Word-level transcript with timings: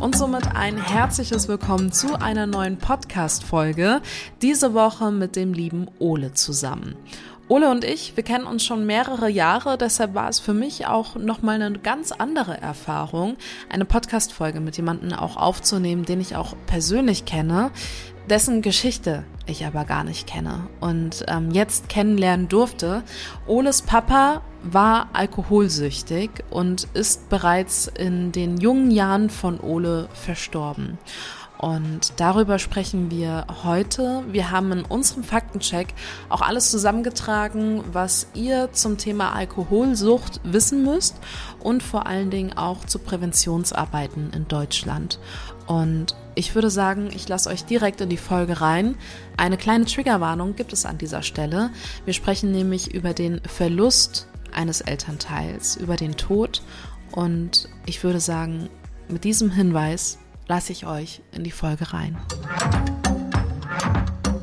Und 0.00 0.14
somit 0.14 0.54
ein 0.54 0.76
herzliches 0.76 1.48
Willkommen 1.48 1.90
zu 1.90 2.20
einer 2.20 2.46
neuen 2.46 2.76
Podcast-Folge. 2.76 4.02
Diese 4.42 4.74
Woche 4.74 5.10
mit 5.10 5.36
dem 5.36 5.54
lieben 5.54 5.88
Ole 5.98 6.34
zusammen. 6.34 6.96
Ole 7.50 7.68
und 7.68 7.82
ich, 7.82 8.16
wir 8.16 8.22
kennen 8.22 8.44
uns 8.44 8.64
schon 8.64 8.86
mehrere 8.86 9.28
Jahre, 9.28 9.76
deshalb 9.76 10.14
war 10.14 10.28
es 10.28 10.38
für 10.38 10.54
mich 10.54 10.86
auch 10.86 11.16
nochmal 11.16 11.60
eine 11.60 11.80
ganz 11.80 12.12
andere 12.12 12.56
Erfahrung, 12.60 13.36
eine 13.68 13.84
Podcast-Folge 13.84 14.60
mit 14.60 14.76
jemandem 14.76 15.12
auch 15.14 15.36
aufzunehmen, 15.36 16.04
den 16.04 16.20
ich 16.20 16.36
auch 16.36 16.54
persönlich 16.66 17.24
kenne, 17.24 17.72
dessen 18.30 18.62
Geschichte 18.62 19.24
ich 19.46 19.66
aber 19.66 19.84
gar 19.84 20.04
nicht 20.04 20.26
kenne 20.26 20.68
und 20.80 21.24
ähm, 21.26 21.50
jetzt 21.50 21.88
kennenlernen 21.88 22.48
durfte. 22.48 23.02
Oles 23.46 23.82
Papa 23.82 24.42
war 24.62 25.08
alkoholsüchtig 25.12 26.30
und 26.50 26.86
ist 26.94 27.28
bereits 27.28 27.88
in 27.88 28.30
den 28.30 28.58
jungen 28.58 28.92
Jahren 28.92 29.30
von 29.30 29.58
Ole 29.58 30.08
verstorben. 30.12 30.98
Und 31.58 32.14
darüber 32.16 32.58
sprechen 32.58 33.10
wir 33.10 33.46
heute. 33.64 34.24
Wir 34.30 34.50
haben 34.50 34.72
in 34.72 34.82
unserem 34.82 35.24
Faktencheck 35.24 35.88
auch 36.30 36.40
alles 36.40 36.70
zusammengetragen, 36.70 37.84
was 37.92 38.28
ihr 38.32 38.72
zum 38.72 38.96
Thema 38.96 39.34
Alkoholsucht 39.34 40.40
wissen 40.42 40.84
müsst 40.84 41.16
und 41.58 41.82
vor 41.82 42.06
allen 42.06 42.30
Dingen 42.30 42.56
auch 42.56 42.86
zu 42.86 42.98
Präventionsarbeiten 42.98 44.30
in 44.34 44.48
Deutschland. 44.48 45.18
Und 45.70 46.16
ich 46.34 46.56
würde 46.56 46.68
sagen, 46.68 47.10
ich 47.14 47.28
lasse 47.28 47.48
euch 47.48 47.64
direkt 47.64 48.00
in 48.00 48.08
die 48.08 48.16
Folge 48.16 48.60
rein. 48.60 48.96
Eine 49.36 49.56
kleine 49.56 49.84
Triggerwarnung 49.84 50.56
gibt 50.56 50.72
es 50.72 50.84
an 50.84 50.98
dieser 50.98 51.22
Stelle. 51.22 51.70
Wir 52.04 52.12
sprechen 52.12 52.50
nämlich 52.50 52.92
über 52.92 53.14
den 53.14 53.40
Verlust 53.44 54.26
eines 54.52 54.80
Elternteils, 54.80 55.76
über 55.76 55.94
den 55.94 56.16
Tod. 56.16 56.64
Und 57.12 57.68
ich 57.86 58.02
würde 58.02 58.18
sagen, 58.18 58.68
mit 59.08 59.22
diesem 59.22 59.52
Hinweis 59.52 60.18
lasse 60.48 60.72
ich 60.72 60.86
euch 60.86 61.22
in 61.30 61.44
die 61.44 61.52
Folge 61.52 61.92
rein. 61.92 62.18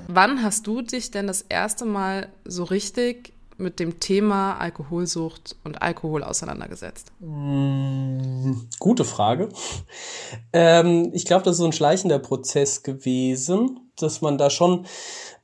Wann 0.07 0.41
hast 0.41 0.65
du 0.65 0.81
dich 0.81 1.11
denn 1.11 1.27
das 1.27 1.41
erste 1.41 1.83
Mal 1.83 2.29
so 2.45 2.63
richtig 2.63 3.33
mit 3.57 3.79
dem 3.79 3.99
Thema 3.99 4.57
Alkoholsucht 4.57 5.55
und 5.63 5.81
Alkohol 5.81 6.23
auseinandergesetzt? 6.23 7.11
Mm, 7.19 8.53
gute 8.79 9.03
Frage. 9.03 9.49
Ähm, 10.53 11.11
ich 11.13 11.25
glaube, 11.25 11.43
das 11.43 11.53
ist 11.53 11.59
so 11.59 11.65
ein 11.65 11.73
schleichender 11.73 12.19
Prozess 12.19 12.83
gewesen, 12.83 13.91
dass 13.97 14.21
man 14.21 14.37
da 14.37 14.49
schon 14.49 14.85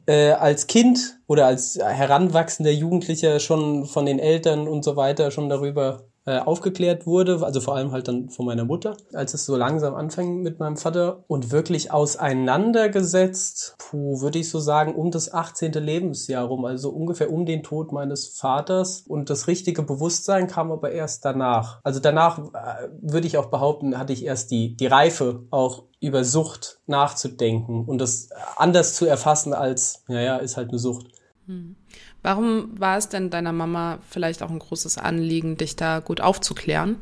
äh, 0.05 0.31
als 0.31 0.67
Kind 0.67 1.19
oder 1.27 1.47
als 1.47 1.77
heranwachsender 1.81 2.71
Jugendlicher 2.71 3.39
schon 3.39 3.85
von 3.85 4.05
den 4.05 4.19
Eltern 4.19 4.67
und 4.67 4.83
so 4.83 4.95
weiter 4.95 5.31
schon 5.31 5.49
darüber 5.49 6.07
äh, 6.25 6.39
aufgeklärt 6.39 7.05
wurde, 7.05 7.43
also 7.43 7.59
vor 7.59 7.75
allem 7.75 7.91
halt 7.91 8.07
dann 8.07 8.29
von 8.29 8.45
meiner 8.45 8.63
Mutter, 8.63 8.95
als 9.13 9.33
es 9.33 9.45
so 9.45 9.57
langsam 9.57 9.93
anfing 9.93 10.41
mit 10.41 10.59
meinem 10.59 10.77
Vater 10.77 11.23
und 11.27 11.51
wirklich 11.51 11.91
auseinandergesetzt, 11.91 13.75
puh, 13.77 14.21
würde 14.21 14.39
ich 14.39 14.49
so 14.49 14.59
sagen, 14.59 14.95
um 14.95 15.11
das 15.11 15.33
18. 15.33 15.73
Lebensjahr 15.73 16.45
rum, 16.45 16.63
also 16.65 16.91
ungefähr 16.91 17.31
um 17.31 17.45
den 17.45 17.61
Tod 17.61 17.91
meines 17.91 18.27
Vaters 18.27 19.01
und 19.01 19.29
das 19.29 19.47
richtige 19.47 19.83
Bewusstsein 19.83 20.47
kam 20.47 20.71
aber 20.71 20.91
erst 20.91 21.25
danach. 21.25 21.81
Also 21.83 21.99
danach 21.99 22.39
äh, 22.39 22.89
würde 23.01 23.27
ich 23.27 23.37
auch 23.37 23.47
behaupten, 23.47 23.97
hatte 23.97 24.13
ich 24.13 24.23
erst 24.23 24.51
die, 24.51 24.75
die 24.77 24.87
Reife 24.87 25.43
auch 25.51 25.83
über 25.99 26.23
Sucht 26.23 26.79
nachzudenken 26.85 27.85
und 27.85 27.99
das 27.99 28.29
anders 28.55 28.95
zu 28.95 29.05
erfassen 29.05 29.53
als, 29.53 30.03
naja, 30.07 30.37
ist 30.37 30.57
halt 30.57 30.69
eine 30.69 30.79
Sucht. 30.79 31.07
Hm. 31.47 31.75
Warum 32.23 32.69
war 32.79 32.97
es 32.97 33.09
denn 33.09 33.29
deiner 33.29 33.51
Mama 33.51 33.99
vielleicht 34.09 34.41
auch 34.41 34.49
ein 34.49 34.59
großes 34.59 34.97
Anliegen, 34.97 35.57
dich 35.57 35.75
da 35.75 35.99
gut 35.99 36.21
aufzuklären? 36.21 36.95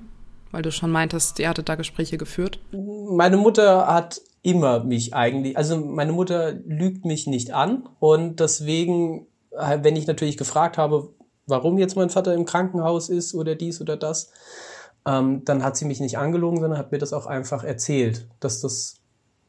Weil 0.52 0.64
du 0.64 0.72
schon 0.72 0.92
meintest, 0.92 1.40
ihr 1.40 1.48
hattet 1.48 1.70
da 1.70 1.76
Gespräche 1.76 2.18
geführt. 2.18 2.60
Meine 2.72 3.38
Mutter 3.38 3.88
hat 3.88 4.20
immer 4.42 4.84
mich 4.84 5.14
eigentlich, 5.14 5.56
also 5.56 5.78
meine 5.78 6.12
Mutter 6.12 6.52
lügt 6.52 7.06
mich 7.06 7.28
nicht 7.28 7.54
an 7.54 7.88
und 8.00 8.40
deswegen, 8.40 9.28
wenn 9.52 9.96
ich 9.96 10.08
natürlich 10.08 10.36
gefragt 10.36 10.80
habe, 10.80 11.10
warum 11.46 11.78
jetzt 11.78 11.96
mein 11.96 12.10
Vater 12.10 12.34
im 12.34 12.46
Krankenhaus 12.46 13.10
ist 13.10 13.36
oder 13.36 13.56
dies 13.56 13.80
oder 13.80 13.98
das, 13.98 14.32
ähm, 15.06 15.44
dann 15.46 15.64
hat 15.64 15.78
sie 15.78 15.86
mich 15.86 16.00
nicht 16.00 16.18
angelogen, 16.18 16.60
sondern 16.60 16.80
hat 16.80 16.92
mir 16.92 16.98
das 16.98 17.14
auch 17.14 17.28
einfach 17.28 17.64
erzählt, 17.64 18.28
dass 18.40 18.62
das 18.62 18.96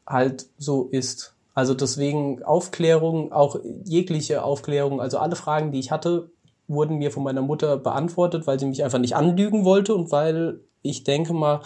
halt 0.05 0.47
so 0.57 0.89
ist. 0.91 1.32
Also 1.53 1.73
deswegen 1.73 2.43
Aufklärung, 2.43 3.31
auch 3.31 3.57
jegliche 3.83 4.43
Aufklärung, 4.43 4.99
also 4.99 5.19
alle 5.19 5.35
Fragen, 5.35 5.71
die 5.71 5.79
ich 5.79 5.91
hatte, 5.91 6.31
wurden 6.67 6.97
mir 6.97 7.11
von 7.11 7.23
meiner 7.23 7.41
Mutter 7.41 7.77
beantwortet, 7.77 8.47
weil 8.47 8.59
sie 8.59 8.65
mich 8.65 8.83
einfach 8.83 8.99
nicht 8.99 9.15
anlügen 9.15 9.65
wollte 9.65 9.93
und 9.93 10.11
weil 10.11 10.59
ich 10.81 11.03
denke 11.03 11.33
mal 11.33 11.61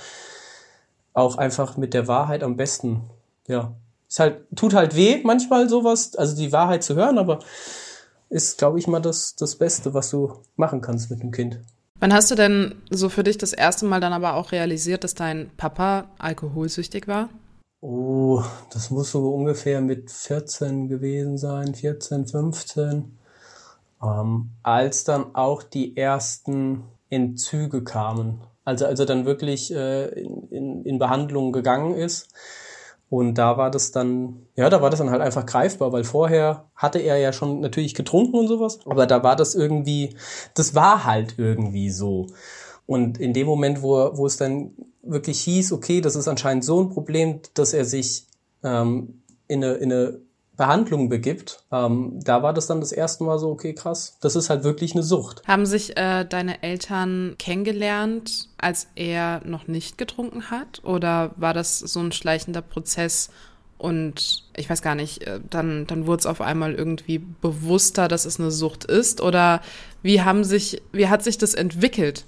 auch 1.14 1.38
einfach 1.38 1.78
mit 1.78 1.94
der 1.94 2.08
Wahrheit 2.08 2.44
am 2.44 2.58
besten, 2.58 3.02
ja. 3.48 3.74
Es 4.10 4.20
halt, 4.20 4.44
tut 4.56 4.74
halt 4.74 4.96
weh, 4.96 5.20
manchmal 5.24 5.68
sowas, 5.68 6.16
also 6.16 6.36
die 6.38 6.54
Wahrheit 6.54 6.82
zu 6.82 6.96
hören, 6.96 7.18
aber 7.18 7.40
ist, 8.30 8.58
glaube 8.58 8.80
ich, 8.80 8.88
mal 8.88 9.02
das, 9.02 9.36
das 9.36 9.58
Beste, 9.58 9.94
was 9.94 10.10
du 10.10 10.34
machen 10.56 10.80
kannst 10.82 11.10
mit 11.12 11.22
dem 11.22 11.32
Kind. 11.32 11.60
Wann 12.00 12.14
hast 12.14 12.30
du 12.32 12.36
denn 12.36 12.76
so 12.90 13.10
für 13.10 13.24
dich 13.24 13.38
das 13.38 13.54
erste 13.54 13.86
Mal 13.86 14.00
dann 14.00 14.14
aber 14.14 14.36
auch 14.36 14.52
realisiert, 14.52 15.04
dass 15.04 15.16
dein 15.16 15.50
Papa 15.58 16.06
alkoholsüchtig 16.20 17.08
war? 17.08 17.30
Oh, 17.80 18.44
das 18.72 18.90
muss 18.90 19.12
so 19.12 19.34
ungefähr 19.34 19.82
mit 19.82 20.10
14 20.10 20.88
gewesen 20.88 21.38
sein, 21.38 21.76
14, 21.76 22.26
15. 22.26 23.18
Ähm, 24.04 24.50
als 24.64 25.04
dann 25.04 25.36
auch 25.36 25.62
die 25.64 25.96
ersten 25.96 26.84
Entzüge 27.10 27.84
kamen. 27.84 28.42
Also 28.66 28.86
als 28.86 29.00
er 29.00 29.06
dann 29.06 29.26
wirklich 29.26 29.74
äh, 29.74 30.08
in, 30.08 30.48
in, 30.50 30.86
in 30.86 31.00
Behandlung 31.00 31.52
gegangen 31.52 31.94
ist. 31.96 32.30
Und 33.10 33.36
da 33.36 33.58
war 33.58 33.72
das 33.72 33.92
dann, 33.92 34.48
ja, 34.56 34.70
da 34.70 34.82
war 34.82 34.90
das 34.90 35.00
dann 35.00 35.12
halt 35.12 35.22
einfach 35.22 35.46
greifbar, 35.46 35.94
weil 35.94 36.04
vorher 36.04 36.66
hatte 36.76 37.00
er 37.00 37.18
ja 37.18 37.32
schon 37.32 37.62
natürlich 37.62 37.96
getrunken 37.96 38.36
und 38.36 38.48
sowas, 38.50 38.80
aber 38.86 39.06
da 39.06 39.24
war 39.24 39.38
das 39.38 39.56
irgendwie, 39.56 40.18
das 40.56 40.76
war 40.76 41.06
halt 41.06 41.36
irgendwie 41.38 41.90
so. 41.90 42.28
Und 42.86 43.18
in 43.18 43.32
dem 43.34 43.48
Moment, 43.48 43.82
wo, 43.82 44.18
wo 44.18 44.26
es 44.26 44.36
dann 44.36 44.72
wirklich 45.08 45.42
hieß, 45.42 45.72
okay, 45.72 46.02
das 46.02 46.16
ist 46.16 46.28
anscheinend 46.28 46.66
so 46.66 46.82
ein 46.82 46.90
Problem, 46.90 47.42
dass 47.54 47.74
er 47.74 47.86
sich 47.86 48.26
ähm, 48.64 49.22
in, 49.48 49.64
eine, 49.64 49.74
in 49.76 49.92
eine 49.92 50.20
Behandlung 50.58 51.08
begibt, 51.08 51.64
ähm, 51.72 52.20
da 52.24 52.42
war 52.42 52.52
das 52.52 52.66
dann 52.66 52.80
das 52.80 52.92
erste 52.92 53.24
Mal 53.24 53.38
so, 53.38 53.50
okay, 53.50 53.74
krass, 53.74 54.18
das 54.22 54.36
ist 54.36 54.50
halt 54.50 54.64
wirklich 54.64 54.94
eine 54.94 55.04
Sucht. 55.04 55.48
Haben 55.48 55.68
sich 55.68 55.96
äh, 55.98 56.26
deine 56.26 56.64
Eltern 56.64 57.36
kennengelernt, 57.38 58.50
als 58.58 58.88
er 58.96 59.42
noch 59.46 59.68
nicht 59.68 60.00
getrunken 60.00 60.50
hat? 60.50 60.84
Oder 60.84 61.32
war 61.38 61.54
das 61.54 61.78
so 61.78 62.00
ein 62.00 62.12
schleichender 62.12 62.64
Prozess 62.64 63.30
und 63.78 64.46
ich 64.56 64.68
weiß 64.68 64.82
gar 64.82 64.96
nicht, 64.96 65.28
äh, 65.28 65.40
dann, 65.48 65.86
dann 65.86 66.08
wurde 66.08 66.22
es 66.22 66.26
auf 66.26 66.42
einmal 66.42 66.74
irgendwie 66.74 67.20
bewusster, 67.20 68.08
dass 68.08 68.26
es 68.26 68.40
eine 68.40 68.50
Sucht 68.50 68.84
ist? 68.84 69.22
Oder 69.22 69.62
wie 70.02 70.24
haben 70.24 70.44
sich, 70.44 70.82
wie 70.92 71.08
hat 71.08 71.24
sich 71.24 71.38
das 71.38 71.54
entwickelt? 71.54 72.26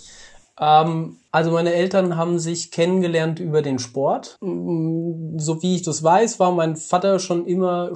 Ähm, 0.59 1.17
also 1.31 1.51
meine 1.51 1.73
Eltern 1.73 2.17
haben 2.17 2.39
sich 2.39 2.71
kennengelernt 2.71 3.39
über 3.39 3.61
den 3.61 3.79
Sport. 3.79 4.37
Mm, 4.41 5.37
so 5.37 5.61
wie 5.61 5.75
ich 5.75 5.83
das 5.83 6.03
weiß, 6.03 6.39
war 6.39 6.51
mein 6.51 6.75
Vater 6.75 7.19
schon 7.19 7.45
immer 7.45 7.91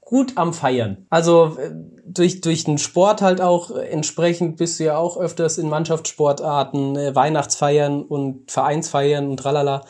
gut 0.00 0.32
am 0.36 0.52
Feiern. 0.52 1.06
Also 1.10 1.56
äh, 1.58 1.70
durch, 2.06 2.40
durch 2.40 2.64
den 2.64 2.78
Sport 2.78 3.22
halt 3.22 3.40
auch 3.40 3.70
entsprechend 3.70 4.56
bist 4.56 4.78
du 4.78 4.84
ja 4.84 4.96
auch 4.98 5.16
öfters 5.16 5.58
in 5.58 5.68
Mannschaftssportarten, 5.68 6.96
äh, 6.96 7.14
Weihnachtsfeiern 7.14 8.02
und 8.02 8.50
Vereinsfeiern 8.50 9.28
und 9.28 9.38
tralala. 9.38 9.82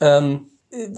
Ähm, 0.00 0.50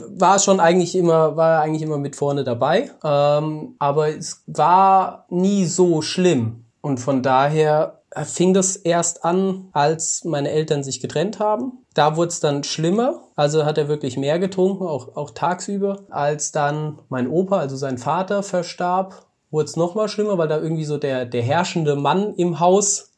war 0.08 0.38
schon 0.38 0.60
eigentlich 0.60 0.96
immer, 0.96 1.36
war 1.36 1.62
eigentlich 1.62 1.82
immer 1.82 1.98
mit 1.98 2.16
vorne 2.16 2.42
dabei. 2.42 2.90
Ähm, 3.04 3.76
aber 3.78 4.08
es 4.08 4.42
war 4.46 5.26
nie 5.28 5.66
so 5.66 6.02
schlimm. 6.02 6.64
Und 6.80 6.98
von 6.98 7.22
daher 7.22 7.97
fing 8.24 8.54
das 8.54 8.76
erst 8.76 9.24
an, 9.24 9.68
als 9.72 10.24
meine 10.24 10.50
Eltern 10.50 10.82
sich 10.82 11.00
getrennt 11.00 11.38
haben. 11.38 11.84
Da 11.94 12.16
wurde 12.16 12.28
es 12.28 12.40
dann 12.40 12.64
schlimmer, 12.64 13.22
also 13.36 13.64
hat 13.64 13.78
er 13.78 13.88
wirklich 13.88 14.16
mehr 14.16 14.38
getrunken, 14.38 14.86
auch, 14.86 15.16
auch 15.16 15.30
tagsüber. 15.30 16.04
Als 16.10 16.52
dann 16.52 16.98
mein 17.08 17.28
Opa, 17.28 17.58
also 17.58 17.76
sein 17.76 17.98
Vater, 17.98 18.42
verstarb, 18.42 19.26
wurde 19.50 19.66
es 19.66 19.76
nochmal 19.76 20.08
schlimmer, 20.08 20.38
weil 20.38 20.48
da 20.48 20.58
irgendwie 20.58 20.84
so 20.84 20.98
der, 20.98 21.26
der 21.26 21.42
herrschende 21.42 21.96
Mann 21.96 22.34
im 22.34 22.60
Haus 22.60 23.08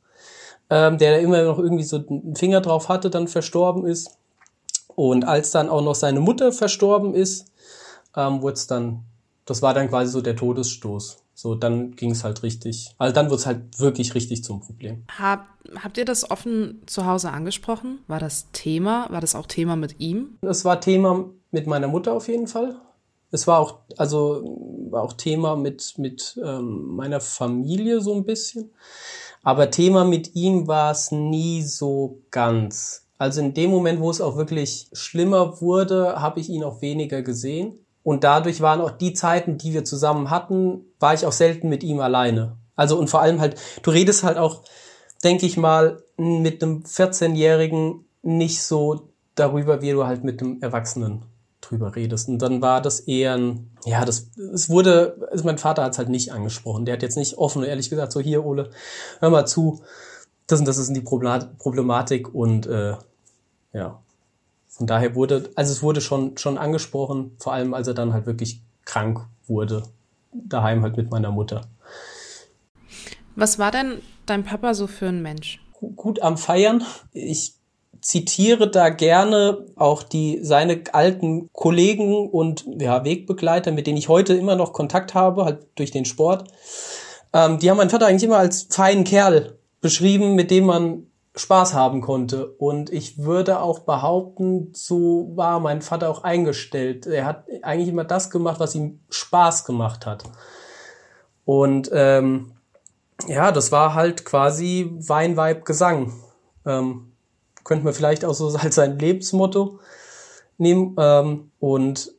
ähm, 0.70 0.98
der 0.98 1.20
immer 1.20 1.42
noch 1.42 1.58
irgendwie 1.58 1.84
so 1.84 1.96
einen 1.96 2.36
Finger 2.36 2.60
drauf 2.60 2.88
hatte, 2.88 3.10
dann 3.10 3.28
verstorben 3.28 3.84
ist. 3.84 4.16
Und 4.94 5.24
als 5.24 5.50
dann 5.50 5.68
auch 5.68 5.82
noch 5.82 5.94
seine 5.94 6.20
Mutter 6.20 6.52
verstorben 6.52 7.14
ist, 7.14 7.46
ähm, 8.16 8.40
wurde 8.40 8.54
es 8.54 8.66
dann, 8.66 9.04
das 9.44 9.62
war 9.62 9.74
dann 9.74 9.88
quasi 9.88 10.12
so 10.12 10.20
der 10.20 10.36
Todesstoß. 10.36 11.18
So, 11.40 11.54
dann 11.54 11.92
ging 11.92 12.10
es 12.10 12.22
halt 12.22 12.42
richtig. 12.42 12.94
Also 12.98 13.14
dann 13.14 13.30
wurde 13.30 13.36
es 13.36 13.46
halt 13.46 13.80
wirklich 13.80 14.14
richtig 14.14 14.44
zum 14.44 14.60
Problem. 14.60 15.04
Hab, 15.18 15.46
habt 15.82 15.96
ihr 15.96 16.04
das 16.04 16.30
offen 16.30 16.82
zu 16.84 17.06
Hause 17.06 17.30
angesprochen? 17.30 18.00
War 18.08 18.20
das 18.20 18.48
Thema? 18.52 19.06
War 19.08 19.22
das 19.22 19.34
auch 19.34 19.46
Thema 19.46 19.74
mit 19.74 20.00
ihm? 20.00 20.36
Es 20.42 20.66
war 20.66 20.82
Thema 20.82 21.30
mit 21.50 21.66
meiner 21.66 21.88
Mutter 21.88 22.12
auf 22.12 22.28
jeden 22.28 22.46
Fall. 22.46 22.76
Es 23.30 23.46
war 23.46 23.58
auch, 23.58 23.78
also 23.96 24.42
war 24.90 25.02
auch 25.02 25.14
Thema 25.14 25.56
mit, 25.56 25.94
mit 25.96 26.38
ähm, 26.44 26.94
meiner 26.94 27.20
Familie 27.20 28.02
so 28.02 28.14
ein 28.14 28.26
bisschen. 28.26 28.74
Aber 29.42 29.70
Thema 29.70 30.04
mit 30.04 30.34
ihm 30.34 30.68
war 30.68 30.90
es 30.90 31.10
nie 31.10 31.62
so 31.62 32.20
ganz. 32.30 33.06
Also 33.16 33.40
in 33.40 33.54
dem 33.54 33.70
Moment, 33.70 34.00
wo 34.00 34.10
es 34.10 34.20
auch 34.20 34.36
wirklich 34.36 34.90
schlimmer 34.92 35.62
wurde, 35.62 36.20
habe 36.20 36.38
ich 36.40 36.50
ihn 36.50 36.64
auch 36.64 36.82
weniger 36.82 37.22
gesehen. 37.22 37.78
Und 38.02 38.24
dadurch 38.24 38.60
waren 38.60 38.80
auch 38.80 38.90
die 38.90 39.12
Zeiten, 39.12 39.58
die 39.58 39.72
wir 39.72 39.84
zusammen 39.84 40.30
hatten, 40.30 40.86
war 40.98 41.14
ich 41.14 41.26
auch 41.26 41.32
selten 41.32 41.68
mit 41.68 41.82
ihm 41.82 42.00
alleine. 42.00 42.56
Also 42.76 42.98
und 42.98 43.10
vor 43.10 43.20
allem 43.20 43.40
halt, 43.40 43.56
du 43.82 43.90
redest 43.90 44.24
halt 44.24 44.38
auch, 44.38 44.62
denke 45.22 45.44
ich 45.44 45.56
mal, 45.56 46.02
mit 46.16 46.62
einem 46.62 46.82
14-Jährigen 46.82 48.04
nicht 48.22 48.62
so 48.62 49.10
darüber, 49.34 49.82
wie 49.82 49.92
du 49.92 50.06
halt 50.06 50.24
mit 50.24 50.40
einem 50.40 50.62
Erwachsenen 50.62 51.24
drüber 51.60 51.94
redest. 51.94 52.28
Und 52.28 52.38
dann 52.40 52.62
war 52.62 52.80
das 52.80 53.00
eher 53.00 53.34
ein, 53.34 53.70
ja, 53.84 54.04
das, 54.04 54.30
es 54.52 54.70
wurde, 54.70 55.28
also 55.30 55.44
mein 55.44 55.58
Vater 55.58 55.84
hat 55.84 55.92
es 55.92 55.98
halt 55.98 56.08
nicht 56.08 56.32
angesprochen. 56.32 56.84
Der 56.84 56.94
hat 56.94 57.02
jetzt 57.02 57.16
nicht 57.16 57.38
offen 57.38 57.62
und 57.62 57.68
ehrlich 57.68 57.90
gesagt, 57.90 58.12
so 58.12 58.20
hier, 58.20 58.44
Ole, 58.44 58.70
hör 59.20 59.30
mal 59.30 59.46
zu, 59.46 59.82
das 60.46 60.60
und 60.60 60.66
das 60.66 60.78
ist 60.78 60.94
die 60.94 61.00
Problematik 61.02 62.34
und 62.34 62.66
äh, 62.66 62.94
ja, 63.72 64.00
von 64.80 64.86
daher 64.86 65.14
wurde, 65.14 65.50
also 65.56 65.72
es 65.72 65.82
wurde 65.82 66.00
schon, 66.00 66.38
schon 66.38 66.56
angesprochen, 66.56 67.32
vor 67.38 67.52
allem 67.52 67.74
als 67.74 67.86
er 67.86 67.92
dann 67.92 68.14
halt 68.14 68.24
wirklich 68.24 68.62
krank 68.86 69.26
wurde, 69.46 69.82
daheim 70.32 70.82
halt 70.82 70.96
mit 70.96 71.10
meiner 71.10 71.30
Mutter. 71.30 71.66
Was 73.36 73.58
war 73.58 73.72
denn 73.72 74.00
dein 74.24 74.42
Papa 74.42 74.72
so 74.72 74.86
für 74.86 75.08
ein 75.08 75.20
Mensch? 75.20 75.60
Gut 75.96 76.22
am 76.22 76.38
Feiern. 76.38 76.82
Ich 77.12 77.56
zitiere 78.00 78.70
da 78.70 78.88
gerne 78.88 79.66
auch 79.76 80.02
die 80.02 80.38
seine 80.42 80.82
alten 80.92 81.50
Kollegen 81.52 82.30
und 82.30 82.64
ja, 82.78 83.04
Wegbegleiter, 83.04 83.72
mit 83.72 83.86
denen 83.86 83.98
ich 83.98 84.08
heute 84.08 84.32
immer 84.32 84.56
noch 84.56 84.72
Kontakt 84.72 85.12
habe, 85.12 85.44
halt 85.44 85.66
durch 85.74 85.90
den 85.90 86.06
Sport. 86.06 86.50
Ähm, 87.34 87.58
die 87.58 87.68
haben 87.68 87.76
meinen 87.76 87.90
Vater 87.90 88.06
eigentlich 88.06 88.24
immer 88.24 88.38
als 88.38 88.62
feinen 88.70 89.04
Kerl 89.04 89.58
beschrieben, 89.82 90.36
mit 90.36 90.50
dem 90.50 90.64
man 90.64 91.09
Spaß 91.36 91.74
haben 91.74 92.00
konnte. 92.00 92.46
Und 92.46 92.90
ich 92.92 93.18
würde 93.18 93.60
auch 93.60 93.80
behaupten, 93.80 94.72
so 94.74 95.30
war 95.34 95.60
mein 95.60 95.82
Vater 95.82 96.08
auch 96.10 96.24
eingestellt. 96.24 97.06
Er 97.06 97.24
hat 97.24 97.44
eigentlich 97.62 97.88
immer 97.88 98.04
das 98.04 98.30
gemacht, 98.30 98.60
was 98.60 98.74
ihm 98.74 99.00
Spaß 99.10 99.64
gemacht 99.64 100.06
hat. 100.06 100.24
Und 101.44 101.90
ähm, 101.92 102.52
ja, 103.26 103.52
das 103.52 103.72
war 103.72 103.94
halt 103.94 104.24
quasi 104.24 104.90
Wein, 104.98 105.36
Weib, 105.36 105.64
Gesang. 105.64 106.12
Ähm, 106.66 107.12
könnte 107.64 107.84
man 107.84 107.94
vielleicht 107.94 108.24
auch 108.24 108.34
so 108.34 108.48
als 108.58 108.74
sein 108.74 108.98
Lebensmotto 108.98 109.78
nehmen. 110.58 110.96
Ähm, 110.98 111.50
und 111.60 112.12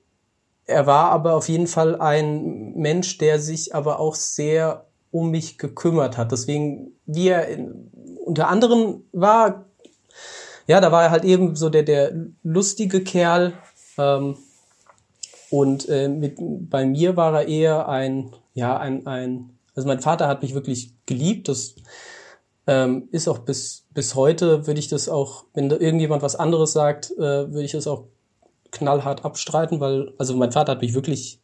er 0.65 0.87
war 0.87 1.11
aber 1.11 1.35
auf 1.35 1.49
jeden 1.49 1.67
Fall 1.67 1.99
ein 1.99 2.73
Mensch, 2.75 3.17
der 3.17 3.39
sich 3.39 3.75
aber 3.75 3.99
auch 3.99 4.15
sehr 4.15 4.85
um 5.11 5.31
mich 5.31 5.57
gekümmert 5.57 6.17
hat. 6.17 6.31
Deswegen, 6.31 6.93
wie 7.05 7.27
er 7.27 7.47
unter 8.31 8.47
anderem 8.47 9.03
war, 9.11 9.65
ja, 10.65 10.79
da 10.79 10.89
war 10.93 11.03
er 11.03 11.11
halt 11.11 11.25
eben 11.25 11.57
so 11.57 11.69
der, 11.69 11.83
der 11.83 12.13
lustige 12.43 13.03
Kerl. 13.03 13.51
Ähm, 13.97 14.37
und 15.49 15.89
äh, 15.89 16.07
mit, 16.07 16.37
bei 16.39 16.85
mir 16.85 17.17
war 17.17 17.41
er 17.41 17.47
eher 17.49 17.89
ein, 17.89 18.33
ja, 18.53 18.77
ein, 18.77 19.05
ein, 19.05 19.57
also 19.75 19.85
mein 19.85 19.99
Vater 19.99 20.29
hat 20.29 20.43
mich 20.43 20.53
wirklich 20.53 20.93
geliebt. 21.05 21.49
Das 21.49 21.75
ähm, 22.67 23.09
ist 23.11 23.27
auch 23.27 23.39
bis, 23.39 23.85
bis 23.89 24.15
heute, 24.15 24.65
würde 24.65 24.79
ich 24.79 24.87
das 24.87 25.09
auch, 25.09 25.43
wenn 25.53 25.67
da 25.67 25.75
irgendjemand 25.75 26.21
was 26.21 26.37
anderes 26.37 26.71
sagt, 26.71 27.11
äh, 27.17 27.19
würde 27.51 27.63
ich 27.63 27.73
das 27.73 27.85
auch 27.85 28.05
knallhart 28.71 29.25
abstreiten, 29.25 29.81
weil, 29.81 30.13
also 30.17 30.37
mein 30.37 30.53
Vater 30.53 30.71
hat 30.71 30.81
mich 30.81 30.93
wirklich 30.93 31.41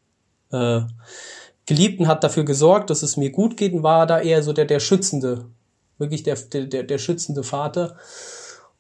äh, 0.54 0.84
geliebt 1.66 2.00
und 2.00 2.08
hat 2.08 2.24
dafür 2.24 2.46
gesorgt, 2.46 2.92
dass 2.92 3.04
es 3.04 3.18
mir 3.18 3.30
gut 3.30 3.58
geht 3.58 3.74
und 3.74 3.84
war 3.84 4.08
da 4.08 4.22
eher 4.22 4.42
so 4.42 4.54
der, 4.54 4.64
der 4.64 4.80
Schützende 4.80 5.48
wirklich 5.98 6.24
der, 6.24 6.36
der, 6.36 6.84
der 6.84 6.98
schützende 6.98 7.44
Vater. 7.44 7.98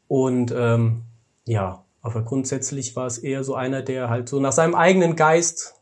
Und 0.08 0.54
ähm, 0.56 1.04
ja, 1.46 1.84
aber 2.02 2.24
grundsätzlich 2.24 2.96
war 2.96 3.08
es 3.08 3.18
eher 3.18 3.44
so 3.44 3.56
einer, 3.56 3.82
der 3.82 4.10
halt 4.10 4.30
so 4.30 4.40
nach 4.40 4.52
seinem 4.54 4.76
eigenen 4.76 5.16
Geist, 5.16 5.76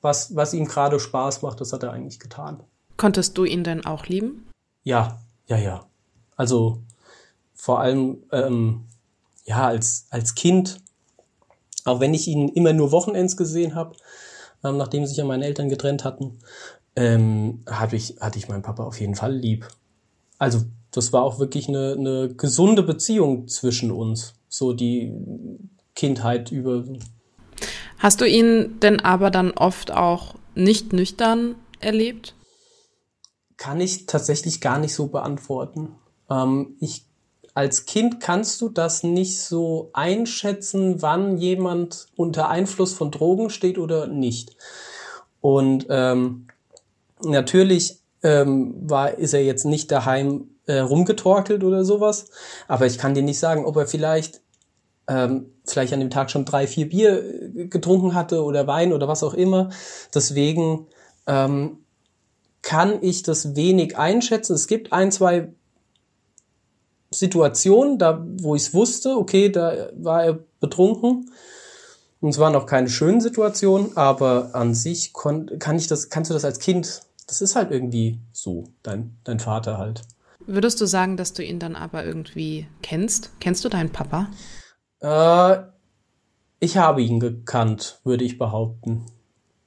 was, 0.00 0.36
was 0.36 0.54
ihm 0.54 0.66
gerade 0.66 1.00
Spaß 1.00 1.42
macht, 1.42 1.60
das 1.60 1.72
hat 1.72 1.82
er 1.82 1.92
eigentlich 1.92 2.20
getan. 2.20 2.62
Konntest 2.96 3.36
du 3.38 3.44
ihn 3.44 3.64
denn 3.64 3.84
auch 3.84 4.06
lieben? 4.06 4.48
Ja, 4.84 5.20
ja, 5.46 5.56
ja. 5.56 5.86
Also 6.36 6.82
vor 7.54 7.80
allem 7.80 8.18
ähm, 8.30 8.84
ja 9.44 9.66
als 9.66 10.06
als 10.10 10.34
Kind, 10.34 10.80
auch 11.84 12.00
wenn 12.00 12.14
ich 12.14 12.28
ihn 12.28 12.48
immer 12.48 12.72
nur 12.72 12.92
Wochenends 12.92 13.36
gesehen 13.36 13.74
habe, 13.74 13.96
ähm, 14.62 14.76
nachdem 14.76 15.06
sich 15.06 15.16
ja 15.16 15.24
meine 15.24 15.46
Eltern 15.46 15.68
getrennt 15.68 16.04
hatten, 16.04 16.38
ähm, 16.96 17.62
hatte 17.66 17.96
ich 17.96 18.16
hatte 18.20 18.38
ich 18.38 18.48
meinen 18.48 18.62
Papa 18.62 18.84
auf 18.84 19.00
jeden 19.00 19.14
Fall 19.14 19.34
lieb 19.34 19.68
also 20.38 20.62
das 20.90 21.12
war 21.12 21.22
auch 21.22 21.38
wirklich 21.38 21.68
eine, 21.68 21.96
eine 21.98 22.34
gesunde 22.34 22.82
Beziehung 22.82 23.48
zwischen 23.48 23.90
uns, 23.90 24.34
so 24.48 24.72
die 24.72 25.12
Kindheit 25.94 26.52
über. 26.52 26.84
Hast 27.98 28.20
du 28.20 28.28
ihn 28.28 28.78
denn 28.80 29.00
aber 29.00 29.30
dann 29.30 29.52
oft 29.52 29.90
auch 29.90 30.34
nicht 30.54 30.92
nüchtern 30.92 31.56
erlebt? 31.80 32.34
Kann 33.56 33.80
ich 33.80 34.06
tatsächlich 34.06 34.60
gar 34.60 34.78
nicht 34.78 34.94
so 34.94 35.06
beantworten. 35.06 35.96
Ähm, 36.30 36.76
ich 36.80 37.06
als 37.54 37.86
Kind 37.86 38.18
kannst 38.18 38.60
du 38.60 38.68
das 38.68 39.04
nicht 39.04 39.40
so 39.40 39.90
einschätzen, 39.92 41.02
wann 41.02 41.38
jemand 41.38 42.08
unter 42.16 42.48
Einfluss 42.48 42.94
von 42.94 43.12
Drogen 43.12 43.48
steht 43.48 43.78
oder 43.78 44.08
nicht. 44.08 44.56
Und 45.40 45.86
ähm, 45.88 46.48
natürlich 47.22 48.00
ähm, 48.24 48.74
war, 48.80 49.16
ist 49.18 49.34
er 49.34 49.44
jetzt 49.44 49.64
nicht 49.64 49.92
daheim 49.92 50.48
äh, 50.66 50.78
rumgetorkelt 50.78 51.62
oder 51.62 51.84
sowas. 51.84 52.30
Aber 52.66 52.86
ich 52.86 52.98
kann 52.98 53.14
dir 53.14 53.22
nicht 53.22 53.38
sagen, 53.38 53.64
ob 53.64 53.76
er 53.76 53.86
vielleicht 53.86 54.40
ähm, 55.06 55.52
vielleicht 55.66 55.92
an 55.92 56.00
dem 56.00 56.10
Tag 56.10 56.30
schon 56.30 56.44
drei, 56.46 56.66
vier 56.66 56.88
Bier 56.88 57.22
äh, 57.22 57.66
getrunken 57.66 58.14
hatte 58.14 58.42
oder 58.42 58.66
Wein 58.66 58.92
oder 58.92 59.06
was 59.06 59.22
auch 59.22 59.34
immer. 59.34 59.70
Deswegen 60.14 60.86
ähm, 61.26 61.78
kann 62.62 63.02
ich 63.02 63.22
das 63.22 63.54
wenig 63.54 63.98
einschätzen. 63.98 64.54
Es 64.54 64.66
gibt 64.66 64.92
ein, 64.92 65.12
zwei 65.12 65.52
Situationen, 67.10 67.98
da 67.98 68.24
wo 68.40 68.54
ich 68.54 68.62
es 68.62 68.74
wusste, 68.74 69.16
okay, 69.16 69.50
da 69.50 69.90
war 69.94 70.24
er 70.24 70.38
betrunken. 70.60 71.30
Und 72.20 72.30
es 72.30 72.38
waren 72.38 72.56
auch 72.56 72.64
keine 72.64 72.88
schönen 72.88 73.20
Situationen, 73.20 73.98
aber 73.98 74.54
an 74.54 74.74
sich 74.74 75.12
kann 75.12 75.76
ich 75.76 75.88
das, 75.88 76.08
kannst 76.08 76.30
du 76.30 76.34
das 76.34 76.46
als 76.46 76.58
Kind 76.58 77.02
das 77.26 77.40
ist 77.40 77.56
halt 77.56 77.70
irgendwie 77.70 78.18
so, 78.32 78.64
dein, 78.82 79.16
dein 79.24 79.40
Vater 79.40 79.78
halt. 79.78 80.02
Würdest 80.46 80.80
du 80.80 80.86
sagen, 80.86 81.16
dass 81.16 81.32
du 81.32 81.42
ihn 81.42 81.58
dann 81.58 81.76
aber 81.76 82.04
irgendwie 82.04 82.66
kennst? 82.82 83.30
Kennst 83.40 83.64
du 83.64 83.68
deinen 83.68 83.90
Papa? 83.90 84.28
Äh, 85.00 85.62
ich 86.60 86.76
habe 86.76 87.02
ihn 87.02 87.20
gekannt, 87.20 88.00
würde 88.04 88.24
ich 88.24 88.38
behaupten. 88.38 89.06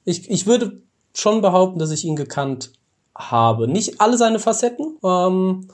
Ich, 0.05 0.29
ich 0.29 0.45
würde 0.45 0.81
schon 1.13 1.41
behaupten, 1.41 1.79
dass 1.79 1.91
ich 1.91 2.05
ihn 2.05 2.15
gekannt 2.15 2.73
habe. 3.15 3.67
Nicht 3.67 3.99
alle 3.99 4.17
seine 4.17 4.39
Facetten, 4.39 4.97
ähm, 5.03 5.67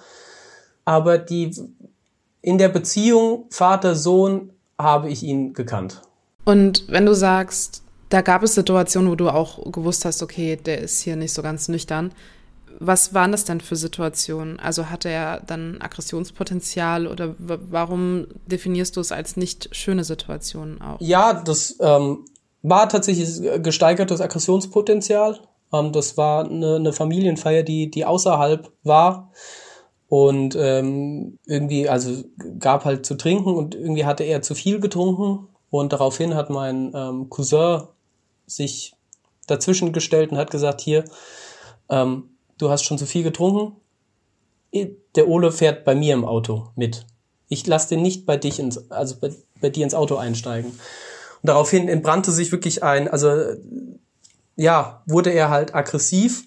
aber 0.85 1.17
die 1.17 1.51
in 2.41 2.57
der 2.57 2.69
Beziehung 2.69 3.45
Vater-Sohn 3.49 4.51
habe 4.77 5.09
ich 5.09 5.23
ihn 5.23 5.53
gekannt. 5.53 6.01
Und 6.45 6.85
wenn 6.89 7.05
du 7.05 7.15
sagst, 7.15 7.82
da 8.13 8.21
gab 8.21 8.43
es 8.43 8.53
Situationen, 8.53 9.09
wo 9.09 9.15
du 9.15 9.29
auch 9.29 9.71
gewusst 9.71 10.05
hast, 10.05 10.21
okay, 10.21 10.55
der 10.55 10.77
ist 10.81 11.01
hier 11.01 11.15
nicht 11.15 11.33
so 11.33 11.41
ganz 11.41 11.67
nüchtern. 11.67 12.11
Was 12.79 13.15
waren 13.15 13.31
das 13.31 13.43
denn 13.43 13.59
für 13.59 13.75
Situationen? 13.75 14.59
Also 14.59 14.91
hatte 14.91 15.09
er 15.09 15.41
dann 15.47 15.81
Aggressionspotenzial 15.81 17.07
oder 17.07 17.33
warum 17.39 18.27
definierst 18.45 18.95
du 18.97 18.99
es 18.99 19.11
als 19.11 19.35
nicht 19.35 19.75
schöne 19.75 20.03
Situationen 20.03 20.79
auch? 20.79 21.01
Ja, 21.01 21.33
das 21.33 21.77
ähm, 21.79 22.25
war 22.61 22.87
tatsächlich 22.87 23.41
gesteigertes 23.63 24.21
Aggressionspotenzial. 24.21 25.39
Ähm, 25.73 25.91
das 25.91 26.15
war 26.15 26.45
eine, 26.45 26.75
eine 26.75 26.93
Familienfeier, 26.93 27.63
die, 27.63 27.89
die 27.89 28.05
außerhalb 28.05 28.71
war. 28.83 29.31
Und 30.07 30.55
ähm, 30.55 31.39
irgendwie, 31.47 31.89
also 31.89 32.23
gab 32.59 32.85
halt 32.85 33.07
zu 33.07 33.15
trinken 33.15 33.55
und 33.55 33.73
irgendwie 33.73 34.05
hatte 34.05 34.23
er 34.23 34.43
zu 34.43 34.53
viel 34.53 34.79
getrunken. 34.79 35.47
Und 35.71 35.93
daraufhin 35.93 36.35
hat 36.35 36.51
mein 36.51 36.91
ähm, 36.93 37.31
Cousin 37.31 37.87
sich 38.47 38.95
dazwischen 39.47 39.93
gestellt 39.93 40.31
und 40.31 40.37
hat 40.37 40.51
gesagt, 40.51 40.81
hier, 40.81 41.03
ähm, 41.89 42.29
du 42.57 42.69
hast 42.69 42.83
schon 42.83 42.97
zu 42.97 43.05
viel 43.05 43.23
getrunken, 43.23 43.75
der 45.15 45.27
Ole 45.27 45.51
fährt 45.51 45.85
bei 45.85 45.95
mir 45.95 46.13
im 46.13 46.25
Auto 46.25 46.69
mit. 46.75 47.05
Ich 47.47 47.67
lasse 47.67 47.89
den 47.89 48.01
nicht 48.01 48.25
bei 48.25 48.37
dich 48.37 48.59
ins, 48.59 48.89
also 48.89 49.15
bei, 49.19 49.31
bei 49.61 49.69
dir 49.69 49.83
ins 49.83 49.93
Auto 49.93 50.15
einsteigen. 50.15 50.71
Und 50.71 51.47
daraufhin 51.47 51.87
entbrannte 51.87 52.31
sich 52.31 52.51
wirklich 52.51 52.83
ein, 52.83 53.07
also 53.07 53.29
ja, 54.55 55.03
wurde 55.05 55.31
er 55.31 55.49
halt 55.49 55.75
aggressiv. 55.75 56.45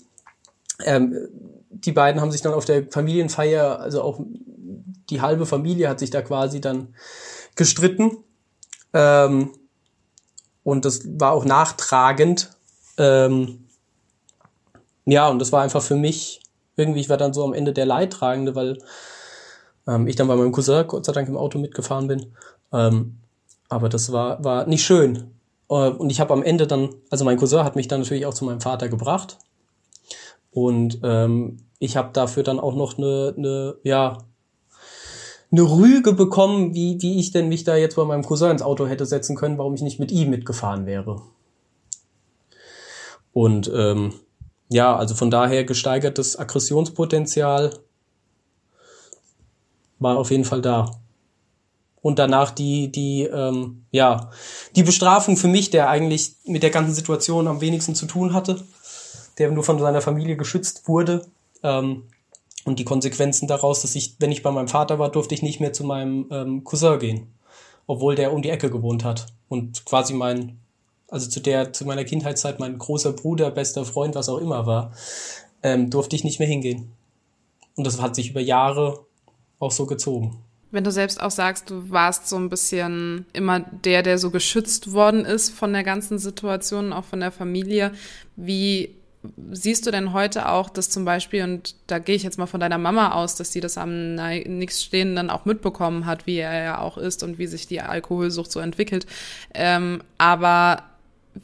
Ähm, 0.84 1.28
die 1.70 1.92
beiden 1.92 2.20
haben 2.20 2.32
sich 2.32 2.42
dann 2.42 2.54
auf 2.54 2.64
der 2.64 2.86
Familienfeier, 2.90 3.78
also 3.78 4.02
auch 4.02 4.20
die 5.10 5.20
halbe 5.20 5.46
Familie 5.46 5.88
hat 5.88 6.00
sich 6.00 6.10
da 6.10 6.22
quasi 6.22 6.60
dann 6.60 6.94
gestritten. 7.54 8.16
Ähm, 8.92 9.52
und 10.66 10.84
das 10.84 11.02
war 11.20 11.30
auch 11.30 11.44
nachtragend. 11.44 12.50
Ähm, 12.98 13.66
ja, 15.04 15.28
und 15.28 15.38
das 15.38 15.52
war 15.52 15.62
einfach 15.62 15.80
für 15.80 15.94
mich, 15.94 16.40
irgendwie, 16.74 16.98
ich 16.98 17.08
war 17.08 17.16
dann 17.16 17.32
so 17.32 17.44
am 17.44 17.54
Ende 17.54 17.72
der 17.72 17.86
Leidtragende, 17.86 18.56
weil 18.56 18.78
ähm, 19.86 20.08
ich 20.08 20.16
dann 20.16 20.26
bei 20.26 20.34
meinem 20.34 20.50
Cousin 20.50 20.88
Gott 20.88 21.04
sei 21.04 21.12
Dank 21.12 21.28
im 21.28 21.36
Auto 21.36 21.60
mitgefahren 21.60 22.08
bin. 22.08 22.34
Ähm, 22.72 23.18
aber 23.68 23.88
das 23.88 24.10
war, 24.10 24.42
war 24.42 24.66
nicht 24.66 24.84
schön. 24.84 25.30
Äh, 25.68 25.90
und 25.90 26.10
ich 26.10 26.18
habe 26.18 26.32
am 26.32 26.42
Ende 26.42 26.66
dann, 26.66 26.88
also 27.10 27.24
mein 27.24 27.38
Cousin 27.38 27.62
hat 27.62 27.76
mich 27.76 27.86
dann 27.86 28.00
natürlich 28.00 28.26
auch 28.26 28.34
zu 28.34 28.44
meinem 28.44 28.60
Vater 28.60 28.88
gebracht. 28.88 29.38
Und 30.50 30.98
ähm, 31.04 31.58
ich 31.78 31.96
habe 31.96 32.10
dafür 32.12 32.42
dann 32.42 32.58
auch 32.58 32.74
noch 32.74 32.98
eine, 32.98 33.34
eine 33.36 33.76
ja, 33.84 34.18
eine 35.52 35.62
Rüge 35.62 36.12
bekommen, 36.12 36.74
wie, 36.74 37.00
wie 37.00 37.18
ich 37.20 37.30
denn 37.30 37.48
mich 37.48 37.64
da 37.64 37.76
jetzt 37.76 37.96
bei 37.96 38.04
meinem 38.04 38.24
Cousin 38.24 38.50
ins 38.50 38.62
Auto 38.62 38.86
hätte 38.86 39.06
setzen 39.06 39.36
können, 39.36 39.58
warum 39.58 39.74
ich 39.74 39.82
nicht 39.82 40.00
mit 40.00 40.10
ihm 40.10 40.30
mitgefahren 40.30 40.86
wäre. 40.86 41.22
Und 43.32 43.70
ähm, 43.74 44.14
ja, 44.68 44.96
also 44.96 45.14
von 45.14 45.30
daher 45.30 45.64
gesteigertes 45.64 46.38
Aggressionspotenzial 46.38 47.78
war 49.98 50.18
auf 50.18 50.30
jeden 50.30 50.44
Fall 50.44 50.62
da. 50.62 50.90
Und 52.02 52.18
danach 52.18 52.50
die, 52.50 52.90
die, 52.90 53.22
ähm, 53.22 53.84
ja, 53.90 54.30
die 54.76 54.82
Bestrafung 54.82 55.36
für 55.36 55.48
mich, 55.48 55.70
der 55.70 55.88
eigentlich 55.88 56.36
mit 56.44 56.62
der 56.62 56.70
ganzen 56.70 56.94
Situation 56.94 57.48
am 57.48 57.60
wenigsten 57.60 57.94
zu 57.94 58.06
tun 58.06 58.32
hatte, 58.32 58.64
der 59.38 59.50
nur 59.50 59.64
von 59.64 59.78
seiner 59.78 60.00
Familie 60.00 60.36
geschützt 60.36 60.86
wurde. 60.86 61.26
Ähm, 61.62 62.04
und 62.66 62.80
die 62.80 62.84
Konsequenzen 62.84 63.46
daraus, 63.46 63.82
dass 63.82 63.94
ich, 63.94 64.16
wenn 64.18 64.32
ich 64.32 64.42
bei 64.42 64.50
meinem 64.50 64.66
Vater 64.66 64.98
war, 64.98 65.08
durfte 65.08 65.36
ich 65.36 65.42
nicht 65.42 65.60
mehr 65.60 65.72
zu 65.72 65.84
meinem 65.84 66.26
ähm, 66.32 66.64
Cousin 66.64 66.98
gehen. 66.98 67.28
Obwohl 67.86 68.16
der 68.16 68.32
um 68.32 68.42
die 68.42 68.50
Ecke 68.50 68.70
gewohnt 68.70 69.04
hat. 69.04 69.28
Und 69.48 69.84
quasi 69.84 70.12
mein, 70.12 70.58
also 71.08 71.28
zu 71.30 71.38
der, 71.38 71.72
zu 71.72 71.84
meiner 71.84 72.02
Kindheitszeit 72.02 72.58
mein 72.58 72.76
großer 72.76 73.12
Bruder, 73.12 73.52
bester 73.52 73.84
Freund, 73.84 74.16
was 74.16 74.28
auch 74.28 74.38
immer 74.38 74.66
war, 74.66 74.92
ähm, 75.62 75.90
durfte 75.90 76.16
ich 76.16 76.24
nicht 76.24 76.40
mehr 76.40 76.48
hingehen. 76.48 76.90
Und 77.76 77.86
das 77.86 78.02
hat 78.02 78.16
sich 78.16 78.30
über 78.30 78.40
Jahre 78.40 79.06
auch 79.60 79.70
so 79.70 79.86
gezogen. 79.86 80.36
Wenn 80.72 80.82
du 80.82 80.90
selbst 80.90 81.22
auch 81.22 81.30
sagst, 81.30 81.70
du 81.70 81.88
warst 81.90 82.28
so 82.28 82.34
ein 82.34 82.50
bisschen 82.50 83.26
immer 83.32 83.60
der, 83.60 84.02
der 84.02 84.18
so 84.18 84.32
geschützt 84.32 84.92
worden 84.92 85.24
ist 85.24 85.50
von 85.50 85.72
der 85.72 85.84
ganzen 85.84 86.18
Situation, 86.18 86.92
auch 86.92 87.04
von 87.04 87.20
der 87.20 87.30
Familie, 87.30 87.92
wie 88.34 88.95
siehst 89.50 89.86
du 89.86 89.90
denn 89.90 90.12
heute 90.12 90.48
auch, 90.48 90.68
dass 90.68 90.90
zum 90.90 91.04
Beispiel, 91.04 91.44
und 91.44 91.74
da 91.86 91.98
gehe 91.98 92.14
ich 92.14 92.22
jetzt 92.22 92.38
mal 92.38 92.46
von 92.46 92.60
deiner 92.60 92.78
Mama 92.78 93.12
aus, 93.12 93.34
dass 93.36 93.52
sie 93.52 93.60
das 93.60 93.78
am 93.78 94.14
nichts 94.14 94.82
stehen 94.82 95.16
dann 95.16 95.30
auch 95.30 95.44
mitbekommen 95.44 96.06
hat, 96.06 96.26
wie 96.26 96.36
er 96.36 96.62
ja 96.62 96.78
auch 96.78 96.98
ist 96.98 97.22
und 97.22 97.38
wie 97.38 97.46
sich 97.46 97.66
die 97.66 97.80
Alkoholsucht 97.80 98.50
so 98.50 98.60
entwickelt. 98.60 99.06
Ähm, 99.54 100.02
aber 100.18 100.82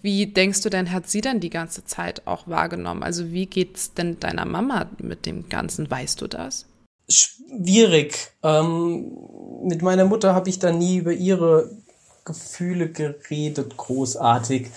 wie 0.00 0.26
denkst 0.26 0.62
du 0.62 0.70
denn, 0.70 0.92
hat 0.92 1.08
sie 1.08 1.20
denn 1.20 1.40
die 1.40 1.50
ganze 1.50 1.84
Zeit 1.84 2.26
auch 2.26 2.48
wahrgenommen? 2.48 3.02
Also 3.02 3.32
wie 3.32 3.46
geht's 3.46 3.92
denn 3.94 4.18
deiner 4.20 4.46
Mama 4.46 4.86
mit 4.98 5.26
dem 5.26 5.48
Ganzen? 5.48 5.90
Weißt 5.90 6.20
du 6.20 6.28
das? 6.28 6.66
Schwierig. 7.08 8.30
Ähm, 8.42 9.12
mit 9.64 9.82
meiner 9.82 10.06
Mutter 10.06 10.34
habe 10.34 10.48
ich 10.48 10.58
da 10.58 10.72
nie 10.72 10.96
über 10.96 11.12
ihre 11.12 11.70
Gefühle 12.24 12.88
geredet, 12.88 13.76
großartig. 13.76 14.68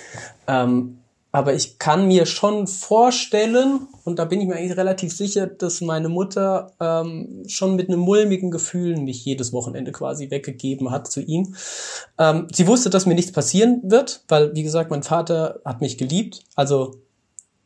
Ähm, 0.48 1.00
aber 1.36 1.54
ich 1.54 1.80
kann 1.80 2.08
mir 2.08 2.26
schon 2.26 2.66
vorstellen, 2.66 3.90
und 4.06 4.20
da 4.20 4.24
bin 4.24 4.40
ich 4.40 4.48
mir 4.48 4.56
eigentlich 4.56 4.78
relativ 4.78 5.14
sicher, 5.14 5.48
dass 5.48 5.82
meine 5.82 6.08
Mutter 6.08 6.72
ähm, 6.80 7.44
schon 7.46 7.76
mit 7.76 7.90
einem 7.90 8.00
mulmigen 8.00 8.52
Gefühl 8.52 8.96
mich 8.96 9.26
jedes 9.26 9.52
Wochenende 9.52 9.92
quasi 9.92 10.32
weggegeben 10.32 10.92
hat 10.92 11.12
zu 11.12 11.20
ihm. 11.20 11.54
Ähm, 12.18 12.48
sie 12.54 12.68
wusste, 12.68 12.90
dass 12.90 13.06
mir 13.06 13.16
nichts 13.16 13.34
passieren 13.34 13.82
wird, 13.84 14.24
weil, 14.30 14.56
wie 14.56 14.64
gesagt, 14.64 14.92
mein 14.92 15.04
Vater 15.04 15.60
hat 15.66 15.82
mich 15.82 15.98
geliebt. 15.98 16.46
Also 16.56 17.02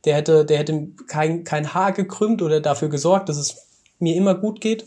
der 0.03 0.15
hätte, 0.15 0.45
der 0.45 0.57
hätte 0.57 0.87
kein, 1.05 1.43
kein 1.43 1.71
Haar 1.71 1.91
gekrümmt 1.91 2.41
oder 2.41 2.61
dafür 2.61 2.89
gesorgt, 2.89 3.29
dass 3.29 3.37
es 3.37 3.67
mir 3.99 4.15
immer 4.15 4.33
gut 4.33 4.61
geht. 4.61 4.85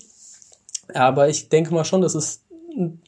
Aber 0.92 1.28
ich 1.28 1.48
denke 1.48 1.72
mal 1.72 1.84
schon, 1.84 2.00
das 2.00 2.16
ist 2.16 2.42
ein, 2.76 3.00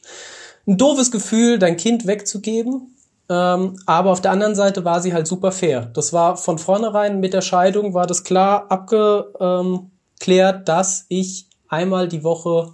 ein 0.67 0.77
doofes 0.77 1.11
Gefühl, 1.11 1.59
dein 1.59 1.75
Kind 1.75 2.07
wegzugeben 2.07 2.94
ähm, 3.29 3.77
aber 3.85 4.11
auf 4.11 4.21
der 4.21 4.31
anderen 4.31 4.55
Seite 4.55 4.85
war 4.85 5.01
sie 5.01 5.13
halt 5.13 5.27
super 5.27 5.51
fair. 5.51 5.89
Das 5.93 6.13
war 6.13 6.37
von 6.37 6.57
vornherein 6.57 7.19
mit 7.19 7.33
der 7.33 7.41
Scheidung 7.41 7.93
war 7.93 8.05
das 8.05 8.23
klar 8.23 8.71
abgeklärt, 8.71 10.67
dass 10.67 11.05
ich 11.09 11.47
einmal 11.67 12.07
die 12.07 12.23
Woche 12.23 12.73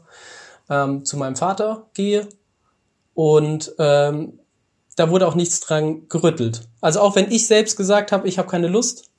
ähm, 0.70 1.06
zu 1.06 1.18
meinem 1.18 1.36
Vater 1.36 1.88
gehe 1.94 2.28
und 3.14 3.74
ähm, 3.80 4.40
da 4.96 5.10
wurde 5.10 5.28
auch 5.28 5.36
nichts 5.36 5.60
dran 5.62 6.08
gerüttelt. 6.10 6.68
Also 6.82 7.00
auch 7.00 7.16
wenn 7.16 7.32
ich 7.32 7.48
selbst 7.48 7.78
gesagt 7.78 8.12
habe, 8.12 8.28
ich 8.28 8.38
habe 8.38 8.50
keine 8.50 8.68
Lust, 8.68 9.10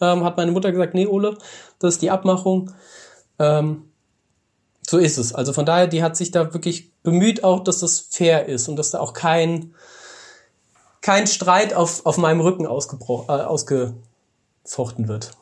ähm, 0.00 0.24
hat 0.24 0.36
meine 0.36 0.52
Mutter 0.52 0.72
gesagt, 0.72 0.94
nee, 0.94 1.06
Ole, 1.06 1.36
das 1.78 1.94
ist 1.94 2.02
die 2.02 2.10
Abmachung. 2.10 2.72
Ähm, 3.38 3.90
so 4.86 4.98
ist 4.98 5.18
es. 5.18 5.34
Also 5.34 5.52
von 5.52 5.66
daher, 5.66 5.86
die 5.86 6.02
hat 6.02 6.16
sich 6.16 6.30
da 6.30 6.52
wirklich 6.54 6.92
bemüht 7.02 7.44
auch, 7.44 7.60
dass 7.60 7.78
das 7.80 8.00
fair 8.00 8.46
ist 8.46 8.68
und 8.68 8.76
dass 8.76 8.90
da 8.90 9.00
auch 9.00 9.12
kein 9.12 9.74
kein 11.02 11.26
Streit 11.26 11.74
auf, 11.74 12.06
auf 12.06 12.16
meinem 12.16 12.40
Rücken 12.40 12.66
ausgebrochen, 12.66 13.28
äh, 13.28 13.42
ausgefochten 13.42 15.08
wird. 15.08 15.32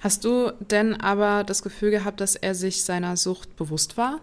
Hast 0.00 0.24
du 0.24 0.52
denn 0.58 1.00
aber 1.00 1.44
das 1.44 1.62
Gefühl 1.62 1.90
gehabt, 1.90 2.20
dass 2.20 2.34
er 2.34 2.54
sich 2.54 2.84
seiner 2.84 3.16
Sucht 3.16 3.56
bewusst 3.56 3.96
war? 3.96 4.20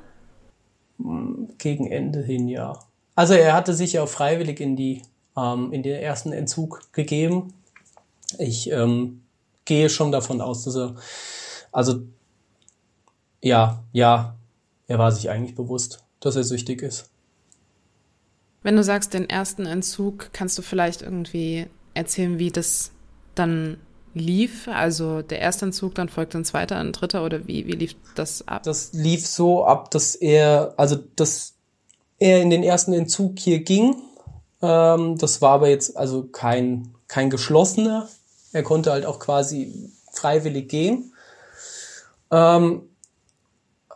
Gegen 1.58 1.88
Ende 1.88 2.22
hin, 2.22 2.48
ja. 2.48 2.80
Also 3.16 3.34
er 3.34 3.54
hatte 3.54 3.74
sich 3.74 3.94
ja 3.94 4.06
freiwillig 4.06 4.60
in 4.60 4.76
die 4.76 5.02
ähm, 5.36 5.72
in 5.72 5.84
den 5.84 6.00
ersten 6.02 6.34
Entzug 6.34 6.82
gegeben. 6.92 7.54
Ich 8.40 8.72
ähm, 8.72 9.22
gehe 9.66 9.90
schon 9.90 10.12
davon 10.12 10.42
aus, 10.42 10.64
dass 10.64 10.76
er 10.76 10.96
also 11.72 12.02
ja, 13.42 13.84
ja, 13.94 14.36
er 14.88 15.00
war 15.00 15.12
sich 15.12 15.30
eigentlich 15.30 15.56
bewusst, 15.56 16.04
dass 16.20 16.36
er 16.36 16.44
süchtig 16.44 16.82
ist. 16.82 17.10
Wenn 18.68 18.76
du 18.76 18.84
sagst, 18.84 19.14
den 19.14 19.30
ersten 19.30 19.66
Entzug, 19.66 20.32
kannst 20.34 20.58
du 20.58 20.62
vielleicht 20.62 21.02
irgendwie 21.02 21.68
erzählen, 21.94 22.38
wie 22.38 22.52
das 22.52 22.92
dann 23.34 23.78
lief? 24.14 24.68
Also 24.68 25.22
der 25.22 25.40
erste 25.40 25.64
Entzug, 25.64 25.96
dann 25.96 26.10
folgt 26.10 26.36
ein 26.36 26.44
zweiter, 26.44 26.76
ein 26.76 26.92
dritter 26.92 27.24
oder 27.24 27.48
wie, 27.48 27.66
wie 27.66 27.72
lief 27.72 27.96
das 28.16 28.46
ab? 28.46 28.64
Das 28.64 28.92
lief 28.92 29.26
so 29.26 29.64
ab, 29.64 29.90
dass 29.92 30.16
er, 30.16 30.74
also 30.76 30.98
dass 31.16 31.54
er 32.20 32.42
in 32.42 32.50
den 32.50 32.62
ersten 32.62 32.92
Entzug 32.92 33.40
hier 33.40 33.64
ging. 33.64 34.02
Ähm, 34.62 35.18
das 35.18 35.42
war 35.42 35.52
aber 35.52 35.70
jetzt 35.70 35.96
also 35.96 36.24
kein, 36.24 36.94
kein 37.08 37.30
geschlossener. 37.30 38.10
Er 38.52 38.64
konnte 38.64 38.92
halt 38.92 39.06
auch 39.06 39.20
quasi 39.20 39.94
freiwillig 40.12 40.68
gehen. 40.68 41.14
Ähm, 42.32 42.82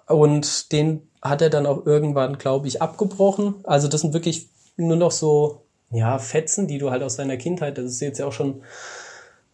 und 0.07 0.71
den 0.71 1.09
hat 1.21 1.41
er 1.41 1.49
dann 1.49 1.65
auch 1.65 1.85
irgendwann, 1.85 2.37
glaube 2.37 2.69
ich, 2.69 2.81
abgebrochen. 2.81 3.55
Also 3.63 3.89
das 3.89 3.99
sind 3.99 4.13
wirklich 4.13 4.47
nur 4.87 4.97
noch 4.97 5.11
so, 5.11 5.61
ja, 5.91 6.17
Fetzen, 6.19 6.67
die 6.67 6.77
du 6.77 6.91
halt 6.91 7.03
aus 7.03 7.17
deiner 7.17 7.37
Kindheit, 7.37 7.77
das 7.77 7.85
ist 7.85 8.01
jetzt 8.01 8.19
ja 8.19 8.25
auch 8.25 8.33
schon, 8.33 8.63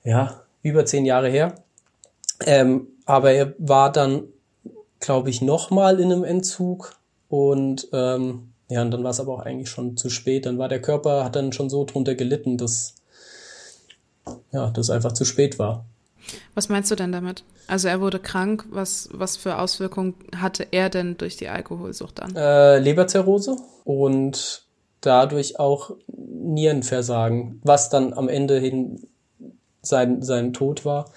ja, 0.03 0.41
über 0.61 0.85
zehn 0.85 1.05
Jahre 1.05 1.29
her. 1.29 1.55
Ähm, 2.45 2.87
aber 3.05 3.31
er 3.31 3.53
war 3.57 3.91
dann, 3.91 4.23
glaube 4.99 5.29
ich, 5.29 5.41
nochmal 5.41 5.99
in 5.99 6.11
einem 6.11 6.23
Entzug 6.23 6.95
und 7.29 7.87
ähm, 7.93 8.49
ja, 8.69 8.81
und 8.81 8.91
dann 8.91 9.03
war 9.03 9.11
es 9.11 9.19
aber 9.19 9.33
auch 9.33 9.39
eigentlich 9.39 9.69
schon 9.69 9.95
zu 9.95 10.09
spät. 10.09 10.45
Dann 10.45 10.57
war 10.57 10.67
der 10.67 10.81
Körper, 10.81 11.23
hat 11.23 11.35
dann 11.35 11.53
schon 11.53 11.69
so 11.69 11.85
drunter 11.85 12.15
gelitten, 12.15 12.57
dass 12.57 12.95
ja, 14.51 14.69
das 14.71 14.89
einfach 14.89 15.13
zu 15.13 15.23
spät 15.23 15.57
war. 15.57 15.85
Was 16.53 16.67
meinst 16.67 16.91
du 16.91 16.95
denn 16.95 17.13
damit? 17.13 17.43
Also 17.67 17.87
er 17.87 18.01
wurde 18.01 18.19
krank. 18.19 18.65
Was, 18.69 19.07
was 19.13 19.37
für 19.37 19.57
Auswirkungen 19.59 20.15
hatte 20.35 20.67
er 20.71 20.89
denn 20.89 21.17
durch 21.17 21.37
die 21.37 21.47
Alkoholsucht 21.47 22.19
dann? 22.19 22.35
Äh, 22.35 22.79
Leberzirrhose 22.79 23.55
und 23.85 24.66
dadurch 25.07 25.59
auch 25.59 25.91
Nierenversagen, 26.07 27.61
was 27.63 27.89
dann 27.89 28.13
am 28.13 28.29
Ende 28.29 28.59
hin 28.59 29.07
sein, 29.81 30.21
sein 30.21 30.53
Tod 30.53 30.85
war. 30.85 31.11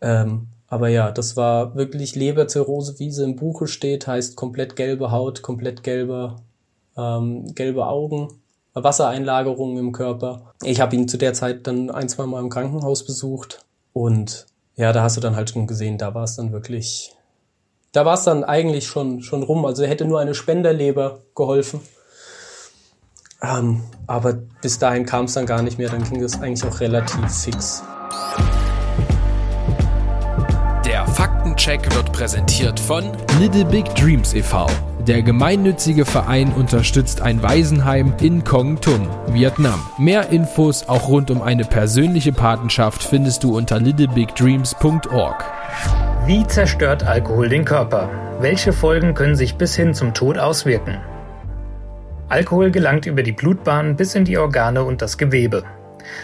Ähm, 0.00 0.48
aber 0.66 0.88
ja, 0.88 1.10
das 1.10 1.36
war 1.36 1.74
wirklich 1.74 2.14
Leberzirrhose, 2.14 2.98
wie 2.98 3.10
sie 3.10 3.24
im 3.24 3.36
Buche 3.36 3.66
steht, 3.66 4.06
heißt 4.06 4.36
komplett 4.36 4.76
gelbe 4.76 5.10
Haut, 5.10 5.42
komplett 5.42 5.82
gelbe, 5.82 6.36
ähm, 6.96 7.54
gelbe 7.54 7.86
Augen, 7.86 8.28
Wassereinlagerungen 8.74 9.78
im 9.78 9.92
Körper. 9.92 10.52
Ich 10.64 10.80
habe 10.80 10.96
ihn 10.96 11.08
zu 11.08 11.18
der 11.18 11.34
Zeit 11.34 11.66
dann 11.66 11.90
ein, 11.90 12.08
zwei 12.08 12.26
Mal 12.26 12.40
im 12.40 12.50
Krankenhaus 12.50 13.04
besucht 13.04 13.64
und 13.92 14.46
ja, 14.74 14.92
da 14.92 15.02
hast 15.02 15.16
du 15.16 15.20
dann 15.20 15.36
halt 15.36 15.50
schon 15.50 15.66
gesehen, 15.66 15.98
da 15.98 16.14
war 16.14 16.24
es 16.24 16.36
dann 16.36 16.52
wirklich 16.52 17.14
da 17.92 18.06
war 18.06 18.14
es 18.14 18.24
dann 18.24 18.42
eigentlich 18.42 18.86
schon, 18.86 19.22
schon 19.22 19.42
rum. 19.42 19.64
Also 19.64 19.84
hätte 19.84 20.06
nur 20.06 20.18
eine 20.18 20.34
Spenderleber 20.34 21.20
geholfen. 21.36 21.80
Ähm, 23.42 23.82
aber 24.06 24.34
bis 24.60 24.78
dahin 24.78 25.04
kam 25.04 25.24
es 25.24 25.34
dann 25.34 25.46
gar 25.46 25.62
nicht 25.62 25.78
mehr. 25.78 25.88
Dann 25.88 26.04
ging 26.04 26.20
das 26.20 26.40
eigentlich 26.40 26.64
auch 26.64 26.80
relativ 26.80 27.30
fix. 27.30 27.82
Der 30.86 31.06
Faktencheck 31.06 31.94
wird 31.94 32.12
präsentiert 32.12 32.78
von 32.78 33.04
Little 33.40 33.64
Big 33.64 33.86
Dreams 33.94 34.34
e.V. 34.34 34.66
Der 35.06 35.22
gemeinnützige 35.22 36.04
Verein 36.04 36.52
unterstützt 36.52 37.22
ein 37.22 37.42
Waisenheim 37.42 38.14
in 38.20 38.44
Kong 38.44 38.80
Tum, 38.80 39.08
Vietnam. 39.28 39.80
Mehr 39.98 40.28
Infos 40.28 40.88
auch 40.88 41.08
rund 41.08 41.30
um 41.32 41.42
eine 41.42 41.64
persönliche 41.64 42.32
Patenschaft 42.32 43.02
findest 43.02 43.42
du 43.42 43.56
unter 43.56 43.80
littlebigdreams.org. 43.80 45.44
Wie 46.26 46.46
zerstört 46.46 47.02
Alkohol 47.02 47.48
den 47.48 47.64
Körper? 47.64 48.08
Welche 48.38 48.72
Folgen 48.72 49.14
können 49.14 49.34
sich 49.34 49.56
bis 49.56 49.74
hin 49.74 49.94
zum 49.94 50.14
Tod 50.14 50.38
auswirken? 50.38 50.98
Alkohol 52.32 52.70
gelangt 52.70 53.04
über 53.04 53.22
die 53.22 53.32
Blutbahn 53.32 53.94
bis 53.94 54.14
in 54.14 54.24
die 54.24 54.38
Organe 54.38 54.84
und 54.84 55.02
das 55.02 55.18
Gewebe. 55.18 55.64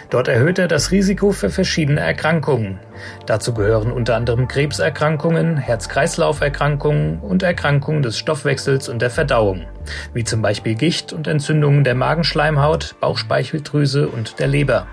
Dort 0.09 0.27
erhöht 0.27 0.59
er 0.59 0.67
das 0.67 0.91
Risiko 0.91 1.33
für 1.33 1.51
verschiedene 1.51 2.01
Erkrankungen. 2.01 2.79
Dazu 3.27 3.53
gehören 3.53 3.93
unter 3.93 4.17
anderem 4.17 4.49
Krebserkrankungen, 4.49 5.59
Herz-Kreislauf-Erkrankungen 5.59 7.19
und 7.21 7.43
Erkrankungen 7.43 8.03
des 8.03 8.17
Stoffwechsels 8.17 8.89
und 8.89 9.03
der 9.03 9.11
Verdauung, 9.11 9.67
wie 10.15 10.25
zum 10.25 10.41
Beispiel 10.41 10.77
Gicht 10.77 11.13
und 11.13 11.27
Entzündungen 11.27 11.85
der 11.85 11.95
Magenschleimhaut, 11.95 12.97
Bauchspeicheldrüse 13.01 14.09
und 14.09 14.39
der 14.39 14.47
Leber. 14.47 14.87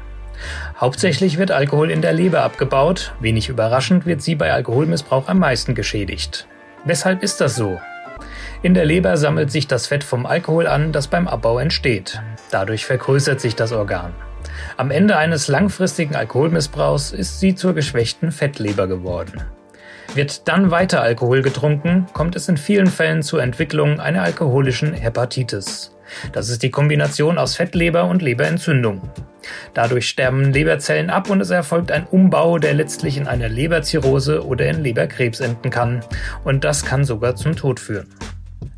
Hauptsächlich 0.81 1.38
wird 1.38 1.51
Alkohol 1.51 1.91
in 1.91 2.01
der 2.01 2.12
Leber 2.12 2.43
abgebaut, 2.43 3.13
wenig 3.22 3.48
überraschend 3.48 4.05
wird 4.05 4.22
sie 4.22 4.36
bei 4.36 4.51
Alkoholmissbrauch 4.51 5.29
am 5.29 5.39
meisten 5.39 5.75
geschädigt. 5.75 6.45
Weshalb 6.84 7.24
ist 7.24 7.39
das 7.39 7.55
so? 7.55 7.79
In 8.62 8.74
der 8.74 8.85
Leber 8.85 9.17
sammelt 9.17 9.51
sich 9.51 9.67
das 9.67 9.88
Fett 9.88 10.03
vom 10.03 10.25
Alkohol 10.25 10.67
an, 10.67 10.91
das 10.91 11.07
beim 11.07 11.27
Abbau 11.27 11.59
entsteht. 11.59 12.21
Dadurch 12.51 12.85
vergrößert 12.85 13.39
sich 13.39 13.55
das 13.55 13.71
Organ. 13.71 14.13
Am 14.77 14.91
Ende 14.91 15.17
eines 15.17 15.47
langfristigen 15.47 16.15
Alkoholmissbrauchs 16.15 17.12
ist 17.12 17.39
sie 17.39 17.55
zur 17.55 17.74
geschwächten 17.74 18.31
Fettleber 18.31 18.88
geworden. 18.88 19.43
Wird 20.13 20.47
dann 20.47 20.71
weiter 20.71 21.01
Alkohol 21.01 21.41
getrunken, 21.41 22.05
kommt 22.13 22.35
es 22.35 22.47
in 22.47 22.57
vielen 22.57 22.88
Fällen 22.88 23.21
zur 23.21 23.41
Entwicklung 23.41 24.00
einer 24.00 24.24
alkoholischen 24.24 24.93
Hepatitis. 24.93 25.91
Das 26.31 26.50
ist 26.50 26.63
die 26.63 26.69
Kombination 26.69 27.38
aus 27.38 27.55
Fettleber 27.55 28.05
und 28.05 28.21
Leberentzündung. 28.21 29.01
Dadurch 29.74 30.07
sterben 30.07 30.53
Leberzellen 30.53 31.09
ab 31.09 31.29
und 31.29 31.41
es 31.41 31.50
erfolgt 31.50 31.91
ein 31.91 32.05
Umbau, 32.05 32.59
der 32.59 32.74
letztlich 32.74 33.17
in 33.17 33.27
eine 33.27 33.47
Leberzirrhose 33.47 34.45
oder 34.45 34.67
in 34.67 34.83
Leberkrebs 34.83 35.39
enden 35.39 35.69
kann. 35.69 36.03
Und 36.43 36.63
das 36.63 36.85
kann 36.85 37.03
sogar 37.03 37.35
zum 37.35 37.55
Tod 37.55 37.79
führen. 37.79 38.07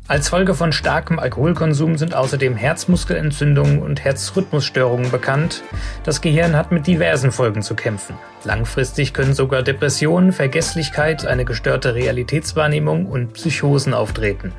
Als 0.08 0.30
Folge 0.30 0.54
von 0.54 0.72
starkem 0.72 1.18
Alkoholkonsum 1.18 1.98
sind 1.98 2.14
außerdem 2.14 2.56
Herzmuskelentzündungen 2.56 3.82
und 3.82 4.02
Herzrhythmusstörungen 4.02 5.10
bekannt. 5.10 5.62
Das 6.02 6.22
Gehirn 6.22 6.56
hat 6.56 6.72
mit 6.72 6.86
diversen 6.86 7.30
Folgen 7.30 7.60
zu 7.60 7.74
kämpfen. 7.74 8.16
Langfristig 8.42 9.12
können 9.12 9.34
sogar 9.34 9.62
Depressionen, 9.62 10.32
Vergesslichkeit, 10.32 11.26
eine 11.26 11.44
gestörte 11.44 11.94
Realitätswahrnehmung 11.94 13.04
und 13.04 13.34
Psychosen 13.34 13.92
auftreten. 13.92 14.54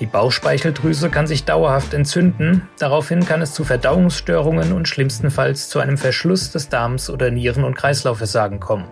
Die 0.00 0.06
Bauchspeicheldrüse 0.06 1.10
kann 1.10 1.26
sich 1.26 1.44
dauerhaft 1.44 1.92
entzünden, 1.92 2.66
daraufhin 2.78 3.26
kann 3.26 3.42
es 3.42 3.52
zu 3.52 3.64
Verdauungsstörungen 3.64 4.72
und 4.72 4.88
schlimmstenfalls 4.88 5.68
zu 5.68 5.78
einem 5.78 5.98
Verschluss 5.98 6.50
des 6.50 6.70
Darms 6.70 7.10
oder 7.10 7.30
Nieren- 7.30 7.64
und 7.64 7.76
Kreislaufversagen 7.76 8.60
kommen. 8.60 8.88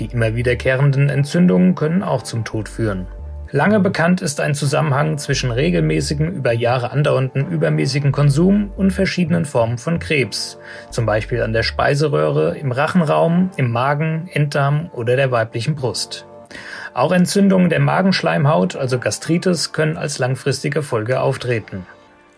Die 0.00 0.06
immer 0.06 0.34
wiederkehrenden 0.34 1.10
Entzündungen 1.10 1.76
können 1.76 2.02
auch 2.02 2.24
zum 2.24 2.44
Tod 2.44 2.68
führen. 2.68 3.06
Lange 3.50 3.80
bekannt 3.80 4.20
ist 4.20 4.40
ein 4.40 4.54
Zusammenhang 4.54 5.16
zwischen 5.16 5.50
regelmäßigem, 5.50 6.28
über 6.28 6.52
Jahre 6.52 6.90
andauernden 6.90 7.48
übermäßigen 7.48 8.12
Konsum 8.12 8.70
und 8.76 8.90
verschiedenen 8.90 9.46
Formen 9.46 9.78
von 9.78 9.98
Krebs, 9.98 10.58
zum 10.90 11.06
Beispiel 11.06 11.42
an 11.42 11.54
der 11.54 11.62
Speiseröhre, 11.62 12.58
im 12.58 12.72
Rachenraum, 12.72 13.50
im 13.56 13.70
Magen, 13.70 14.28
Enddarm 14.30 14.90
oder 14.92 15.16
der 15.16 15.30
weiblichen 15.30 15.76
Brust. 15.76 16.26
Auch 16.92 17.10
Entzündungen 17.10 17.70
der 17.70 17.80
Magenschleimhaut, 17.80 18.76
also 18.76 18.98
Gastritis, 18.98 19.72
können 19.72 19.96
als 19.96 20.18
langfristige 20.18 20.82
Folge 20.82 21.20
auftreten. 21.20 21.86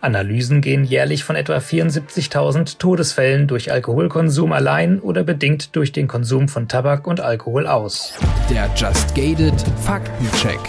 Analysen 0.00 0.60
gehen 0.60 0.84
jährlich 0.84 1.24
von 1.24 1.34
etwa 1.36 1.56
74.000 1.56 2.78
Todesfällen 2.78 3.48
durch 3.48 3.72
Alkoholkonsum 3.72 4.52
allein 4.52 5.00
oder 5.00 5.24
bedingt 5.24 5.74
durch 5.74 5.92
den 5.92 6.06
Konsum 6.06 6.48
von 6.48 6.68
Tabak 6.68 7.06
und 7.06 7.20
Alkohol 7.20 7.66
aus. 7.66 8.14
Der 8.48 8.70
Just 8.76 9.14
Gated 9.14 9.60
Faktencheck. 9.82 10.60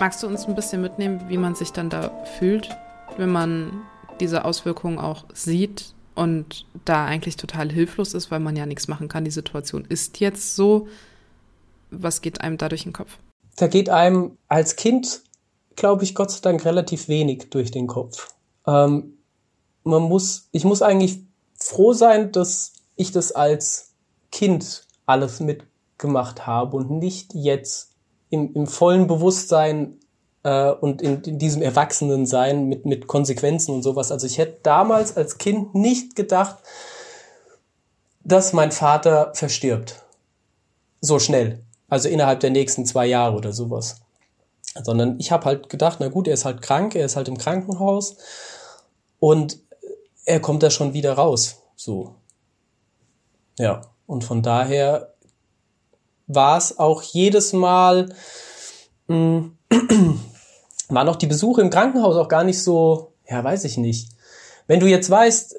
Magst 0.00 0.22
du 0.22 0.26
uns 0.26 0.46
ein 0.46 0.54
bisschen 0.54 0.82
mitnehmen, 0.82 1.20
wie 1.28 1.38
man 1.38 1.54
sich 1.54 1.72
dann 1.72 1.90
da 1.90 2.10
fühlt, 2.38 2.68
wenn 3.16 3.30
man 3.30 3.82
diese 4.20 4.44
Auswirkungen 4.44 4.98
auch 4.98 5.24
sieht 5.32 5.94
und 6.14 6.66
da 6.84 7.06
eigentlich 7.06 7.36
total 7.36 7.70
hilflos 7.70 8.14
ist, 8.14 8.30
weil 8.30 8.40
man 8.40 8.56
ja 8.56 8.66
nichts 8.66 8.88
machen 8.88 9.08
kann. 9.08 9.24
Die 9.24 9.30
Situation 9.30 9.84
ist 9.88 10.20
jetzt 10.20 10.56
so 10.56 10.88
was 11.92 12.22
geht 12.22 12.40
einem 12.40 12.58
da 12.58 12.68
durch 12.68 12.84
den 12.84 12.92
Kopf? 12.92 13.18
Da 13.56 13.68
geht 13.68 13.90
einem 13.90 14.38
als 14.48 14.76
Kind, 14.76 15.22
glaube 15.76 16.04
ich, 16.04 16.14
Gott 16.14 16.30
sei 16.30 16.40
Dank 16.40 16.64
relativ 16.64 17.08
wenig 17.08 17.50
durch 17.50 17.70
den 17.70 17.86
Kopf. 17.86 18.34
Ähm, 18.66 19.18
man 19.84 20.02
muss, 20.02 20.48
ich 20.52 20.64
muss 20.64 20.82
eigentlich 20.82 21.20
froh 21.54 21.92
sein, 21.92 22.32
dass 22.32 22.72
ich 22.96 23.12
das 23.12 23.32
als 23.32 23.92
Kind 24.30 24.86
alles 25.06 25.40
mitgemacht 25.40 26.46
habe 26.46 26.76
und 26.78 26.90
nicht 26.90 27.34
jetzt 27.34 27.91
im, 28.32 28.54
im 28.54 28.66
vollen 28.66 29.06
Bewusstsein 29.06 29.98
äh, 30.42 30.70
und 30.70 31.02
in, 31.02 31.22
in 31.22 31.38
diesem 31.38 31.60
Erwachsenensein 31.60 32.66
mit, 32.66 32.86
mit 32.86 33.06
Konsequenzen 33.06 33.74
und 33.74 33.82
sowas. 33.82 34.10
Also 34.10 34.26
ich 34.26 34.38
hätte 34.38 34.58
damals 34.62 35.16
als 35.18 35.36
Kind 35.36 35.74
nicht 35.74 36.16
gedacht, 36.16 36.56
dass 38.24 38.54
mein 38.54 38.72
Vater 38.72 39.32
verstirbt. 39.34 40.02
So 41.02 41.18
schnell. 41.18 41.60
Also 41.90 42.08
innerhalb 42.08 42.40
der 42.40 42.48
nächsten 42.48 42.86
zwei 42.86 43.04
Jahre 43.04 43.36
oder 43.36 43.52
sowas. 43.52 43.96
Sondern 44.82 45.20
ich 45.20 45.30
habe 45.30 45.44
halt 45.44 45.68
gedacht, 45.68 45.98
na 46.00 46.08
gut, 46.08 46.26
er 46.26 46.34
ist 46.34 46.46
halt 46.46 46.62
krank, 46.62 46.94
er 46.94 47.04
ist 47.04 47.16
halt 47.16 47.28
im 47.28 47.36
Krankenhaus 47.36 48.16
und 49.18 49.58
er 50.24 50.40
kommt 50.40 50.62
da 50.62 50.70
schon 50.70 50.94
wieder 50.94 51.12
raus. 51.12 51.58
So. 51.76 52.14
Ja. 53.58 53.82
Und 54.06 54.24
von 54.24 54.40
daher 54.42 55.11
war 56.34 56.58
es 56.58 56.78
auch 56.78 57.02
jedes 57.02 57.52
Mal, 57.52 58.14
mh, 59.08 59.50
hm, 59.70 60.20
waren 60.88 61.08
auch 61.08 61.16
die 61.16 61.26
Besuche 61.26 61.60
im 61.60 61.70
Krankenhaus 61.70 62.16
auch 62.16 62.28
gar 62.28 62.44
nicht 62.44 62.62
so, 62.62 63.12
ja, 63.28 63.42
weiß 63.42 63.64
ich 63.64 63.78
nicht. 63.78 64.10
Wenn 64.66 64.80
du 64.80 64.86
jetzt 64.86 65.10
weißt, 65.10 65.56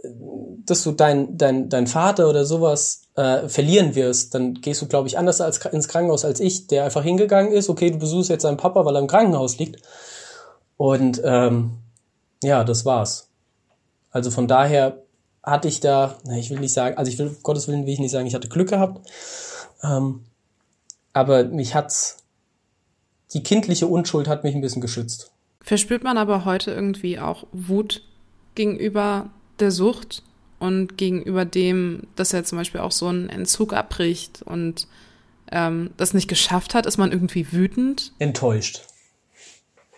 dass 0.65 0.83
du 0.83 0.91
dein, 0.91 1.37
dein, 1.37 1.69
dein 1.69 1.87
Vater 1.87 2.29
oder 2.29 2.45
sowas 2.45 3.03
äh, 3.15 3.47
verlieren 3.49 3.95
wirst, 3.95 4.33
dann 4.33 4.55
gehst 4.55 4.81
du, 4.81 4.87
glaube 4.87 5.07
ich, 5.07 5.17
anders 5.17 5.41
als 5.41 5.63
ins 5.65 5.87
Krankenhaus 5.87 6.25
als 6.25 6.39
ich, 6.39 6.67
der 6.67 6.85
einfach 6.85 7.03
hingegangen 7.03 7.51
ist, 7.51 7.69
okay, 7.69 7.91
du 7.91 7.99
besuchst 7.99 8.29
jetzt 8.29 8.43
deinen 8.43 8.57
Papa, 8.57 8.85
weil 8.85 8.95
er 8.95 9.01
im 9.01 9.07
Krankenhaus 9.07 9.57
liegt. 9.57 9.81
Und 10.77 11.21
ähm, 11.23 11.79
ja, 12.43 12.63
das 12.63 12.85
war's. 12.85 13.29
Also 14.11 14.31
von 14.31 14.47
daher 14.47 15.03
hatte 15.43 15.67
ich 15.67 15.79
da, 15.79 16.17
ich 16.37 16.49
will 16.49 16.59
nicht 16.59 16.73
sagen, 16.73 16.97
also 16.97 17.11
ich 17.11 17.19
will, 17.19 17.35
Gottes 17.43 17.67
Willen 17.67 17.85
will 17.85 17.93
ich 17.93 17.99
nicht 17.99 18.11
sagen, 18.11 18.27
ich 18.27 18.35
hatte 18.35 18.47
Glück 18.47 18.69
gehabt. 18.69 19.05
Ähm, 19.83 20.25
aber 21.13 21.45
mich 21.45 21.75
hat's, 21.75 22.17
die 23.33 23.43
kindliche 23.43 23.87
Unschuld 23.87 24.27
hat 24.27 24.43
mich 24.43 24.55
ein 24.55 24.61
bisschen 24.61 24.81
geschützt. 24.81 25.31
Verspürt 25.61 26.03
man 26.03 26.17
aber 26.17 26.45
heute 26.45 26.71
irgendwie 26.71 27.19
auch 27.19 27.45
Wut 27.51 28.03
gegenüber 28.55 29.29
der 29.59 29.71
Sucht? 29.71 30.23
und 30.63 30.97
gegenüber 30.97 31.43
dem, 31.43 32.03
dass 32.15 32.31
er 32.31 32.45
zum 32.45 32.57
Beispiel 32.57 32.79
auch 32.79 32.93
so 32.93 33.07
einen 33.07 33.27
Entzug 33.27 33.73
abbricht 33.73 34.43
und 34.43 34.87
ähm, 35.51 35.89
das 35.97 36.13
nicht 36.13 36.29
geschafft 36.29 36.73
hat, 36.73 36.85
ist 36.85 36.95
man 36.95 37.11
irgendwie 37.11 37.51
wütend? 37.51 38.13
Enttäuscht. 38.17 38.83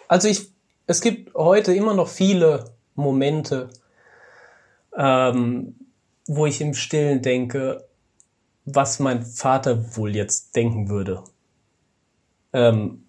Also 0.07 0.27
ich, 0.27 0.49
es 0.87 1.01
gibt 1.01 1.35
heute 1.35 1.71
immer 1.75 1.93
noch 1.93 2.07
viele 2.07 2.71
Momente, 2.95 3.69
ähm, 4.97 5.75
wo 6.25 6.47
ich 6.47 6.61
im 6.61 6.73
Stillen 6.73 7.21
denke, 7.21 7.87
was 8.65 8.99
mein 8.99 9.25
Vater 9.25 9.95
wohl 9.95 10.15
jetzt 10.15 10.55
denken 10.55 10.89
würde. 10.89 11.23
Ähm, 12.53 13.03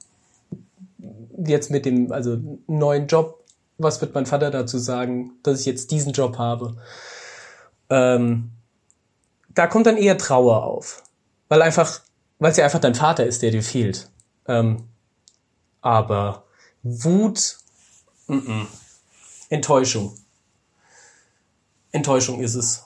jetzt 1.44 1.70
mit 1.70 1.86
dem, 1.86 2.12
also 2.12 2.38
neuen 2.66 3.06
Job, 3.06 3.44
was 3.78 4.00
wird 4.00 4.14
mein 4.14 4.26
Vater 4.26 4.50
dazu 4.50 4.78
sagen, 4.78 5.32
dass 5.42 5.60
ich 5.60 5.66
jetzt 5.66 5.90
diesen 5.90 6.12
Job 6.12 6.38
habe? 6.38 6.76
ähm, 7.90 8.50
da 9.54 9.66
kommt 9.66 9.86
dann 9.86 9.96
eher 9.96 10.18
Trauer 10.18 10.64
auf. 10.64 11.02
Weil 11.48 11.62
einfach, 11.62 12.00
weil 12.38 12.50
es 12.50 12.56
ja 12.56 12.64
einfach 12.64 12.80
dein 12.80 12.94
Vater 12.94 13.24
ist, 13.24 13.42
der 13.42 13.50
dir 13.50 13.62
fehlt. 13.62 14.10
Ähm, 14.46 14.88
aber 15.80 16.44
Wut, 16.82 17.58
m 18.28 18.40
-m. 18.40 18.66
Enttäuschung. 19.48 20.16
Enttäuschung 21.92 22.40
ist 22.40 22.56
es. 22.56 22.85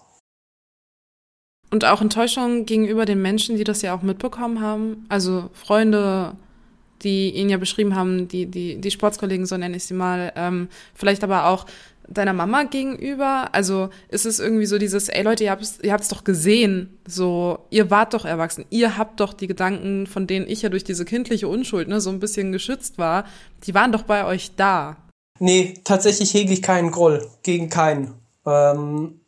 Und 1.71 1.85
auch 1.85 2.01
Enttäuschung 2.01 2.67
gegenüber 2.67 3.05
den 3.05 3.23
Menschen, 3.23 3.57
die 3.57 3.65
das 3.65 3.83
ja 3.83 3.95
auch 3.95 4.03
mitbekommen 4.03 4.61
haben. 4.61 5.07
Also 5.09 5.51
Freunde, 5.53 6.35
die 7.03 7.31
ihn 7.31 7.49
ja 7.49 7.59
beschrieben 7.59 7.95
haben, 7.95 8.27
die, 8.29 8.47
die, 8.47 8.81
die 8.81 8.91
Sportskollegen, 8.91 9.47
so 9.47 9.57
nenne 9.57 9.77
ich 9.77 9.85
sie 9.85 9.95
mal, 9.95 10.33
ähm, 10.35 10.69
vielleicht 10.95 11.23
aber 11.23 11.47
auch 11.47 11.67
deiner 12.11 12.33
Mama 12.33 12.65
gegenüber? 12.65 13.49
Also 13.53 13.89
ist 14.09 14.27
es 14.27 14.41
irgendwie 14.41 14.67
so 14.67 14.79
dieses, 14.79 15.09
ey 15.09 15.23
Leute, 15.23 15.45
ihr 15.45 15.51
habt 15.51 15.63
es 15.63 15.79
ihr 15.81 15.93
habt's 15.93 16.09
doch 16.09 16.25
gesehen, 16.25 16.99
so, 17.07 17.61
ihr 17.71 17.91
wart 17.91 18.15
doch 18.15 18.25
erwachsen, 18.25 18.65
ihr 18.71 18.99
habt 18.99 19.21
doch 19.21 19.33
die 19.33 19.47
Gedanken, 19.47 20.07
von 20.07 20.27
denen 20.27 20.49
ich 20.49 20.63
ja 20.63 20.69
durch 20.69 20.85
diese 20.85 21.05
kindliche 21.05 21.49
Unschuld 21.49 21.89
ne, 21.89 22.01
so 22.01 22.11
ein 22.11 22.21
bisschen 22.21 22.53
geschützt 22.53 22.99
war, 22.99 23.25
die 23.65 23.75
waren 23.75 23.93
doch 23.93 24.03
bei 24.03 24.27
euch 24.27 24.53
da. 24.57 24.97
Nee, 25.39 25.75
tatsächlich 25.85 26.35
hege 26.35 26.53
ich 26.53 26.63
keinen 26.63 26.91
Groll 26.91 27.27
gegen 27.43 27.71
keinen. 27.71 28.15
Ähm, 28.45 29.21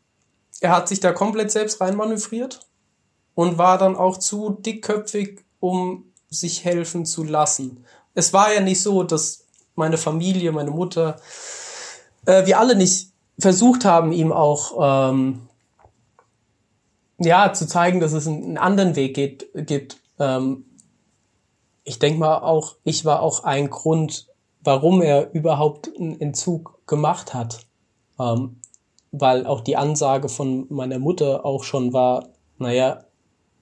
er 0.63 0.71
hat 0.71 0.89
sich 0.89 1.01
da 1.01 1.13
komplett 1.13 1.51
selbst 1.51 1.81
reinmanövriert 1.81 2.61
und 3.35 3.59
war 3.59 3.79
dann 3.79 3.97
auch 3.97 4.17
zu 4.17 4.51
dickköpfig, 4.51 5.41
um 5.61 6.05
sich 6.31 6.65
helfen 6.65 7.05
zu 7.05 7.25
lassen. 7.25 7.85
Es 8.15 8.33
war 8.33 8.55
ja 8.55 8.61
nicht 8.61 8.81
so, 8.81 9.03
dass 9.03 9.45
meine 9.75 9.99
Familie, 9.99 10.53
meine 10.53 10.71
Mutter, 10.71 11.21
äh, 12.27 12.47
wir 12.47 12.59
alle 12.59 12.77
nicht 12.77 13.09
versucht 13.39 13.85
haben, 13.85 14.13
ihm 14.13 14.33
auch 14.33 15.11
ähm, 15.11 15.49
ja 17.19 17.53
zu 17.53 17.67
zeigen, 17.67 18.01
dass 18.01 18.13
es 18.13 18.27
einen, 18.27 18.59
anderen 18.59 18.95
Weg 18.95 19.15
geht, 19.15 19.49
gibt. 19.55 19.99
Ähm, 20.19 20.65
ich 21.85 21.99
denke 21.99 22.21
mal 22.21 22.39
auch, 22.39 22.77
ich 22.85 23.05
war 23.05 23.21
auch 23.21 23.43
ein 23.43 23.69
Grund, 23.69 24.29
warum 24.63 25.03
er 25.03 25.33
überhaupt 25.33 25.91
einen 25.99 26.21
Entzug 26.21 26.87
gemacht 26.87 27.35
hat. 27.35 27.67
Ähm, 28.21 28.61
weil 29.13 29.47
auch 29.47 29.61
die 29.61 29.77
Ansage 29.77 30.29
von 30.29 30.67
meiner 30.71 30.99
Mutter 30.99 31.45
auch 31.45 31.63
schon 31.63 31.93
war, 31.93 32.31
naja, 32.59 33.05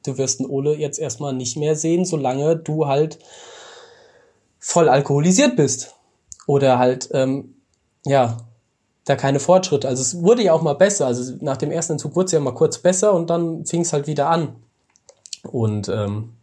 du 0.06 0.16
wirst 0.16 0.40
einen 0.40 0.48
Ole 0.48 0.76
jetzt 0.76 0.98
erstmal 0.98 1.32
nicht 1.32 1.56
mehr 1.56 1.76
sehen, 1.76 2.04
solange 2.04 2.56
du 2.56 2.86
halt 2.86 3.18
voll 4.58 4.88
alkoholisiert 4.88 5.56
bist. 5.56 5.94
Oder 6.46 6.78
halt, 6.78 7.08
ähm, 7.12 7.56
ja, 8.04 8.38
da 9.04 9.16
keine 9.16 9.40
Fortschritte. 9.40 9.88
Also 9.88 10.02
es 10.02 10.22
wurde 10.22 10.42
ja 10.42 10.52
auch 10.52 10.62
mal 10.62 10.74
besser. 10.74 11.06
Also 11.06 11.34
nach 11.40 11.56
dem 11.56 11.70
ersten 11.70 11.94
Entzug 11.94 12.14
wurde 12.14 12.26
es 12.26 12.32
ja 12.32 12.40
mal 12.40 12.54
kurz 12.54 12.78
besser 12.78 13.12
und 13.12 13.30
dann 13.30 13.66
fing 13.66 13.82
es 13.82 13.92
halt 13.92 14.06
wieder 14.06 14.28
an. 14.28 14.56
Und 15.42 15.88
ähm, 15.88 16.34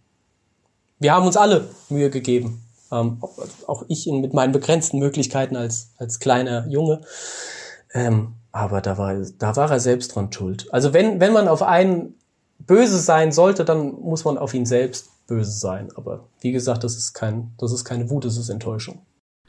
wir 1.00 1.14
haben 1.14 1.26
uns 1.26 1.38
alle 1.38 1.70
Mühe 1.90 2.10
gegeben. 2.10 2.64
Ähm, 2.92 3.22
auch 3.68 3.84
ich 3.88 4.08
in, 4.08 4.22
mit 4.22 4.34
meinen 4.34 4.52
begrenzten 4.52 5.00
Möglichkeiten 5.00 5.56
als, 5.56 5.92
als 5.98 6.20
kleiner 6.20 6.68
Junge. 6.68 7.02
Ähm, 7.94 8.34
aber 8.52 8.82
da 8.82 8.98
war, 8.98 9.16
da 9.38 9.56
war 9.56 9.72
er 9.72 9.80
selbst 9.80 10.16
dran 10.16 10.32
schuld. 10.32 10.68
Also 10.74 10.94
wenn, 10.94 11.20
wenn 11.20 11.34
man 11.34 11.48
auf 11.48 11.62
einen 11.62 12.16
böse 12.60 13.00
sein 13.00 13.32
sollte, 13.32 13.66
dann 13.66 13.94
muss 14.02 14.26
man 14.26 14.38
auf 14.38 14.54
ihn 14.54 14.66
selbst 14.66 15.10
böse 15.28 15.52
sein. 15.52 15.90
Aber 15.96 16.28
wie 16.42 16.52
gesagt, 16.52 16.84
das 16.84 16.96
ist 16.96 17.14
kein, 17.14 17.52
das 17.58 17.72
ist 17.72 17.86
keine 17.86 18.10
Wut, 18.10 18.26
das 18.26 18.38
ist 18.38 18.50
Enttäuschung. 18.50 19.02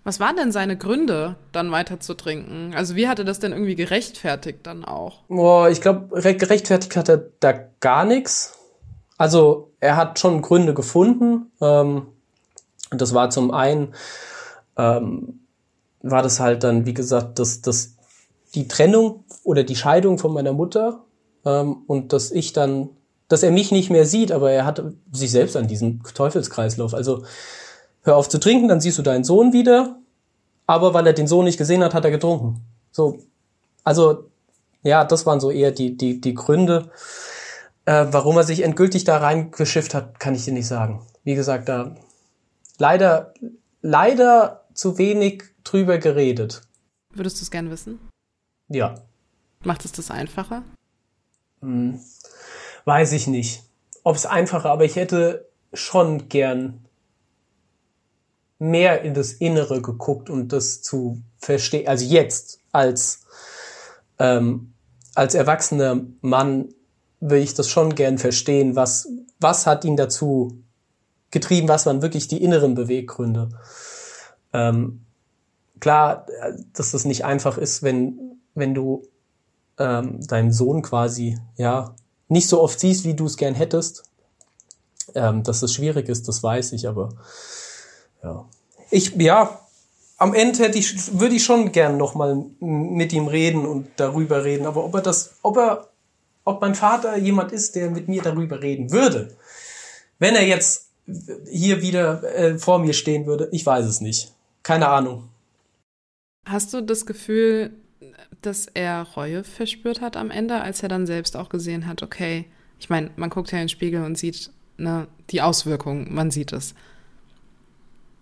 Was 0.04 0.20
waren 0.20 0.36
denn 0.36 0.52
seine 0.52 0.76
Gründe, 0.76 1.36
dann 1.52 1.70
weiter 1.70 2.00
zu 2.00 2.14
trinken? 2.14 2.72
Also 2.74 2.96
wie 2.96 3.08
hat 3.08 3.18
er 3.18 3.24
das 3.24 3.40
denn 3.40 3.52
irgendwie 3.52 3.74
gerechtfertigt 3.74 4.60
dann 4.62 4.84
auch? 4.84 5.24
Boah, 5.28 5.68
ich 5.68 5.80
glaube, 5.80 6.20
gerechtfertigt 6.22 6.96
hat 6.96 7.08
er 7.08 7.24
da 7.40 7.52
gar 7.80 8.04
nichts. 8.04 8.58
Also 9.18 9.72
er 9.80 9.96
hat 9.96 10.18
schon 10.18 10.40
Gründe 10.40 10.72
gefunden. 10.72 11.50
Ähm, 11.60 12.06
und 12.90 13.00
das 13.00 13.12
war 13.12 13.28
zum 13.28 13.50
einen, 13.50 13.94
ähm, 14.76 15.40
war 16.00 16.22
das 16.22 16.40
halt 16.40 16.64
dann, 16.64 16.86
wie 16.86 16.94
gesagt, 16.94 17.38
dass, 17.38 17.60
dass 17.60 17.97
die 18.54 18.68
Trennung 18.68 19.24
oder 19.44 19.64
die 19.64 19.76
Scheidung 19.76 20.18
von 20.18 20.32
meiner 20.32 20.52
Mutter 20.52 21.04
ähm, 21.44 21.82
und 21.86 22.12
dass 22.12 22.30
ich 22.30 22.52
dann, 22.52 22.90
dass 23.28 23.42
er 23.42 23.50
mich 23.50 23.72
nicht 23.72 23.90
mehr 23.90 24.06
sieht, 24.06 24.32
aber 24.32 24.50
er 24.50 24.64
hat 24.64 24.82
sich 25.12 25.30
selbst 25.30 25.56
an 25.56 25.68
diesem 25.68 26.02
Teufelskreislauf. 26.02 26.94
Also 26.94 27.24
hör 28.02 28.16
auf 28.16 28.28
zu 28.28 28.38
trinken, 28.38 28.68
dann 28.68 28.80
siehst 28.80 28.98
du 28.98 29.02
deinen 29.02 29.24
Sohn 29.24 29.52
wieder, 29.52 29.98
aber 30.66 30.94
weil 30.94 31.06
er 31.06 31.12
den 31.12 31.26
Sohn 31.26 31.44
nicht 31.44 31.58
gesehen 31.58 31.82
hat, 31.84 31.94
hat 31.94 32.04
er 32.04 32.10
getrunken. 32.10 32.62
So, 32.90 33.18
also 33.84 34.24
ja, 34.82 35.04
das 35.04 35.26
waren 35.26 35.40
so 35.40 35.50
eher 35.50 35.72
die 35.72 35.96
die 35.96 36.20
die 36.20 36.34
Gründe, 36.34 36.90
äh, 37.84 38.06
warum 38.10 38.36
er 38.36 38.44
sich 38.44 38.62
endgültig 38.62 39.04
da 39.04 39.18
reingeschifft 39.18 39.94
hat, 39.94 40.20
kann 40.20 40.34
ich 40.34 40.44
dir 40.44 40.52
nicht 40.52 40.68
sagen. 40.68 41.06
Wie 41.24 41.34
gesagt, 41.34 41.68
da 41.68 41.96
leider 42.78 43.34
leider 43.82 44.64
zu 44.74 44.98
wenig 44.98 45.44
drüber 45.64 45.98
geredet. 45.98 46.62
Würdest 47.14 47.40
du 47.40 47.42
es 47.42 47.50
gern 47.50 47.70
wissen? 47.70 47.98
Ja. 48.68 48.94
Macht 49.62 49.84
es 49.84 49.92
das 49.92 50.10
einfacher? 50.10 50.62
Hm, 51.60 52.00
weiß 52.84 53.12
ich 53.12 53.26
nicht. 53.26 53.62
Ob 54.04 54.16
es 54.16 54.26
einfacher, 54.26 54.70
aber 54.70 54.84
ich 54.84 54.96
hätte 54.96 55.48
schon 55.72 56.28
gern 56.28 56.84
mehr 58.58 59.02
in 59.02 59.14
das 59.14 59.32
Innere 59.32 59.80
geguckt 59.82 60.30
und 60.30 60.52
das 60.52 60.82
zu 60.82 61.22
verstehen, 61.38 61.86
also 61.86 62.04
jetzt 62.04 62.60
als, 62.72 63.24
ähm, 64.18 64.72
als 65.14 65.34
erwachsener 65.34 66.00
Mann 66.20 66.74
will 67.20 67.42
ich 67.42 67.54
das 67.54 67.68
schon 67.68 67.94
gern 67.94 68.18
verstehen, 68.18 68.76
was, 68.76 69.08
was 69.40 69.66
hat 69.66 69.84
ihn 69.84 69.96
dazu 69.96 70.62
getrieben, 71.30 71.68
was 71.68 71.86
waren 71.86 72.02
wirklich 72.02 72.28
die 72.28 72.42
inneren 72.42 72.74
Beweggründe. 72.74 73.50
Ähm, 74.52 75.04
klar, 75.80 76.26
dass 76.72 76.92
das 76.92 77.04
nicht 77.04 77.24
einfach 77.24 77.58
ist, 77.58 77.82
wenn, 77.82 78.27
wenn 78.58 78.74
du 78.74 79.06
ähm, 79.78 80.26
deinen 80.26 80.52
Sohn 80.52 80.82
quasi, 80.82 81.38
ja, 81.56 81.94
nicht 82.28 82.48
so 82.48 82.60
oft 82.60 82.78
siehst, 82.78 83.04
wie 83.04 83.14
du 83.14 83.26
es 83.26 83.36
gern 83.36 83.54
hättest. 83.54 84.04
Ähm, 85.14 85.42
dass 85.42 85.60
das 85.60 85.72
schwierig 85.72 86.08
ist, 86.08 86.28
das 86.28 86.42
weiß 86.42 86.72
ich, 86.72 86.86
aber 86.86 87.10
ja. 88.22 88.44
Ich, 88.90 89.14
ja, 89.16 89.60
am 90.18 90.34
Ende 90.34 90.58
hätte 90.58 90.78
ich, 90.78 91.18
würde 91.18 91.36
ich 91.36 91.44
schon 91.44 91.72
gern 91.72 91.96
nochmal 91.96 92.44
mit 92.60 93.12
ihm 93.12 93.28
reden 93.28 93.64
und 93.64 93.88
darüber 93.96 94.44
reden. 94.44 94.66
Aber 94.66 94.84
ob 94.84 94.94
er 94.94 95.00
das, 95.00 95.36
ob 95.42 95.56
er, 95.56 95.88
ob 96.44 96.60
mein 96.60 96.74
Vater 96.74 97.16
jemand 97.16 97.52
ist, 97.52 97.76
der 97.76 97.90
mit 97.90 98.08
mir 98.08 98.22
darüber 98.22 98.60
reden 98.60 98.90
würde, 98.90 99.36
wenn 100.18 100.34
er 100.34 100.46
jetzt 100.46 100.88
hier 101.48 101.80
wieder 101.80 102.22
äh, 102.34 102.58
vor 102.58 102.80
mir 102.80 102.92
stehen 102.92 103.26
würde, 103.26 103.48
ich 103.52 103.64
weiß 103.64 103.86
es 103.86 104.00
nicht. 104.00 104.34
Keine 104.62 104.88
Ahnung. 104.88 105.28
Hast 106.44 106.74
du 106.74 106.82
das 106.82 107.06
Gefühl, 107.06 107.72
dass 108.42 108.66
er 108.66 109.02
Reue 109.16 109.44
verspürt 109.44 110.00
hat 110.00 110.16
am 110.16 110.30
Ende, 110.30 110.60
als 110.60 110.82
er 110.82 110.88
dann 110.88 111.06
selbst 111.06 111.36
auch 111.36 111.48
gesehen 111.48 111.86
hat, 111.86 112.02
okay, 112.02 112.46
ich 112.78 112.90
meine, 112.90 113.10
man 113.16 113.30
guckt 113.30 113.50
ja 113.50 113.58
in 113.58 113.64
den 113.64 113.68
Spiegel 113.68 114.04
und 114.04 114.16
sieht 114.16 114.50
ne, 114.76 115.08
die 115.30 115.42
Auswirkungen, 115.42 116.14
man 116.14 116.30
sieht 116.30 116.52
es. 116.52 116.74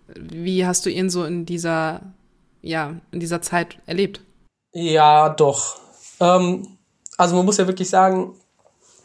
Wie 0.07 0.65
hast 0.65 0.85
du 0.85 0.89
ihn 0.89 1.09
so 1.09 1.25
in 1.25 1.45
dieser, 1.45 2.01
ja, 2.61 2.95
in 3.11 3.19
dieser 3.19 3.41
Zeit 3.41 3.77
erlebt? 3.85 4.21
Ja, 4.73 5.29
doch. 5.29 5.79
Ähm, 6.19 6.77
also 7.17 7.35
man 7.35 7.45
muss 7.45 7.57
ja 7.57 7.67
wirklich 7.67 7.89
sagen, 7.89 8.35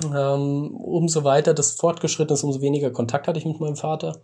ähm, 0.04 0.74
umso 0.76 1.24
weiter 1.24 1.54
das 1.54 1.72
fortgeschritten 1.72 2.34
ist, 2.34 2.44
umso 2.44 2.60
weniger 2.60 2.90
Kontakt 2.90 3.28
hatte 3.28 3.38
ich 3.38 3.44
mit 3.44 3.60
meinem 3.60 3.76
Vater. 3.76 4.20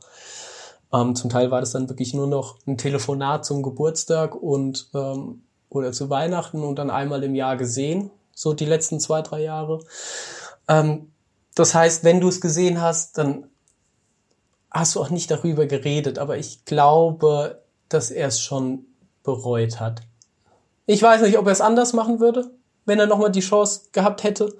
Ähm, 0.92 1.14
zum 1.14 1.30
Teil 1.30 1.50
war 1.50 1.61
das 1.61 1.72
dann 1.72 1.88
wirklich 1.88 2.14
nur 2.14 2.26
noch 2.26 2.56
ein 2.66 2.78
Telefonat 2.78 3.44
zum 3.44 3.62
Geburtstag 3.62 4.34
und 4.34 4.88
ähm, 4.94 5.42
oder 5.70 5.92
zu 5.92 6.11
Weihnachten 6.11 6.62
und 6.62 6.76
dann 6.76 6.90
einmal 6.90 7.22
im 7.24 7.35
Jahr 7.35 7.57
gesehen, 7.57 8.11
so 8.35 8.52
die 8.52 8.64
letzten 8.64 9.00
zwei, 9.00 9.22
drei 9.22 9.42
Jahre. 9.42 9.81
Ähm, 10.68 11.12
das 11.54 11.74
heißt, 11.74 12.04
wenn 12.04 12.20
du 12.20 12.28
es 12.28 12.40
gesehen 12.40 12.81
hast, 12.81 13.18
dann 13.18 13.44
hast 14.70 14.94
du 14.94 15.00
auch 15.00 15.11
nicht 15.11 15.31
darüber 15.31 15.66
geredet, 15.66 16.18
aber 16.18 16.38
ich 16.38 16.64
glaube, 16.64 17.62
dass 17.88 18.11
er 18.11 18.28
es 18.28 18.40
schon 18.40 18.87
bereut 19.22 19.81
hat. 19.81 20.02
Ich 20.87 21.02
weiß 21.02 21.22
nicht, 21.22 21.38
ob 21.38 21.46
er 21.46 21.52
es 21.52 21.61
anders 21.61 21.92
machen 21.92 22.20
würde, 22.20 22.50
wenn 22.87 22.98
er 22.98 23.07
nochmal 23.07 23.31
die 23.31 23.40
Chance 23.40 23.83
gehabt 23.92 24.24
hätte. 24.24 24.54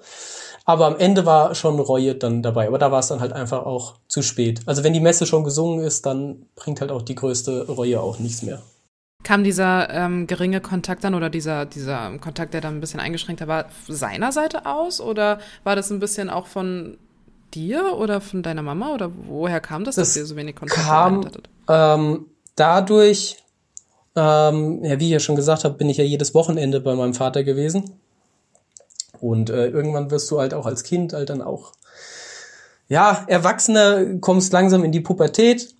Aber 0.65 0.85
am 0.85 0.97
Ende 0.97 1.25
war 1.25 1.55
schon 1.55 1.79
Reue 1.79 2.13
dann 2.13 2.43
dabei. 2.43 2.67
Aber 2.67 2.77
da 2.77 2.91
war 2.91 2.99
es 2.99 3.07
dann 3.07 3.21
halt 3.21 3.33
einfach 3.33 3.65
auch 3.65 3.95
zu 4.07 4.21
spät. 4.21 4.61
Also 4.67 4.83
wenn 4.83 4.93
die 4.93 4.99
Messe 4.99 5.25
schon 5.25 5.43
gesungen 5.43 5.83
ist, 5.83 6.05
dann 6.05 6.45
bringt 6.55 6.81
halt 6.81 6.91
auch 6.91 7.01
die 7.01 7.15
größte 7.15 7.67
Reue 7.67 7.99
auch 7.99 8.19
nichts 8.19 8.43
mehr. 8.43 8.61
Kam 9.23 9.43
dieser 9.43 9.89
ähm, 9.89 10.27
geringe 10.27 10.61
Kontakt 10.61 11.03
dann 11.03 11.13
oder 11.13 11.29
dieser, 11.29 11.65
dieser 11.65 12.17
Kontakt, 12.19 12.53
der 12.53 12.61
dann 12.61 12.77
ein 12.77 12.79
bisschen 12.81 13.01
eingeschränkter 13.01 13.47
war, 13.47 13.65
seiner 13.87 14.31
Seite 14.31 14.65
aus? 14.65 15.01
Oder 15.01 15.39
war 15.63 15.75
das 15.75 15.91
ein 15.91 15.99
bisschen 15.99 16.29
auch 16.29 16.47
von 16.47 16.97
dir 17.53 17.97
oder 17.97 18.21
von 18.21 18.43
deiner 18.43 18.61
Mama? 18.61 18.93
Oder 18.93 19.11
woher 19.27 19.59
kam 19.59 19.83
das, 19.83 19.95
das 19.95 20.09
dass 20.09 20.17
ihr 20.17 20.25
so 20.25 20.35
wenig 20.35 20.55
Kontakt 20.55 20.87
kam, 20.87 21.25
hattet? 21.25 21.49
Ähm, 21.67 22.27
dadurch, 22.55 23.37
ähm, 24.15 24.83
ja, 24.85 24.99
wie 24.99 25.07
ich 25.07 25.11
ja 25.11 25.19
schon 25.19 25.35
gesagt 25.35 25.65
habe, 25.65 25.75
bin 25.75 25.89
ich 25.89 25.97
ja 25.97 26.05
jedes 26.05 26.33
Wochenende 26.33 26.79
bei 26.79 26.95
meinem 26.95 27.13
Vater 27.13 27.43
gewesen. 27.43 27.91
Und 29.19 29.49
äh, 29.49 29.67
irgendwann 29.67 30.11
wirst 30.11 30.31
du 30.31 30.39
halt 30.39 30.53
auch 30.53 30.65
als 30.65 30.83
Kind 30.83 31.11
halt 31.11 31.29
dann 31.29 31.41
auch, 31.41 31.73
ja, 32.87 33.25
Erwachsener, 33.27 34.17
kommst 34.21 34.53
langsam 34.53 34.85
in 34.85 34.93
die 34.93 35.01
Pubertät. 35.01 35.75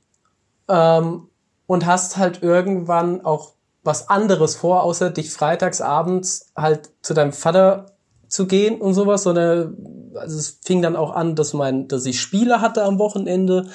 Ähm, 0.68 1.29
und 1.70 1.86
hast 1.86 2.18
halt 2.18 2.42
irgendwann 2.42 3.24
auch 3.24 3.52
was 3.84 4.10
anderes 4.10 4.56
vor, 4.56 4.82
außer 4.82 5.12
dich 5.12 5.32
freitags 5.32 5.82
abends 5.82 6.52
halt 6.56 6.90
zu 7.04 7.14
deinem 7.14 7.32
Vater 7.32 7.92
zu 8.28 8.48
gehen 8.48 8.82
und 8.82 8.96
sowas, 8.96 9.22
sondern 9.22 9.78
also 10.16 10.40
es 10.40 10.58
fing 10.66 10.82
dann 10.82 10.96
auch 10.96 11.14
an, 11.14 11.36
dass 11.36 11.54
mein, 11.54 11.88
dass 11.88 12.08
ich 12.08 12.20
Spiele 12.20 12.62
hatte 12.62 12.84
am 12.84 12.98
Wochenende 12.98 13.68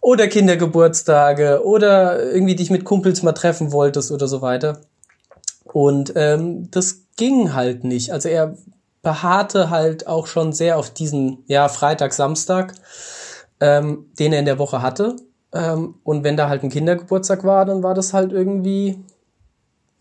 oder 0.00 0.26
Kindergeburtstage 0.26 1.64
oder 1.64 2.20
irgendwie 2.24 2.56
dich 2.56 2.70
mit 2.70 2.84
Kumpels 2.84 3.22
mal 3.22 3.30
treffen 3.30 3.70
wolltest 3.70 4.10
oder 4.10 4.26
so 4.26 4.42
weiter. 4.42 4.80
Und 5.62 6.14
ähm, 6.16 6.72
das 6.72 7.02
ging 7.16 7.54
halt 7.54 7.84
nicht. 7.84 8.10
Also 8.10 8.30
er 8.30 8.56
beharrte 9.02 9.70
halt 9.70 10.08
auch 10.08 10.26
schon 10.26 10.52
sehr 10.52 10.76
auf 10.76 10.90
diesen, 10.90 11.44
ja, 11.46 11.68
Freitag, 11.68 12.14
Samstag, 12.14 12.74
ähm, 13.60 14.10
den 14.18 14.32
er 14.32 14.40
in 14.40 14.44
der 14.44 14.58
Woche 14.58 14.82
hatte. 14.82 15.14
Ähm, 15.54 15.96
und 16.04 16.24
wenn 16.24 16.36
da 16.36 16.48
halt 16.48 16.62
ein 16.62 16.70
Kindergeburtstag 16.70 17.44
war, 17.44 17.64
dann 17.64 17.82
war 17.82 17.94
das 17.94 18.12
halt 18.12 18.32
irgendwie 18.32 18.98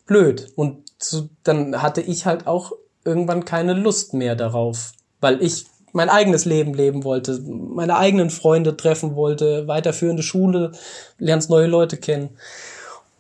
blöd. 0.05 0.51
Und 0.55 0.83
so, 0.97 1.29
dann 1.43 1.81
hatte 1.81 2.01
ich 2.01 2.25
halt 2.25 2.47
auch 2.47 2.71
irgendwann 3.03 3.45
keine 3.45 3.73
Lust 3.73 4.13
mehr 4.13 4.35
darauf, 4.35 4.91
weil 5.19 5.41
ich 5.41 5.65
mein 5.93 6.09
eigenes 6.09 6.45
Leben 6.45 6.73
leben 6.73 7.03
wollte, 7.03 7.39
meine 7.41 7.97
eigenen 7.97 8.29
Freunde 8.29 8.77
treffen 8.77 9.15
wollte, 9.15 9.67
weiterführende 9.67 10.23
Schule, 10.23 10.71
lernst 11.17 11.49
neue 11.49 11.67
Leute 11.67 11.97
kennen. 11.97 12.37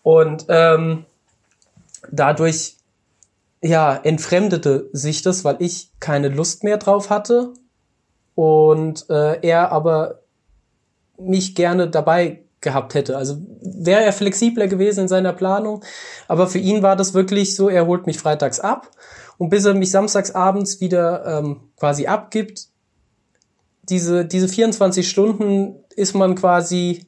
Und 0.03 0.45
ähm, 0.47 1.05
dadurch 2.11 2.77
ja 3.61 3.95
entfremdete 3.95 4.89
sich 4.93 5.21
das, 5.21 5.43
weil 5.43 5.57
ich 5.59 5.89
keine 5.99 6.29
Lust 6.29 6.63
mehr 6.63 6.77
drauf 6.77 7.09
hatte 7.09 7.53
und 8.35 9.09
äh, 9.09 9.39
er 9.41 9.71
aber 9.71 10.20
mich 11.21 11.55
gerne 11.55 11.89
dabei 11.89 12.43
gehabt 12.61 12.93
hätte. 12.93 13.17
Also 13.17 13.37
wäre 13.61 14.03
er 14.03 14.13
flexibler 14.13 14.67
gewesen 14.67 15.01
in 15.01 15.07
seiner 15.07 15.33
Planung, 15.33 15.83
aber 16.27 16.47
für 16.47 16.59
ihn 16.59 16.83
war 16.83 16.95
das 16.95 17.13
wirklich 17.13 17.55
so, 17.55 17.69
er 17.69 17.87
holt 17.87 18.05
mich 18.05 18.19
freitags 18.19 18.59
ab 18.59 18.91
und 19.37 19.49
bis 19.49 19.65
er 19.65 19.73
mich 19.73 19.91
samstags 19.91 20.31
abends 20.31 20.79
wieder 20.79 21.25
ähm, 21.25 21.71
quasi 21.75 22.05
abgibt, 22.05 22.67
diese, 23.89 24.25
diese 24.25 24.47
24 24.47 25.09
Stunden 25.09 25.83
ist 25.95 26.13
man 26.13 26.35
quasi, 26.35 27.07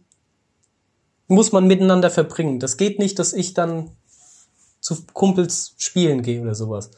muss 1.27 1.51
man 1.51 1.67
miteinander 1.67 2.09
verbringen. 2.09 2.59
Das 2.59 2.77
geht 2.77 2.99
nicht, 2.99 3.19
dass 3.19 3.33
ich 3.33 3.53
dann 3.53 3.91
zu 4.81 5.05
Kumpels 5.13 5.75
spielen 5.77 6.23
gehe 6.23 6.41
oder 6.41 6.55
sowas. 6.55 6.91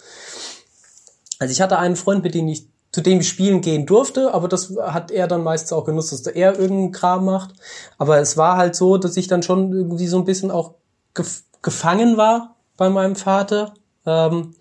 Also 1.38 1.52
ich 1.52 1.62
hatte 1.62 1.78
einen 1.78 1.96
Freund, 1.96 2.24
mit 2.24 2.34
dem 2.34 2.48
ich 2.48 2.68
zu 2.96 3.02
dem 3.02 3.20
ich 3.20 3.28
spielen 3.28 3.60
gehen 3.60 3.86
durfte, 3.86 4.34
aber 4.34 4.48
das 4.48 4.74
hat 4.80 5.12
er 5.12 5.28
dann 5.28 5.44
meistens 5.44 5.74
auch 5.74 5.84
genutzt, 5.84 6.14
dass 6.14 6.26
er 6.28 6.58
irgendeinen 6.58 6.94
Kram 6.94 7.26
macht. 7.26 7.54
Aber 7.98 8.20
es 8.20 8.38
war 8.38 8.56
halt 8.56 8.74
so, 8.74 8.96
dass 8.98 9.18
ich 9.18 9.28
dann 9.28 9.44
schon 9.44 9.74
irgendwie 9.74 10.08
so 10.08 10.18
ein 10.18 10.24
bisschen 10.24 10.50
auch 10.50 10.76
gef 11.14 11.44
gefangen 11.62 12.16
war 12.16 12.56
bei 12.78 12.90
meinem 12.90 13.18
Vater, 13.18 13.74
ähm, 14.06 14.56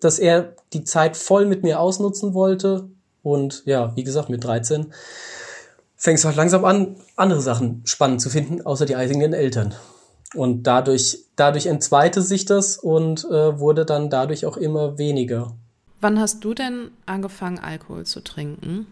dass 0.00 0.18
er 0.18 0.56
die 0.72 0.82
Zeit 0.82 1.16
voll 1.16 1.46
mit 1.46 1.62
mir 1.62 1.78
ausnutzen 1.78 2.34
wollte. 2.34 2.88
Und 3.22 3.62
ja, 3.66 3.94
wie 3.94 4.02
gesagt, 4.02 4.30
mit 4.30 4.42
13 4.42 4.92
fängst 5.94 6.24
du 6.24 6.26
halt 6.26 6.36
langsam 6.36 6.64
an, 6.64 6.96
andere 7.14 7.40
Sachen 7.40 7.82
spannend 7.84 8.20
zu 8.20 8.30
finden, 8.30 8.66
außer 8.66 8.84
die 8.84 8.96
eigenen 8.96 9.32
Eltern. 9.32 9.76
Und 10.34 10.64
dadurch, 10.64 11.20
dadurch 11.36 11.66
entzweite 11.66 12.20
sich 12.20 12.46
das 12.46 12.78
und 12.78 13.26
äh, 13.26 13.60
wurde 13.60 13.84
dann 13.84 14.10
dadurch 14.10 14.44
auch 14.44 14.56
immer 14.56 14.98
weniger. 14.98 15.54
Wann 16.00 16.18
hast 16.18 16.44
du 16.44 16.54
denn 16.54 16.90
angefangen, 17.06 17.58
Alkohol 17.58 18.06
zu 18.06 18.20
trinken? 18.20 18.86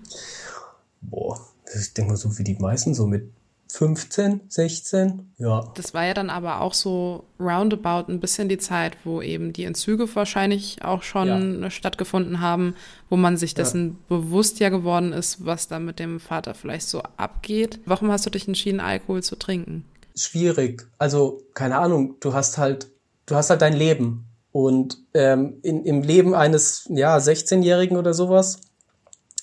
Boah, 1.00 1.40
ich 1.78 1.94
denke 1.94 2.12
mal 2.12 2.16
so 2.16 2.38
wie 2.38 2.44
die 2.44 2.56
meisten, 2.56 2.94
so 2.94 3.06
mit 3.06 3.30
15, 3.70 4.40
16, 4.48 5.34
ja. 5.36 5.70
Das 5.74 5.92
war 5.92 6.04
ja 6.04 6.14
dann 6.14 6.30
aber 6.30 6.60
auch 6.60 6.72
so 6.72 7.24
roundabout 7.38 8.10
ein 8.10 8.18
bisschen 8.18 8.48
die 8.48 8.58
Zeit, 8.58 8.96
wo 9.04 9.20
eben 9.20 9.52
die 9.52 9.64
Entzüge 9.64 10.14
wahrscheinlich 10.16 10.82
auch 10.82 11.02
schon 11.02 11.62
ja. 11.62 11.70
stattgefunden 11.70 12.40
haben, 12.40 12.74
wo 13.10 13.16
man 13.16 13.36
sich 13.36 13.54
dessen 13.54 13.88
ja. 13.88 14.16
bewusst 14.16 14.58
ja 14.58 14.70
geworden 14.70 15.12
ist, 15.12 15.44
was 15.44 15.68
da 15.68 15.78
mit 15.78 15.98
dem 15.98 16.18
Vater 16.18 16.54
vielleicht 16.54 16.88
so 16.88 17.02
abgeht. 17.18 17.78
Warum 17.84 18.10
hast 18.10 18.24
du 18.24 18.30
dich 18.30 18.48
entschieden, 18.48 18.80
Alkohol 18.80 19.22
zu 19.22 19.36
trinken? 19.36 19.84
Schwierig. 20.16 20.88
Also, 20.98 21.42
keine 21.52 21.78
Ahnung, 21.78 22.16
du 22.20 22.32
hast 22.32 22.56
halt, 22.56 22.88
du 23.26 23.34
hast 23.34 23.50
halt 23.50 23.60
dein 23.60 23.74
Leben. 23.74 24.27
Und 24.52 24.98
ähm, 25.14 25.58
in, 25.62 25.84
im 25.84 26.02
Leben 26.02 26.34
eines 26.34 26.88
ja 26.90 27.16
16-Jährigen 27.16 27.96
oder 27.96 28.14
sowas 28.14 28.60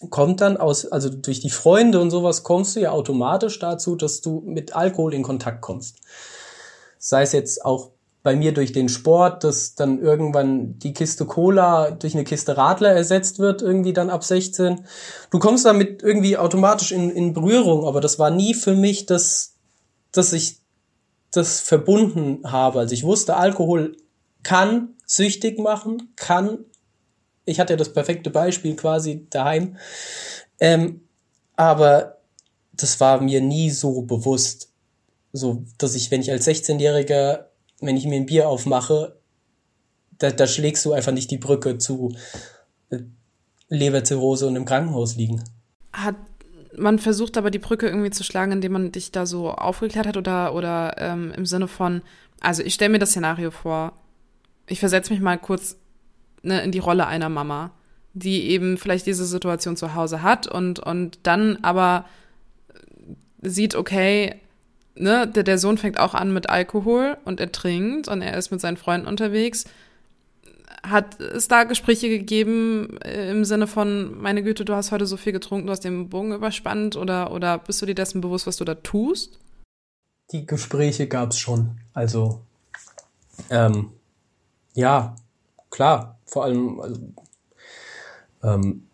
kommt 0.10 0.42
dann 0.42 0.58
aus, 0.58 0.86
also 0.86 1.10
durch 1.10 1.40
die 1.40 1.50
Freunde 1.50 2.00
und 2.00 2.12
sowas 2.12 2.44
kommst 2.44 2.76
du 2.76 2.82
ja 2.82 2.92
automatisch 2.92 3.60
dazu, 3.60 3.96
dass 3.96 4.22
du 4.22 4.42
mit 4.46 4.76
Alkohol 4.76 5.14
in 5.14 5.24
Kontakt 5.24 5.62
kommst. 5.62 6.00
Sei 6.98 7.22
es 7.22 7.32
jetzt 7.32 7.64
auch 7.64 7.92
bei 8.24 8.36
mir 8.36 8.54
durch 8.54 8.72
den 8.72 8.90
Sport, 8.90 9.44
dass 9.44 9.76
dann 9.76 10.00
irgendwann 10.02 10.80
die 10.80 10.94
Kiste 10.94 11.26
Cola 11.26 11.92
durch 11.92 12.16
eine 12.16 12.24
Kiste 12.24 12.58
Radler 12.58 12.90
ersetzt 12.90 13.38
wird, 13.38 13.62
irgendwie 13.62 13.94
dann 13.94 14.10
ab 14.10 14.24
16. 14.24 14.86
Du 15.30 15.38
kommst 15.38 15.64
damit 15.64 16.02
irgendwie 16.02 16.36
automatisch 16.36 16.92
in, 16.92 17.12
in 17.12 17.34
Berührung, 17.34 17.86
aber 17.86 18.02
das 18.02 18.18
war 18.18 18.32
nie 18.32 18.56
für 18.56 18.74
mich, 18.74 19.06
dass, 19.06 19.54
dass 20.12 20.34
ich 20.34 20.60
das 21.30 21.60
verbunden 21.60 22.52
habe. 22.52 22.80
Also 22.80 22.96
ich 22.96 23.04
wusste, 23.04 23.36
Alkohol 23.36 23.96
kann 24.42 24.95
süchtig 25.06 25.60
machen, 25.60 26.12
kann, 26.16 26.60
ich 27.46 27.60
hatte 27.60 27.74
ja 27.74 27.78
das 27.78 27.94
perfekte 27.94 28.30
Beispiel 28.30 28.76
quasi 28.76 29.28
daheim, 29.30 29.78
ähm, 30.60 31.02
aber 31.56 32.18
das 32.74 33.00
war 33.00 33.22
mir 33.22 33.42
nie 33.42 33.70
so 33.70 34.02
bewusst, 34.02 34.72
so, 35.32 35.64
dass 35.78 35.96
ich, 35.96 36.12
wenn 36.12 36.22
ich 36.22 36.32
als 36.32 36.48
16-Jähriger, 36.48 37.46
wenn 37.82 37.98
ich 37.98 38.06
mir 38.06 38.16
ein 38.16 38.26
Bier 38.26 38.50
aufmache, 38.50 39.20
da, 40.18 40.32
da 40.32 40.48
schlägst 40.48 40.86
du 40.86 40.94
einfach 40.94 41.12
nicht 41.12 41.30
die 41.32 41.38
Brücke 41.38 41.78
zu 41.78 42.16
äh, 42.90 43.00
Leberzirrhose 43.70 44.48
und 44.48 44.56
im 44.56 44.66
Krankenhaus 44.66 45.16
liegen. 45.16 45.44
Hat 45.92 46.16
man 46.78 47.00
versucht 47.00 47.38
aber 47.38 47.52
die 47.52 47.60
Brücke 47.60 47.88
irgendwie 47.88 48.12
zu 48.12 48.24
schlagen, 48.24 48.52
indem 48.52 48.74
man 48.74 48.92
dich 48.92 49.12
da 49.12 49.26
so 49.26 49.52
aufgeklärt 49.52 50.08
hat 50.08 50.18
oder, 50.18 50.54
oder 50.54 50.96
ähm, 50.98 51.32
im 51.36 51.46
Sinne 51.46 51.68
von, 51.68 52.02
also 52.42 52.64
ich 52.64 52.74
stelle 52.74 52.90
mir 52.90 53.00
das 53.00 53.12
Szenario 53.12 53.52
vor, 53.52 53.94
ich 54.68 54.80
versetze 54.80 55.14
mich 55.14 55.22
mal 55.22 55.38
kurz 55.38 55.78
ne, 56.42 56.62
in 56.62 56.72
die 56.72 56.80
Rolle 56.80 57.08
einer 57.08 57.30
Mama, 57.30 57.72
die 58.14 58.50
eben 58.50 58.78
vielleicht 58.78 59.06
diese 59.06 59.26
Situation 59.26 59.78
zu 59.78 59.96
Hause 59.96 60.22
hat 60.22 60.48
und, 60.48 60.80
und 60.80 61.20
dann 61.24 61.58
aber 61.62 62.06
sieht, 63.42 63.76
okay, 63.76 64.36
ne, 64.96 65.28
der, 65.28 65.44
der 65.44 65.58
Sohn 65.58 65.78
fängt 65.78 66.00
auch 66.00 66.14
an 66.14 66.34
mit 66.34 66.50
Alkohol 66.50 67.18
und 67.26 67.40
er 67.40 67.52
trinkt 67.52 68.08
und 68.08 68.22
er 68.22 68.38
ist 68.38 68.52
mit 68.52 68.62
seinen 68.62 68.78
Freunden 68.78 69.08
unterwegs. 69.08 69.66
Hat 70.84 71.20
es 71.20 71.48
da 71.48 71.64
Gespräche 71.64 72.10
gegeben 72.10 72.98
äh, 73.02 73.32
im 73.32 73.44
Sinne 73.44 73.68
von, 73.68 74.20
meine 74.22 74.44
Güte, 74.44 74.66
du 74.66 74.76
hast 74.76 74.92
heute 74.92 75.06
so 75.06 75.18
viel 75.18 75.34
getrunken, 75.34 75.68
du 75.68 75.72
hast 75.72 75.84
den 75.84 76.10
Bogen 76.10 76.32
überspannt 76.32 76.96
oder, 76.96 77.32
oder 77.32 77.58
bist 77.58 77.82
du 77.82 77.86
dir 77.86 77.96
dessen 77.96 78.22
bewusst, 78.22 78.48
was 78.48 78.58
du 78.58 78.66
da 78.66 78.76
tust? 78.76 79.40
Die 80.32 80.46
Gespräche 80.46 81.08
gab 81.08 81.32
es 81.32 81.40
schon. 81.40 81.78
Also 81.94 82.42
ähm, 83.50 83.92
ja, 84.76 85.16
klar. 85.72 86.20
Vor 86.26 86.44
allem, 86.44 86.80
also, 86.80 87.02
ähm, 88.44 88.88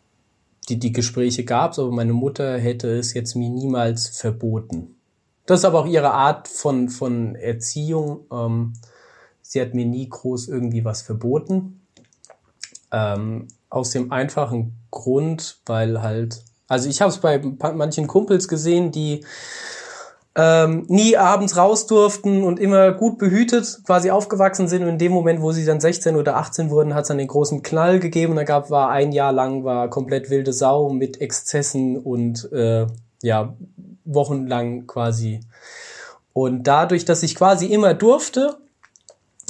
die, 0.70 0.80
die 0.80 0.92
Gespräche 0.92 1.44
gab 1.44 1.72
es, 1.72 1.80
aber 1.80 1.92
meine 1.92 2.14
Mutter 2.14 2.58
hätte 2.58 2.88
es 2.88 3.14
jetzt 3.14 3.36
mir 3.36 3.50
niemals 3.50 4.08
verboten. 4.08 4.96
Das 5.46 5.60
ist 5.60 5.66
aber 5.66 5.80
auch 5.80 5.88
ihre 5.88 6.12
Art 6.12 6.48
von, 6.48 6.88
von 6.88 7.36
Erziehung. 7.36 8.22
Ähm, 8.32 8.74
sie 9.42 9.60
hat 9.60 9.74
mir 9.74 9.86
nie 9.86 10.08
groß 10.08 10.48
irgendwie 10.48 10.86
was 10.86 11.02
verboten. 11.02 11.82
Ähm, 12.92 13.48
aus 13.70 13.90
dem 13.90 14.12
einfachen 14.12 14.78
Grund, 14.92 15.60
weil 15.66 16.02
halt, 16.02 16.44
also 16.68 16.88
ich 16.90 17.02
habe 17.02 17.12
es 17.12 17.18
bei 17.18 17.40
manchen 17.40 18.08
Kumpels 18.08 18.48
gesehen, 18.48 18.92
die 18.92 19.26
ähm, 20.36 20.86
nie 20.88 21.18
abends 21.18 21.58
raus 21.58 21.88
durften 21.88 22.44
und 22.44 22.60
immer 22.60 22.94
gut 22.94 23.18
behütet 23.18 23.82
quasi 23.86 24.12
aufgewachsen 24.12 24.68
sind. 24.68 24.84
Und 24.84 24.90
in 24.90 24.98
dem 24.98 25.12
Moment, 25.12 25.42
wo 25.42 25.52
sie 25.52 25.66
dann 25.66 25.82
16 25.82 26.16
oder 26.16 26.38
18 26.38 26.70
wurden, 26.70 26.94
hat 26.94 27.04
es 27.04 27.08
dann 27.10 27.18
den 27.18 27.28
großen 27.28 27.64
Knall 27.64 28.00
gegeben. 28.00 28.36
Da 28.36 28.44
gab 28.44 28.70
war 28.70 28.90
ein 28.90 29.12
Jahr 29.12 29.34
lang 29.34 29.64
war 29.66 29.90
komplett 29.90 30.30
wilde 30.30 30.54
Sau 30.54 30.90
mit 30.90 31.20
Exzessen 31.20 31.98
und 31.98 32.50
äh, 32.54 32.88
ja 33.22 33.54
wochenlang 34.06 34.88
quasi. 34.88 35.42
Und 36.34 36.64
dadurch, 36.64 37.04
dass 37.04 37.24
ich 37.24 37.36
quasi 37.36 37.66
immer 37.66 37.94
durfte, 37.94 38.58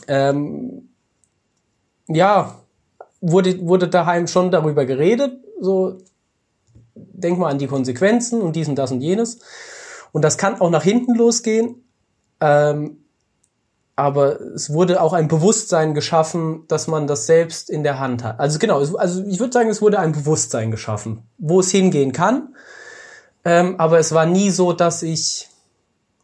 ähm, 0.08 0.90
ja, 2.08 2.56
wurde, 3.22 3.62
wurde 3.66 3.88
daheim 3.88 4.26
schon 4.26 4.50
darüber 4.50 4.86
geredet. 4.86 5.38
So, 5.60 6.00
denk 6.96 7.38
mal 7.38 7.50
an 7.50 7.60
die 7.60 7.68
Konsequenzen 7.68 8.42
und 8.42 8.56
dies 8.56 8.68
und 8.68 8.76
das 8.76 8.92
und 8.92 9.02
jenes. 9.02 9.40
Und 10.12 10.24
das 10.24 10.38
kann 10.38 10.60
auch 10.60 10.70
nach 10.70 10.84
hinten 10.84 11.16
losgehen. 11.16 11.84
Ähm, 12.40 12.98
aber 13.96 14.42
es 14.42 14.74
wurde 14.74 15.02
auch 15.02 15.14
ein 15.14 15.28
Bewusstsein 15.28 15.94
geschaffen, 15.94 16.66
dass 16.68 16.88
man 16.88 17.08
das 17.08 17.28
selbst 17.28 17.70
in 17.70 17.84
der 17.84 18.00
Hand 18.00 18.24
hat. 18.24 18.40
Also 18.40 18.58
genau, 18.58 18.80
also 18.80 19.24
ich 19.26 19.40
würde 19.40 19.54
sagen, 19.54 19.70
es 19.70 19.82
wurde 19.82 20.00
ein 20.00 20.14
Bewusstsein 20.14 20.72
geschaffen, 20.72 21.24
wo 21.38 21.60
es 21.60 21.72
hingehen 21.72 22.12
kann. 22.12 22.56
Ähm, 23.44 23.80
aber 23.80 24.00
es 24.00 24.12
war 24.12 24.26
nie 24.26 24.50
so, 24.50 24.74
dass 24.74 25.04
ich, 25.04 25.50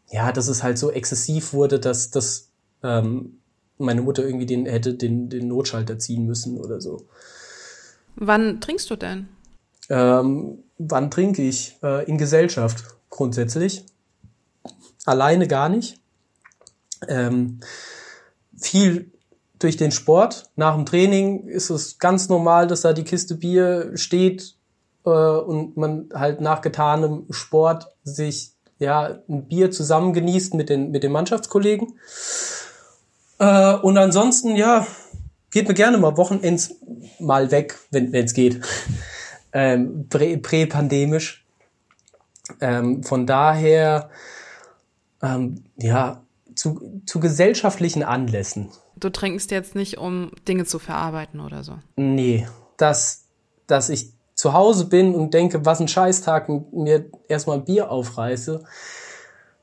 ja, 0.08 0.32
dass 0.32 0.48
es 0.48 0.62
halt 0.62 0.78
so 0.78 0.90
exzessiv 0.90 1.52
wurde, 1.52 1.78
dass, 1.78 2.10
dass 2.10 2.48
ähm, 2.82 3.38
meine 3.76 4.02
Mutter 4.02 4.24
irgendwie 4.24 4.46
den 4.46 4.66
hätte 4.66 4.94
den, 4.94 5.28
den 5.28 5.48
Notschalter 5.48 5.98
ziehen 5.98 6.26
müssen 6.26 6.58
oder 6.58 6.80
so. 6.80 7.06
Wann 8.16 8.60
trinkst 8.60 8.90
du 8.90 8.96
denn? 8.96 9.28
Ähm, 9.88 10.64
wann 10.78 11.10
trinke 11.10 11.42
ich? 11.42 11.78
Äh, 11.82 12.04
in 12.06 12.18
Gesellschaft 12.18 12.97
grundsätzlich. 13.10 13.84
alleine 15.04 15.48
gar 15.48 15.68
nicht. 15.68 16.00
Ähm, 17.06 17.60
viel 18.56 19.12
durch 19.58 19.76
den 19.76 19.90
Sport. 19.90 20.50
Nach 20.56 20.74
dem 20.74 20.86
Training 20.86 21.46
ist 21.46 21.70
es 21.70 21.98
ganz 21.98 22.28
normal, 22.28 22.66
dass 22.66 22.82
da 22.82 22.92
die 22.92 23.04
Kiste 23.04 23.34
Bier 23.34 23.92
steht 23.94 24.54
äh, 25.04 25.10
und 25.10 25.76
man 25.76 26.10
halt 26.14 26.40
nach 26.40 26.60
getanem 26.60 27.26
Sport 27.30 27.88
sich 28.04 28.52
ja 28.78 29.18
ein 29.28 29.48
Bier 29.48 29.70
zusammen 29.70 30.12
genießt 30.12 30.54
mit 30.54 30.68
den 30.68 30.90
mit 30.90 31.02
den 31.02 31.12
Mannschaftskollegen. 31.12 31.98
Äh, 33.38 33.74
und 33.74 33.98
ansonsten 33.98 34.56
ja 34.56 34.86
geht 35.50 35.68
mir 35.68 35.74
gerne 35.74 35.98
mal 35.98 36.16
Wochenends 36.16 36.74
mal 37.18 37.50
weg, 37.50 37.78
wenn 37.90 38.14
es 38.14 38.34
geht. 38.34 38.60
ähm, 39.52 40.08
prä-pandemisch. 40.08 41.44
Ähm, 42.60 43.02
von 43.02 43.26
daher 43.26 44.10
ähm, 45.22 45.64
ja 45.76 46.22
zu, 46.54 47.02
zu 47.06 47.20
gesellschaftlichen 47.20 48.02
Anlässen 48.02 48.70
du 49.00 49.10
trinkst 49.10 49.50
jetzt 49.50 49.74
nicht, 49.74 49.98
um 49.98 50.32
Dinge 50.46 50.64
zu 50.64 50.78
verarbeiten 50.78 51.40
oder 51.40 51.62
so. 51.64 51.78
Nee, 51.96 52.46
dass, 52.76 53.24
dass 53.66 53.88
ich 53.88 54.12
zu 54.34 54.52
Hause 54.52 54.86
bin 54.86 55.14
und 55.14 55.34
denke, 55.34 55.64
was 55.64 55.80
ein 55.80 55.88
Scheißtag 55.88 56.48
und 56.48 56.72
mir 56.72 57.06
erstmal 57.28 57.58
ein 57.58 57.64
Bier 57.64 57.90
aufreiße, 57.90 58.64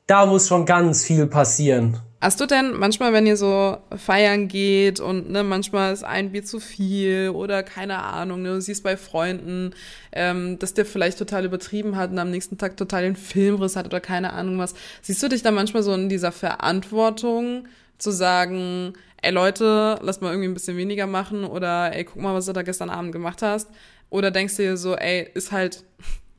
da 0.07 0.25
muss 0.25 0.47
schon 0.47 0.65
ganz 0.65 1.03
viel 1.03 1.27
passieren. 1.27 1.99
Hast 2.21 2.39
du 2.39 2.45
denn 2.45 2.73
manchmal, 2.73 3.13
wenn 3.13 3.27
ihr 3.27 3.37
so 3.37 3.77
feiern 3.95 4.47
geht 4.47 4.99
und 4.99 5.29
ne, 5.29 5.43
manchmal 5.43 5.93
ist 5.93 6.03
ein 6.03 6.31
Bier 6.31 6.43
zu 6.43 6.59
viel 6.59 7.29
oder 7.29 7.61
keine 7.61 8.01
Ahnung, 8.01 8.41
ne, 8.41 8.53
du 8.53 8.61
siehst 8.61 8.83
bei 8.83 8.97
Freunden, 8.97 9.75
ähm, 10.11 10.57
dass 10.57 10.73
der 10.73 10.85
vielleicht 10.85 11.19
total 11.19 11.45
übertrieben 11.45 11.97
hat 11.97 12.11
und 12.11 12.19
am 12.19 12.31
nächsten 12.31 12.57
Tag 12.57 12.77
total 12.77 13.03
den 13.03 13.15
Filmriss 13.15 13.75
hat 13.75 13.85
oder 13.85 13.99
keine 13.99 14.33
Ahnung 14.33 14.57
was, 14.57 14.73
siehst 15.01 15.21
du 15.21 15.27
dich 15.27 15.43
da 15.43 15.51
manchmal 15.51 15.83
so 15.83 15.93
in 15.93 16.09
dieser 16.09 16.31
Verantwortung 16.31 17.67
zu 17.97 18.11
sagen, 18.11 18.93
ey 19.21 19.31
Leute, 19.31 19.99
lass 20.01 20.21
mal 20.21 20.29
irgendwie 20.29 20.49
ein 20.49 20.53
bisschen 20.53 20.77
weniger 20.77 21.07
machen 21.07 21.43
oder 21.43 21.93
ey, 21.95 22.05
guck 22.05 22.21
mal, 22.21 22.33
was 22.33 22.45
du 22.45 22.53
da 22.53 22.61
gestern 22.61 22.89
Abend 22.89 23.11
gemacht 23.11 23.41
hast. 23.41 23.69
Oder 24.09 24.31
denkst 24.31 24.55
du 24.55 24.63
dir 24.63 24.77
so, 24.77 24.95
ey, 24.95 25.29
ist 25.33 25.51
halt, 25.51 25.83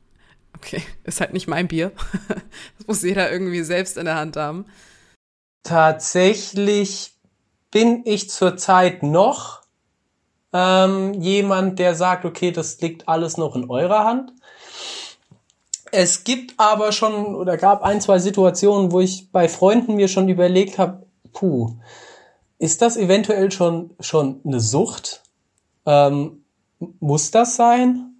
okay, 0.55 0.81
ist 1.03 1.19
halt 1.19 1.33
nicht 1.33 1.47
mein 1.47 1.67
Bier. 1.67 1.91
das 2.77 2.87
muss 2.87 3.03
jeder 3.03 3.31
irgendwie 3.31 3.61
selbst 3.63 3.97
in 3.97 4.05
der 4.05 4.15
Hand 4.15 4.37
haben. 4.37 4.65
Tatsächlich 5.63 7.13
bin 7.71 8.03
ich 8.05 8.29
zurzeit 8.29 9.03
noch 9.03 9.61
ähm, 10.53 11.13
jemand, 11.13 11.79
der 11.79 11.95
sagt, 11.95 12.25
okay, 12.25 12.51
das 12.51 12.79
liegt 12.81 13.07
alles 13.07 13.37
noch 13.37 13.55
in 13.55 13.69
eurer 13.69 14.05
Hand. 14.05 14.31
Es 15.91 16.23
gibt 16.23 16.55
aber 16.57 16.91
schon 16.91 17.35
oder 17.35 17.57
gab 17.57 17.83
ein, 17.83 18.01
zwei 18.01 18.19
Situationen, 18.19 18.91
wo 18.91 18.99
ich 18.99 19.31
bei 19.31 19.47
Freunden 19.47 19.95
mir 19.95 20.07
schon 20.07 20.29
überlegt 20.29 20.77
habe, 20.77 21.05
puh, 21.33 21.75
ist 22.59 22.81
das 22.81 22.97
eventuell 22.97 23.51
schon, 23.51 23.91
schon 23.99 24.41
eine 24.45 24.59
Sucht? 24.59 25.23
Ähm, 25.85 26.43
muss 26.99 27.31
das 27.31 27.55
sein? 27.55 28.15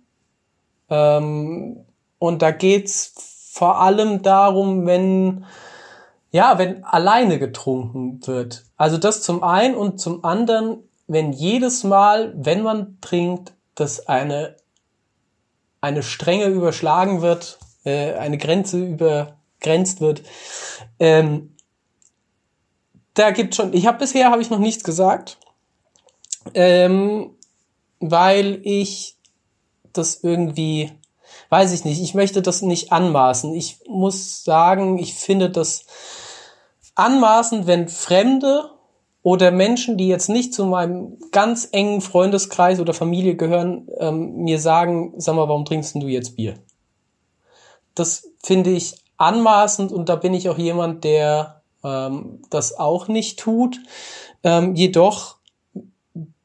Ähm, 0.89 1.85
und 2.19 2.41
da 2.41 2.51
geht's 2.51 3.49
vor 3.51 3.79
allem 3.81 4.21
darum, 4.21 4.85
wenn, 4.85 5.45
ja, 6.31 6.57
wenn 6.57 6.83
alleine 6.83 7.39
getrunken 7.39 8.25
wird. 8.25 8.63
Also 8.75 8.97
das 8.97 9.21
zum 9.21 9.43
einen 9.43 9.75
und 9.75 9.99
zum 9.99 10.23
anderen, 10.25 10.83
wenn 11.07 11.31
jedes 11.31 11.83
Mal, 11.83 12.33
wenn 12.35 12.61
man 12.61 12.97
trinkt, 13.01 13.53
dass 13.75 14.07
eine, 14.07 14.55
eine 15.81 16.03
Strenge 16.03 16.47
überschlagen 16.47 17.21
wird, 17.21 17.59
äh, 17.85 18.13
eine 18.13 18.37
Grenze 18.37 18.83
übergrenzt 18.83 20.01
wird, 20.01 20.23
ähm, 20.99 21.55
da 23.13 23.31
gibt 23.31 23.55
schon, 23.55 23.73
ich 23.73 23.87
habe 23.87 23.97
bisher 23.97 24.29
habe 24.29 24.41
ich 24.41 24.49
noch 24.49 24.59
nichts 24.59 24.83
gesagt, 24.83 25.37
ähm, 26.53 27.35
weil 27.99 28.59
ich 28.63 29.17
das 29.93 30.23
irgendwie, 30.23 30.91
weiß 31.49 31.73
ich 31.73 31.83
nicht, 31.83 32.01
ich 32.01 32.13
möchte 32.13 32.41
das 32.41 32.61
nicht 32.61 32.91
anmaßen. 32.91 33.53
Ich 33.55 33.79
muss 33.87 34.43
sagen, 34.43 34.99
ich 34.99 35.15
finde 35.15 35.49
das 35.49 35.85
anmaßend, 36.97 37.67
wenn 37.67 37.87
Fremde 37.87 38.71
oder 39.21 39.51
Menschen, 39.51 39.97
die 39.97 40.07
jetzt 40.07 40.29
nicht 40.29 40.53
zu 40.53 40.65
meinem 40.65 41.17
ganz 41.31 41.69
engen 41.71 42.01
Freundeskreis 42.01 42.79
oder 42.79 42.93
Familie 42.93 43.35
gehören, 43.35 43.87
ähm, 43.99 44.43
mir 44.43 44.59
sagen, 44.59 45.13
sag 45.17 45.35
mal, 45.35 45.47
warum 45.47 45.65
trinkst 45.65 45.95
du 45.95 46.07
jetzt 46.07 46.35
Bier? 46.35 46.55
Das 47.93 48.29
finde 48.43 48.71
ich 48.71 48.95
anmaßend 49.17 49.91
und 49.91 50.09
da 50.09 50.15
bin 50.15 50.33
ich 50.33 50.49
auch 50.49 50.57
jemand, 50.57 51.03
der 51.03 51.61
ähm, 51.83 52.41
das 52.49 52.77
auch 52.77 53.07
nicht 53.07 53.39
tut. 53.39 53.79
Ähm, 54.43 54.75
jedoch 54.75 55.37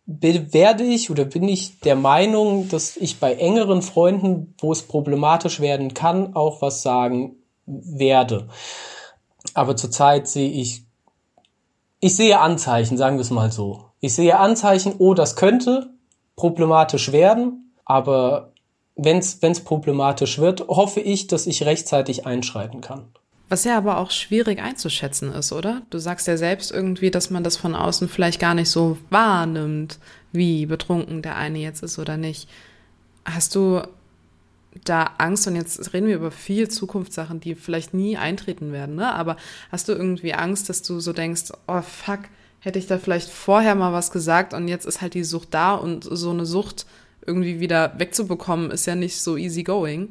werde 0.06 0.84
ich 0.84 1.10
oder 1.10 1.24
bin 1.24 1.48
ich 1.48 1.80
der 1.80 1.96
Meinung, 1.96 2.68
dass 2.68 2.96
ich 2.96 3.20
bei 3.20 3.34
engeren 3.34 3.82
Freunden, 3.82 4.54
wo 4.58 4.72
es 4.72 4.82
problematisch 4.82 5.60
werden 5.60 5.94
kann, 5.94 6.34
auch 6.34 6.60
was 6.60 6.82
sagen 6.82 7.36
werde. 7.66 8.48
Aber 9.54 9.76
zurzeit 9.76 10.28
sehe 10.28 10.50
ich, 10.50 10.84
ich 12.00 12.16
sehe 12.16 12.40
Anzeichen, 12.40 12.96
sagen 12.96 13.16
wir 13.16 13.22
es 13.22 13.30
mal 13.30 13.52
so. 13.52 13.86
Ich 14.00 14.14
sehe 14.14 14.38
Anzeichen, 14.38 14.94
oh, 14.98 15.14
das 15.14 15.36
könnte 15.36 15.90
problematisch 16.36 17.12
werden, 17.12 17.72
aber 17.84 18.52
wenn 18.96 19.18
es 19.18 19.64
problematisch 19.64 20.38
wird, 20.38 20.66
hoffe 20.68 21.00
ich, 21.00 21.26
dass 21.26 21.46
ich 21.46 21.64
rechtzeitig 21.64 22.26
einschreiten 22.26 22.80
kann. 22.80 23.04
Was 23.48 23.64
ja 23.64 23.76
aber 23.76 23.98
auch 23.98 24.10
schwierig 24.10 24.62
einzuschätzen 24.62 25.32
ist, 25.32 25.52
oder? 25.52 25.82
Du 25.90 25.98
sagst 25.98 26.26
ja 26.26 26.36
selbst 26.38 26.70
irgendwie, 26.70 27.10
dass 27.10 27.28
man 27.28 27.44
das 27.44 27.58
von 27.58 27.74
außen 27.74 28.08
vielleicht 28.08 28.40
gar 28.40 28.54
nicht 28.54 28.70
so 28.70 28.96
wahrnimmt, 29.10 29.98
wie 30.32 30.64
betrunken 30.64 31.20
der 31.20 31.36
eine 31.36 31.58
jetzt 31.58 31.82
ist 31.82 31.98
oder 31.98 32.16
nicht. 32.16 32.48
Hast 33.26 33.54
du 33.54 33.82
da 34.84 35.10
Angst, 35.18 35.46
und 35.46 35.56
jetzt 35.56 35.92
reden 35.92 36.06
wir 36.06 36.16
über 36.16 36.30
viel 36.30 36.68
Zukunftssachen, 36.68 37.40
die 37.40 37.54
vielleicht 37.54 37.94
nie 37.94 38.16
eintreten 38.16 38.72
werden, 38.72 38.94
ne? 38.94 39.12
Aber 39.14 39.36
hast 39.70 39.88
du 39.88 39.92
irgendwie 39.92 40.34
Angst, 40.34 40.68
dass 40.68 40.82
du 40.82 41.00
so 41.00 41.12
denkst, 41.12 41.52
oh 41.68 41.82
fuck, 41.82 42.20
hätte 42.60 42.78
ich 42.78 42.86
da 42.86 42.98
vielleicht 42.98 43.28
vorher 43.28 43.74
mal 43.74 43.92
was 43.92 44.10
gesagt 44.10 44.54
und 44.54 44.68
jetzt 44.68 44.86
ist 44.86 45.00
halt 45.00 45.14
die 45.14 45.24
Sucht 45.24 45.52
da 45.52 45.74
und 45.74 46.04
so 46.04 46.30
eine 46.30 46.46
Sucht 46.46 46.86
irgendwie 47.24 47.60
wieder 47.60 47.98
wegzubekommen, 47.98 48.70
ist 48.70 48.86
ja 48.86 48.94
nicht 48.94 49.20
so 49.20 49.36
easy 49.36 49.62
going. 49.62 50.10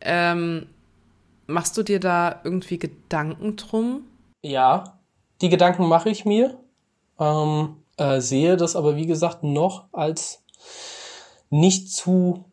Ähm, 0.00 0.66
Machst 1.46 1.76
du 1.76 1.82
dir 1.84 2.00
da 2.00 2.40
irgendwie 2.42 2.78
Gedanken 2.78 3.56
drum? 3.56 4.02
Ja, 4.42 4.98
die 5.40 5.48
Gedanken 5.48 5.86
mache 5.86 6.10
ich 6.10 6.24
mir. 6.24 6.58
Ähm, 7.20 7.76
äh, 7.96 8.20
sehe 8.20 8.56
das 8.56 8.74
aber, 8.74 8.96
wie 8.96 9.06
gesagt, 9.06 9.44
noch 9.44 9.86
als 9.92 10.42
nicht 11.48 11.92
zu 11.92 12.45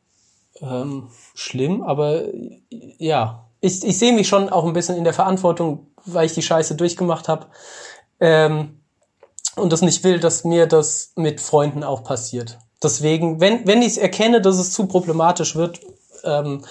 ähm, 0.63 1.09
schlimm. 1.35 1.83
Aber 1.83 2.23
ja, 2.69 3.45
ich, 3.61 3.83
ich 3.83 3.97
sehe 3.97 4.13
mich 4.13 4.27
schon 4.27 4.49
auch 4.49 4.65
ein 4.65 4.73
bisschen 4.73 4.97
in 4.97 5.03
der 5.03 5.13
Verantwortung, 5.13 5.87
weil 6.05 6.25
ich 6.25 6.33
die 6.33 6.41
Scheiße 6.41 6.75
durchgemacht 6.75 7.27
habe. 7.27 7.47
Ähm, 8.19 8.79
und 9.55 9.71
das 9.71 9.81
nicht 9.81 10.03
will, 10.03 10.19
dass 10.19 10.43
mir 10.43 10.65
das 10.67 11.13
mit 11.15 11.39
Freunden 11.39 11.83
auch 11.83 12.03
passiert. 12.03 12.57
Deswegen, 12.81 13.39
wenn, 13.39 13.65
wenn 13.67 13.81
ich 13.81 14.01
erkenne, 14.01 14.41
dass 14.41 14.57
es 14.57 14.73
zu 14.73 14.87
problematisch 14.87 15.55
wird, 15.55 15.79
ähm, 16.23 16.63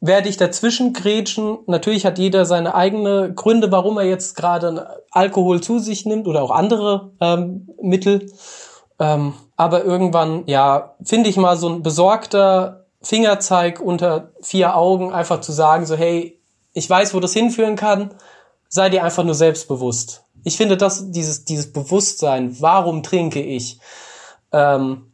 werde 0.00 0.28
ich 0.28 0.36
dazwischen 0.36 0.92
grätschen. 0.92 1.58
Natürlich 1.66 2.06
hat 2.06 2.18
jeder 2.18 2.46
seine 2.46 2.74
eigene 2.74 3.32
Gründe, 3.34 3.70
warum 3.70 3.98
er 3.98 4.04
jetzt 4.04 4.36
gerade 4.36 5.04
Alkohol 5.10 5.60
zu 5.60 5.78
sich 5.78 6.06
nimmt 6.06 6.26
oder 6.26 6.42
auch 6.42 6.50
andere 6.50 7.12
ähm, 7.20 7.68
Mittel. 7.82 8.32
Ähm, 8.98 9.34
aber 9.56 9.84
irgendwann, 9.84 10.44
ja, 10.46 10.94
finde 11.02 11.28
ich 11.28 11.36
mal 11.36 11.56
so 11.56 11.68
ein 11.68 11.82
besorgter 11.82 12.79
Fingerzeig 13.02 13.80
unter 13.80 14.32
vier 14.42 14.76
Augen, 14.76 15.12
einfach 15.12 15.40
zu 15.40 15.52
sagen, 15.52 15.86
so, 15.86 15.96
hey, 15.96 16.38
ich 16.72 16.88
weiß, 16.88 17.14
wo 17.14 17.20
das 17.20 17.32
hinführen 17.32 17.76
kann, 17.76 18.14
sei 18.68 18.90
dir 18.90 19.04
einfach 19.04 19.24
nur 19.24 19.34
selbstbewusst. 19.34 20.24
Ich 20.44 20.56
finde, 20.56 20.76
dass 20.76 21.10
dieses, 21.10 21.44
dieses 21.44 21.72
Bewusstsein, 21.72 22.60
warum 22.60 23.02
trinke 23.02 23.42
ich, 23.42 23.80
ähm, 24.52 25.12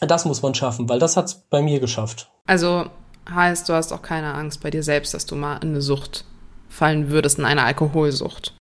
das 0.00 0.24
muss 0.24 0.42
man 0.42 0.54
schaffen, 0.54 0.88
weil 0.88 0.98
das 0.98 1.16
hat's 1.16 1.34
bei 1.34 1.62
mir 1.62 1.80
geschafft. 1.80 2.30
Also 2.46 2.86
heißt, 3.28 3.68
du 3.68 3.74
hast 3.74 3.92
auch 3.92 4.02
keine 4.02 4.34
Angst 4.34 4.62
bei 4.62 4.70
dir 4.70 4.82
selbst, 4.82 5.14
dass 5.14 5.26
du 5.26 5.36
mal 5.36 5.56
in 5.58 5.70
eine 5.70 5.82
Sucht 5.82 6.24
fallen 6.68 7.10
würdest, 7.10 7.38
in 7.38 7.44
eine 7.44 7.64
Alkoholsucht. 7.64 8.56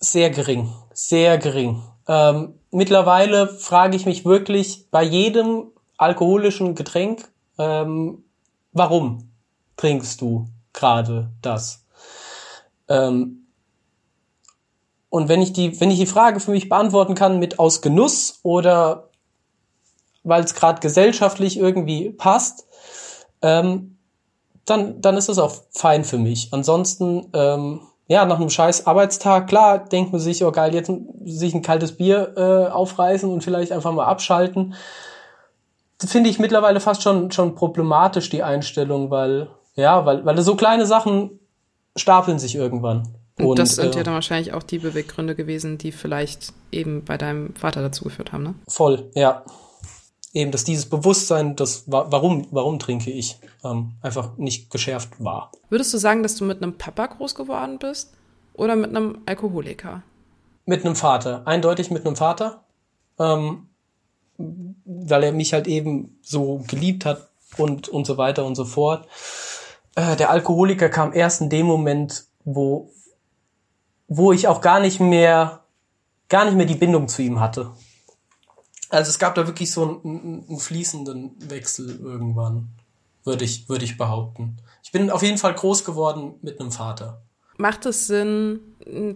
Sehr 0.00 0.30
gering, 0.30 0.72
sehr 0.92 1.38
gering. 1.38 1.82
Ähm, 2.06 2.54
mittlerweile 2.70 3.48
frage 3.48 3.96
ich 3.96 4.06
mich 4.06 4.24
wirklich 4.24 4.90
bei 4.90 5.02
jedem 5.02 5.72
alkoholischen 5.96 6.74
Getränk, 6.74 7.28
ähm, 7.58 8.24
warum 8.72 9.30
trinkst 9.76 10.20
du 10.20 10.46
gerade 10.72 11.30
das? 11.42 11.84
Ähm, 12.88 13.46
und 15.08 15.28
wenn 15.28 15.42
ich 15.42 15.52
die, 15.52 15.80
wenn 15.80 15.90
ich 15.90 15.98
die 15.98 16.06
Frage 16.06 16.40
für 16.40 16.50
mich 16.50 16.68
beantworten 16.68 17.14
kann 17.14 17.38
mit 17.38 17.58
aus 17.58 17.82
Genuss 17.82 18.40
oder 18.42 19.10
weil 20.24 20.42
es 20.42 20.54
gerade 20.54 20.80
gesellschaftlich 20.80 21.58
irgendwie 21.58 22.10
passt, 22.10 22.66
ähm, 23.42 23.98
dann, 24.64 25.00
dann 25.00 25.16
ist 25.16 25.28
es 25.28 25.38
auch 25.38 25.54
fein 25.70 26.04
für 26.04 26.18
mich. 26.18 26.48
Ansonsten, 26.52 27.28
ähm, 27.34 27.80
ja, 28.08 28.24
nach 28.24 28.40
einem 28.40 28.50
scheiß 28.50 28.86
Arbeitstag, 28.86 29.46
klar, 29.46 29.78
denkt 29.78 30.12
man 30.12 30.20
sich, 30.20 30.44
oh 30.44 30.50
geil, 30.50 30.74
jetzt 30.74 30.90
sich 31.24 31.54
ein 31.54 31.62
kaltes 31.62 31.96
Bier 31.96 32.34
äh, 32.36 32.72
aufreißen 32.72 33.30
und 33.30 33.44
vielleicht 33.44 33.72
einfach 33.72 33.92
mal 33.92 34.06
abschalten. 34.06 34.74
Finde 36.06 36.30
ich 36.30 36.38
mittlerweile 36.38 36.80
fast 36.80 37.02
schon, 37.02 37.30
schon 37.30 37.54
problematisch, 37.54 38.30
die 38.30 38.42
Einstellung, 38.42 39.10
weil, 39.10 39.48
ja, 39.74 40.04
weil, 40.04 40.24
weil 40.24 40.40
so 40.42 40.56
kleine 40.56 40.86
Sachen 40.86 41.38
stapeln 41.96 42.38
sich 42.38 42.54
irgendwann. 42.54 43.08
Und, 43.38 43.46
und 43.46 43.58
das 43.58 43.76
sind 43.76 43.94
äh, 43.94 43.98
ja 43.98 44.04
dann 44.04 44.14
wahrscheinlich 44.14 44.52
auch 44.52 44.62
die 44.62 44.78
Beweggründe 44.78 45.34
gewesen, 45.34 45.78
die 45.78 45.92
vielleicht 45.92 46.52
eben 46.70 47.04
bei 47.04 47.18
deinem 47.18 47.54
Vater 47.56 47.82
dazu 47.82 48.04
geführt 48.04 48.32
haben, 48.32 48.44
ne? 48.44 48.54
Voll, 48.68 49.10
ja. 49.14 49.44
Eben, 50.32 50.50
dass 50.50 50.64
dieses 50.64 50.88
Bewusstsein, 50.88 51.54
das 51.54 51.84
warum, 51.86 52.46
warum 52.50 52.78
trinke 52.78 53.10
ich, 53.10 53.38
ähm, 53.64 53.92
einfach 54.02 54.36
nicht 54.36 54.70
geschärft 54.70 55.22
war. 55.22 55.52
Würdest 55.68 55.94
du 55.94 55.98
sagen, 55.98 56.22
dass 56.22 56.36
du 56.36 56.44
mit 56.44 56.62
einem 56.62 56.76
Papa 56.76 57.06
groß 57.06 57.34
geworden 57.34 57.78
bist 57.78 58.12
oder 58.54 58.74
mit 58.74 58.90
einem 58.90 59.18
Alkoholiker? 59.26 60.02
Mit 60.66 60.84
einem 60.84 60.96
Vater, 60.96 61.46
eindeutig 61.46 61.90
mit 61.90 62.04
einem 62.04 62.16
Vater, 62.16 62.64
ähm, 63.18 63.68
weil 64.36 65.24
er 65.24 65.32
mich 65.32 65.52
halt 65.52 65.66
eben 65.66 66.18
so 66.22 66.62
geliebt 66.66 67.04
hat 67.04 67.28
und, 67.56 67.88
und 67.88 68.06
so 68.06 68.16
weiter 68.16 68.44
und 68.44 68.54
so 68.54 68.64
fort. 68.64 69.08
Äh, 69.94 70.16
der 70.16 70.30
Alkoholiker 70.30 70.88
kam 70.88 71.12
erst 71.12 71.40
in 71.40 71.50
dem 71.50 71.66
Moment, 71.66 72.24
wo, 72.44 72.90
wo 74.08 74.32
ich 74.32 74.48
auch 74.48 74.60
gar 74.60 74.80
nicht 74.80 75.00
mehr, 75.00 75.60
gar 76.28 76.44
nicht 76.44 76.56
mehr 76.56 76.66
die 76.66 76.74
Bindung 76.74 77.08
zu 77.08 77.22
ihm 77.22 77.40
hatte. 77.40 77.70
Also 78.90 79.10
es 79.10 79.18
gab 79.18 79.34
da 79.34 79.46
wirklich 79.46 79.72
so 79.72 80.00
einen, 80.04 80.44
einen 80.48 80.58
fließenden 80.58 81.50
Wechsel 81.50 82.00
irgendwann, 82.00 82.68
würde 83.24 83.44
ich, 83.44 83.68
würde 83.68 83.84
ich 83.84 83.96
behaupten. 83.96 84.58
Ich 84.82 84.92
bin 84.92 85.10
auf 85.10 85.22
jeden 85.22 85.38
Fall 85.38 85.54
groß 85.54 85.84
geworden 85.84 86.34
mit 86.42 86.60
einem 86.60 86.70
Vater. 86.70 87.22
Macht 87.56 87.86
es 87.86 88.08
Sinn, 88.08 88.60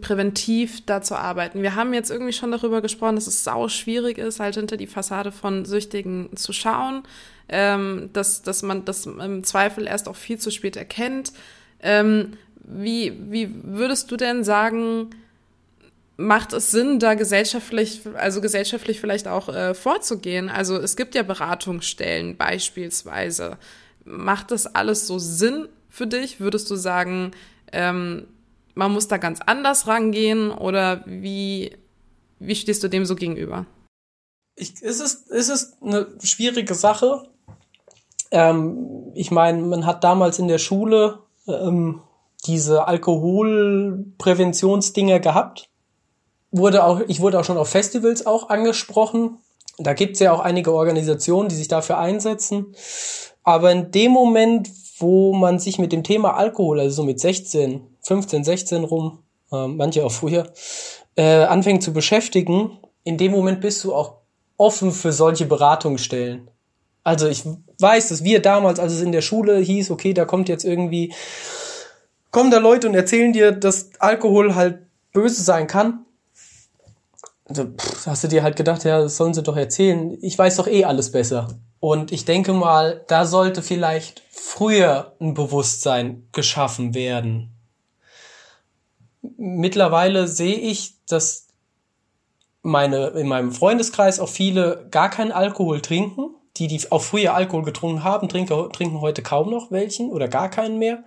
präventiv 0.00 0.86
da 0.86 1.02
zu 1.02 1.16
arbeiten? 1.16 1.62
Wir 1.62 1.74
haben 1.74 1.92
jetzt 1.92 2.10
irgendwie 2.10 2.32
schon 2.32 2.52
darüber 2.52 2.80
gesprochen, 2.80 3.16
dass 3.16 3.26
es 3.26 3.44
sau 3.44 3.68
schwierig 3.68 4.18
ist, 4.18 4.40
halt 4.40 4.54
hinter 4.54 4.76
die 4.76 4.86
Fassade 4.86 5.32
von 5.32 5.64
Süchtigen 5.64 6.36
zu 6.36 6.52
schauen, 6.52 7.02
ähm, 7.48 8.10
dass, 8.12 8.42
dass 8.42 8.62
man 8.62 8.84
das 8.84 9.06
im 9.06 9.42
Zweifel 9.44 9.86
erst 9.86 10.08
auch 10.08 10.16
viel 10.16 10.38
zu 10.38 10.50
spät 10.50 10.76
erkennt. 10.76 11.32
Ähm, 11.80 12.34
wie, 12.56 13.12
wie 13.30 13.50
würdest 13.64 14.10
du 14.10 14.16
denn 14.16 14.44
sagen, 14.44 15.10
macht 16.16 16.52
es 16.52 16.70
Sinn, 16.70 16.98
da 16.98 17.14
gesellschaftlich, 17.14 18.02
also 18.14 18.40
gesellschaftlich 18.40 19.00
vielleicht 19.00 19.26
auch 19.26 19.48
äh, 19.48 19.74
vorzugehen? 19.74 20.48
Also 20.48 20.76
es 20.76 20.96
gibt 20.96 21.14
ja 21.14 21.22
Beratungsstellen 21.22 22.36
beispielsweise. 22.36 23.56
Macht 24.04 24.50
das 24.50 24.66
alles 24.74 25.06
so 25.06 25.18
Sinn 25.18 25.68
für 25.88 26.06
dich? 26.06 26.40
Würdest 26.40 26.70
du 26.70 26.76
sagen, 26.76 27.32
ähm, 27.72 28.26
man 28.74 28.92
muss 28.92 29.08
da 29.08 29.16
ganz 29.16 29.40
anders 29.44 29.86
rangehen 29.86 30.50
oder 30.50 31.02
wie, 31.06 31.74
wie 32.38 32.54
stehst 32.54 32.84
du 32.84 32.88
dem 32.88 33.06
so 33.06 33.16
gegenüber? 33.16 33.64
Ich, 34.54 34.74
es, 34.82 35.00
ist, 35.00 35.30
es 35.30 35.48
ist 35.48 35.82
eine 35.82 36.08
schwierige 36.22 36.74
Sache. 36.74 37.30
Ähm, 38.30 39.10
ich 39.14 39.30
meine, 39.30 39.62
man 39.62 39.86
hat 39.86 40.04
damals 40.04 40.38
in 40.38 40.48
der 40.48 40.58
Schule 40.58 41.20
ähm, 41.46 42.02
diese 42.46 42.86
Alkoholpräventionsdinger 42.86 45.20
gehabt 45.20 45.70
wurde 46.50 46.84
auch, 46.84 47.00
ich 47.06 47.20
wurde 47.20 47.38
auch 47.38 47.44
schon 47.44 47.58
auf 47.58 47.68
Festivals 47.68 48.26
auch 48.26 48.48
angesprochen. 48.48 49.38
Da 49.78 49.94
gibt's 49.94 50.20
ja 50.20 50.32
auch 50.32 50.40
einige 50.40 50.72
Organisationen, 50.72 51.48
die 51.48 51.54
sich 51.54 51.68
dafür 51.68 51.98
einsetzen. 51.98 52.74
Aber 53.44 53.70
in 53.70 53.90
dem 53.90 54.12
Moment, 54.12 54.68
wo 54.98 55.32
man 55.32 55.58
sich 55.58 55.78
mit 55.78 55.92
dem 55.92 56.04
Thema 56.04 56.36
Alkohol, 56.36 56.80
also 56.80 56.96
so 56.96 57.02
mit 57.04 57.20
16, 57.20 57.80
15, 58.02 58.44
16 58.44 58.84
rum, 58.84 59.18
äh, 59.52 59.66
manche 59.66 60.04
auch 60.04 60.12
früher, 60.12 60.52
äh, 61.16 61.44
anfängt 61.44 61.82
zu 61.82 61.92
beschäftigen, 61.92 62.78
in 63.04 63.16
dem 63.16 63.32
Moment 63.32 63.60
bist 63.60 63.84
du 63.84 63.94
auch 63.94 64.14
offen 64.56 64.92
für 64.92 65.12
solche 65.12 65.46
Beratungsstellen. 65.46 66.50
Also 67.04 67.28
ich 67.28 67.44
weiß, 67.78 68.08
dass 68.08 68.24
wir 68.24 68.42
damals, 68.42 68.78
als 68.78 68.92
es 68.92 69.02
in 69.02 69.12
der 69.12 69.22
Schule 69.22 69.58
hieß, 69.58 69.90
okay, 69.90 70.12
da 70.12 70.24
kommt 70.24 70.48
jetzt 70.48 70.64
irgendwie, 70.64 71.14
kommen 72.30 72.50
da 72.50 72.58
Leute 72.58 72.88
und 72.88 72.94
erzählen 72.94 73.32
dir, 73.32 73.52
dass 73.52 73.90
Alkohol 73.98 74.54
halt 74.54 74.80
böse 75.12 75.42
sein 75.42 75.66
kann 75.66 76.04
hast 78.06 78.24
du 78.24 78.28
dir 78.28 78.42
halt 78.42 78.56
gedacht, 78.56 78.84
ja, 78.84 79.00
das 79.00 79.16
sollen 79.16 79.34
sie 79.34 79.42
doch 79.42 79.56
erzählen. 79.56 80.16
Ich 80.20 80.38
weiß 80.38 80.56
doch 80.56 80.66
eh 80.66 80.84
alles 80.84 81.10
besser. 81.10 81.48
Und 81.80 82.12
ich 82.12 82.24
denke 82.24 82.52
mal, 82.52 83.04
da 83.08 83.24
sollte 83.24 83.62
vielleicht 83.62 84.22
früher 84.30 85.14
ein 85.20 85.34
Bewusstsein 85.34 86.28
geschaffen 86.32 86.94
werden. 86.94 87.54
Mittlerweile 89.36 90.26
sehe 90.26 90.56
ich, 90.56 90.94
dass 91.06 91.46
meine, 92.62 93.08
in 93.08 93.28
meinem 93.28 93.52
Freundeskreis 93.52 94.20
auch 94.20 94.28
viele 94.28 94.88
gar 94.90 95.10
keinen 95.10 95.32
Alkohol 95.32 95.80
trinken. 95.80 96.34
Die, 96.56 96.66
die 96.66 96.90
auch 96.90 97.02
früher 97.02 97.34
Alkohol 97.34 97.62
getrunken 97.62 98.02
haben, 98.02 98.28
trinken, 98.28 98.72
trinken 98.72 99.00
heute 99.00 99.22
kaum 99.22 99.48
noch 99.48 99.70
welchen 99.70 100.10
oder 100.10 100.26
gar 100.26 100.50
keinen 100.50 100.78
mehr. 100.78 101.04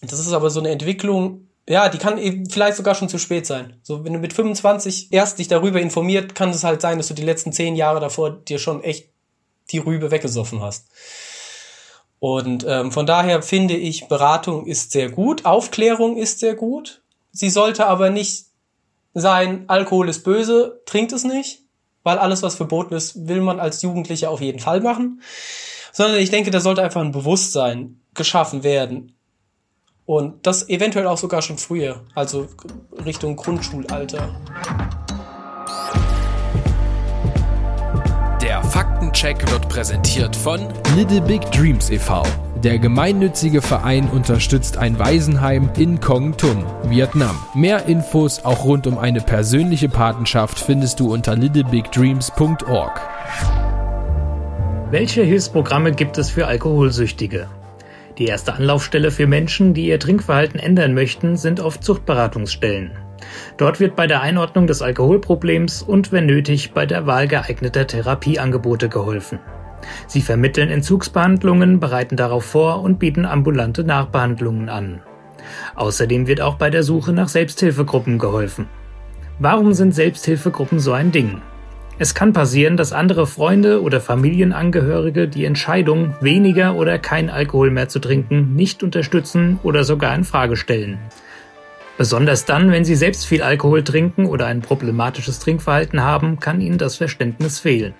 Das 0.00 0.18
ist 0.18 0.32
aber 0.32 0.48
so 0.48 0.60
eine 0.60 0.70
Entwicklung, 0.70 1.48
ja, 1.68 1.88
die 1.88 1.98
kann 1.98 2.18
eben 2.18 2.48
vielleicht 2.48 2.76
sogar 2.76 2.94
schon 2.94 3.08
zu 3.08 3.18
spät 3.18 3.46
sein. 3.46 3.78
So, 3.82 4.04
wenn 4.04 4.14
du 4.14 4.18
mit 4.18 4.32
25 4.32 5.12
erst 5.12 5.38
dich 5.38 5.48
darüber 5.48 5.80
informiert, 5.80 6.34
kann 6.34 6.50
es 6.50 6.64
halt 6.64 6.80
sein, 6.80 6.98
dass 6.98 7.08
du 7.08 7.14
die 7.14 7.22
letzten 7.22 7.52
zehn 7.52 7.76
Jahre 7.76 8.00
davor 8.00 8.30
dir 8.30 8.58
schon 8.58 8.82
echt 8.82 9.11
die 9.72 9.78
Rübe 9.78 10.10
weggesoffen 10.10 10.60
hast. 10.60 10.86
Und 12.18 12.64
ähm, 12.68 12.92
von 12.92 13.04
daher 13.04 13.42
finde 13.42 13.74
ich, 13.74 14.06
Beratung 14.06 14.66
ist 14.66 14.92
sehr 14.92 15.10
gut, 15.10 15.44
Aufklärung 15.44 16.16
ist 16.16 16.38
sehr 16.38 16.54
gut. 16.54 17.02
Sie 17.32 17.50
sollte 17.50 17.86
aber 17.86 18.10
nicht 18.10 18.46
sein, 19.12 19.64
Alkohol 19.68 20.08
ist 20.08 20.22
böse, 20.22 20.80
trinkt 20.86 21.12
es 21.12 21.24
nicht, 21.24 21.62
weil 22.04 22.18
alles, 22.18 22.42
was 22.42 22.54
verboten 22.54 22.94
ist, 22.94 23.26
will 23.26 23.40
man 23.40 23.58
als 23.58 23.82
Jugendlicher 23.82 24.30
auf 24.30 24.40
jeden 24.40 24.60
Fall 24.60 24.80
machen. 24.80 25.20
Sondern 25.92 26.20
ich 26.20 26.30
denke, 26.30 26.50
da 26.50 26.60
sollte 26.60 26.82
einfach 26.82 27.00
ein 27.00 27.12
Bewusstsein 27.12 28.00
geschaffen 28.14 28.62
werden. 28.62 29.16
Und 30.06 30.46
das 30.46 30.68
eventuell 30.68 31.06
auch 31.06 31.18
sogar 31.18 31.42
schon 31.42 31.58
früher, 31.58 32.04
also 32.14 32.48
Richtung 33.04 33.36
Grundschulalter. 33.36 34.40
Der 38.52 38.62
Faktencheck 38.64 39.50
wird 39.50 39.66
präsentiert 39.70 40.36
von 40.36 40.60
Little 40.94 41.22
Big 41.22 41.40
Dreams 41.52 41.88
e.V. 41.88 42.22
Der 42.62 42.78
gemeinnützige 42.78 43.62
Verein 43.62 44.10
unterstützt 44.10 44.76
ein 44.76 44.98
Waisenheim 44.98 45.70
in 45.78 46.00
Kong 46.00 46.36
Tum, 46.36 46.66
Vietnam. 46.84 47.34
Mehr 47.54 47.86
Infos 47.86 48.44
auch 48.44 48.66
rund 48.66 48.86
um 48.86 48.98
eine 48.98 49.22
persönliche 49.22 49.88
Patenschaft 49.88 50.58
findest 50.58 51.00
du 51.00 51.14
unter 51.14 51.34
littlebigdreams.org. 51.34 53.00
Welche 54.90 55.22
Hilfsprogramme 55.22 55.92
gibt 55.92 56.18
es 56.18 56.28
für 56.28 56.46
Alkoholsüchtige? 56.46 57.48
Die 58.18 58.26
erste 58.26 58.52
Anlaufstelle 58.52 59.10
für 59.10 59.26
Menschen, 59.26 59.72
die 59.72 59.86
ihr 59.86 59.98
Trinkverhalten 59.98 60.60
ändern 60.60 60.92
möchten, 60.92 61.38
sind 61.38 61.58
oft 61.58 61.82
Zuchtberatungsstellen. 61.82 62.90
Dort 63.56 63.80
wird 63.80 63.96
bei 63.96 64.06
der 64.06 64.20
Einordnung 64.20 64.66
des 64.66 64.82
Alkoholproblems 64.82 65.82
und, 65.82 66.12
wenn 66.12 66.26
nötig, 66.26 66.72
bei 66.72 66.86
der 66.86 67.06
Wahl 67.06 67.28
geeigneter 67.28 67.86
Therapieangebote 67.86 68.88
geholfen. 68.88 69.38
Sie 70.06 70.20
vermitteln 70.20 70.70
Entzugsbehandlungen, 70.70 71.80
bereiten 71.80 72.16
darauf 72.16 72.44
vor 72.44 72.82
und 72.82 72.98
bieten 72.98 73.24
ambulante 73.24 73.84
Nachbehandlungen 73.84 74.68
an. 74.68 75.02
Außerdem 75.74 76.26
wird 76.26 76.40
auch 76.40 76.54
bei 76.54 76.70
der 76.70 76.82
Suche 76.82 77.12
nach 77.12 77.28
Selbsthilfegruppen 77.28 78.18
geholfen. 78.18 78.68
Warum 79.38 79.72
sind 79.72 79.94
Selbsthilfegruppen 79.94 80.78
so 80.78 80.92
ein 80.92 81.10
Ding? 81.10 81.40
Es 81.98 82.14
kann 82.14 82.32
passieren, 82.32 82.76
dass 82.76 82.92
andere 82.92 83.26
Freunde 83.26 83.82
oder 83.82 84.00
Familienangehörige 84.00 85.28
die 85.28 85.44
Entscheidung, 85.44 86.14
weniger 86.20 86.74
oder 86.74 86.98
kein 86.98 87.30
Alkohol 87.30 87.70
mehr 87.70 87.88
zu 87.88 87.98
trinken, 87.98 88.54
nicht 88.54 88.82
unterstützen 88.82 89.58
oder 89.62 89.84
sogar 89.84 90.14
in 90.14 90.24
Frage 90.24 90.56
stellen. 90.56 90.98
Besonders 91.98 92.44
dann, 92.44 92.70
wenn 92.70 92.84
sie 92.84 92.94
selbst 92.94 93.26
viel 93.26 93.42
Alkohol 93.42 93.84
trinken 93.84 94.26
oder 94.26 94.46
ein 94.46 94.60
problematisches 94.60 95.38
Trinkverhalten 95.38 96.02
haben, 96.02 96.40
kann 96.40 96.60
ihnen 96.60 96.78
das 96.78 96.96
Verständnis 96.96 97.60
fehlen. 97.60 97.94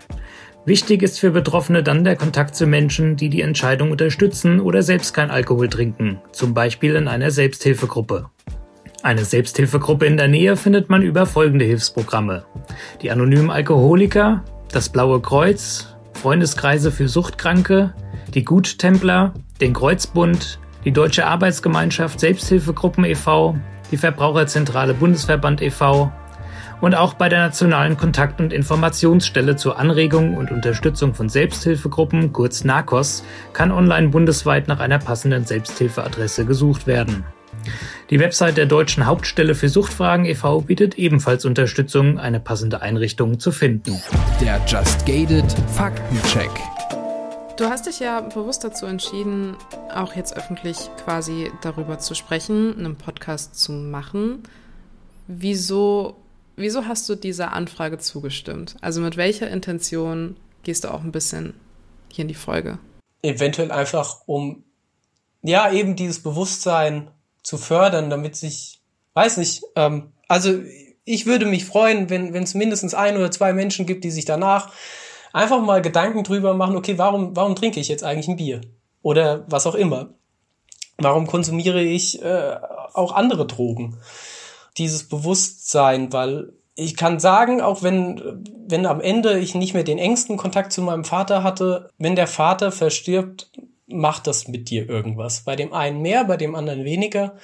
Wichtig 0.65 1.03
ist 1.03 1.19
für 1.19 1.33
Betroffene 1.33 1.83
dann 1.83 2.05
der 2.05 2.17
Kontakt 2.17 2.55
zu 2.55 2.67
Menschen, 2.67 3.17
die 3.17 3.29
die 3.29 3.43
Entscheidung 3.43 3.91
unterstützen 3.91 4.61
oder 4.61 4.83
selbst 4.83 5.13
kein 5.13 5.31
Alkohol 5.31 5.69
trinken, 5.69 6.21
zum 6.31 6.55
Beispiel 6.55 6.95
in 6.95 7.09
einer 7.09 7.31
Selbsthilfegruppe. 7.31 8.31
Eine 9.03 9.25
Selbsthilfegruppe 9.25 10.07
in 10.07 10.17
der 10.17 10.29
Nähe 10.29 10.57
findet 10.57 10.89
man 10.89 11.03
über 11.03 11.27
folgende 11.27 11.65
Hilfsprogramme. 11.65 12.45
Die 13.03 13.11
anonymen 13.11 13.51
Alkoholiker, 13.51 14.45
das 14.71 14.89
Blaue 14.89 15.21
Kreuz, 15.21 15.97
Freundeskreise 16.13 16.93
für 16.93 17.09
Suchtkranke, 17.09 17.93
die 18.33 18.45
Guttempler, 18.45 19.35
den 19.61 19.73
Kreuzbund, 19.73 20.61
die 20.85 20.93
Deutsche 20.93 21.27
Arbeitsgemeinschaft 21.27 22.21
Selbsthilfegruppen 22.21 23.05
e.V., 23.05 23.57
die 23.93 23.99
Verbraucherzentrale 23.99 24.95
Bundesverband 24.95 25.63
e.V. 25.63 26.11
und 26.81 26.95
auch 26.97 27.15
bei 27.15 27.29
der 27.29 27.41
Nationalen 27.41 27.97
Kontakt- 27.97 28.41
und 28.41 28.53
Informationsstelle 28.53 29.55
zur 29.55 29.79
Anregung 29.79 30.37
und 30.37 30.51
Unterstützung 30.51 31.15
von 31.15 31.29
Selbsthilfegruppen, 31.29 32.33
kurz 32.33 32.65
NACOS, 32.65 33.23
kann 33.53 33.71
online 33.71 34.09
bundesweit 34.09 34.67
nach 34.67 34.81
einer 34.81 34.99
passenden 34.99 35.45
Selbsthilfeadresse 35.45 36.45
gesucht 36.47 36.89
werden. 36.89 37.25
Die 38.11 38.19
Website 38.19 38.57
der 38.57 38.67
Deutschen 38.67 39.07
Hauptstelle 39.07 39.55
für 39.55 39.69
Suchtfragen 39.69 40.25
e.V. 40.25 40.63
bietet 40.63 40.97
ebenfalls 40.99 41.45
Unterstützung, 41.45 42.19
eine 42.19 42.41
passende 42.41 42.83
Einrichtung 42.83 43.39
zu 43.39 43.53
finden. 43.53 44.03
Der 44.41 44.61
Just 44.67 45.07
Gated 45.07 45.55
Faktencheck. 45.69 46.51
Du 47.57 47.67
hast 47.67 47.87
dich 47.87 48.01
ja 48.01 48.21
bewusst 48.21 48.65
dazu 48.65 48.87
entschieden, 48.87 49.57
auch 49.95 50.15
jetzt 50.15 50.37
öffentlich 50.37 50.79
quasi 51.05 51.51
darüber 51.61 51.99
zu 51.99 52.15
sprechen, 52.15 52.79
einen 52.79 52.97
Podcast 52.97 53.57
zu 53.59 53.73
machen. 53.73 54.43
Wieso, 55.27 56.17
wieso 56.57 56.87
hast 56.87 57.09
du 57.09 57.15
dieser 57.15 57.53
Anfrage 57.53 57.99
zugestimmt? 57.99 58.77
Also 58.81 59.03
mit 59.03 59.19
welcher 59.19 59.51
Intention 59.51 60.37
gehst 60.63 60.85
du 60.85 60.89
auch 60.89 61.03
ein 61.03 61.13
bisschen 61.13 61.55
hier 62.09 62.23
in 62.23 62.29
die 62.29 62.35
Folge? 62.35 62.79
Eventuell 63.23 63.71
einfach, 63.71 64.23
um 64.27 64.65
ja 65.43 65.71
eben 65.71 65.95
dieses 65.95 66.23
Bewusstsein 66.23 67.11
zu 67.43 67.59
fördern, 67.59 68.09
damit 68.09 68.35
sich, 68.35 68.81
weiß 69.13 69.37
nicht, 69.37 69.63
ähm, 69.77 70.13
also 70.27 70.59
ich 71.05 71.27
würde 71.27 71.45
mich 71.47 71.67
freuen, 71.67 72.09
wenn 72.09 72.33
wenn 72.33 72.45
es 72.45 72.55
mindestens 72.55 72.95
ein 72.95 73.17
oder 73.17 73.31
zwei 73.31 73.53
Menschen 73.53 73.87
gibt, 73.87 74.05
die 74.05 74.11
sich 74.11 74.25
danach 74.25 74.73
einfach 75.33 75.61
mal 75.61 75.83
Gedanken 75.83 76.25
drüber 76.25 76.55
machen, 76.55 76.77
okay, 76.77 76.99
warum, 76.99 77.35
warum 77.37 77.57
trinke 77.57 77.81
ich 77.81 77.89
jetzt 77.89 78.05
eigentlich 78.05 78.29
ein 78.29 78.37
Bier? 78.37 78.61
Oder 79.03 79.45
was 79.49 79.67
auch 79.67 79.75
immer. 79.75 80.11
Warum 80.99 81.27
konsumiere 81.27 81.83
ich 81.83 82.23
äh, 82.23 82.57
auch 82.93 83.13
andere 83.13 83.47
Drogen? 83.47 83.99
Dieses 84.79 85.09
Bewusstsein, 85.09 86.13
weil 86.13 86.53
ich 86.75 86.97
kann 86.97 87.21
sagen, 87.21 87.61
auch 87.61 87.83
wenn, 87.83 88.45
wenn 88.67 88.87
am 88.87 89.01
Ende 89.01 89.39
ich 89.39 89.55
nicht 89.55 89.75
mehr 89.75 89.85
den 89.85 89.99
engsten 89.99 90.37
Kontakt 90.37 90.73
zu 90.73 90.81
meinem 90.83 91.05
Vater 91.05 91.43
hatte, 91.43 91.91
wenn 91.99 92.17
der 92.17 92.27
Vater 92.27 92.73
verstirbt, 92.73 93.51
macht 93.87 94.27
das 94.27 94.49
mit 94.49 94.71
dir 94.71 94.89
irgendwas. 94.89 95.43
Bei 95.43 95.57
dem 95.57 95.73
einen 95.73 96.01
mehr, 96.01 96.25
bei 96.25 96.37
dem 96.37 96.55
anderen 96.55 96.85
weniger. 96.85 97.37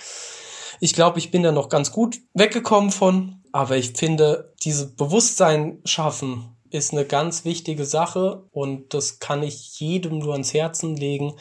Ich 0.80 0.94
glaube, 0.94 1.18
ich 1.18 1.30
bin 1.30 1.42
da 1.42 1.52
noch 1.52 1.68
ganz 1.68 1.92
gut 1.92 2.20
weggekommen 2.34 2.90
von. 2.90 3.42
Aber 3.52 3.76
ich 3.76 3.92
finde, 3.92 4.54
dieses 4.62 4.94
Bewusstsein 4.94 5.78
schaffen 5.84 6.56
ist 6.70 6.92
eine 6.92 7.04
ganz 7.04 7.44
wichtige 7.44 7.84
Sache 7.84 8.44
und 8.50 8.94
das 8.94 9.18
kann 9.18 9.42
ich 9.42 9.78
jedem 9.80 10.18
nur 10.18 10.32
ans 10.32 10.54
Herzen 10.54 10.96
legen, 10.96 11.34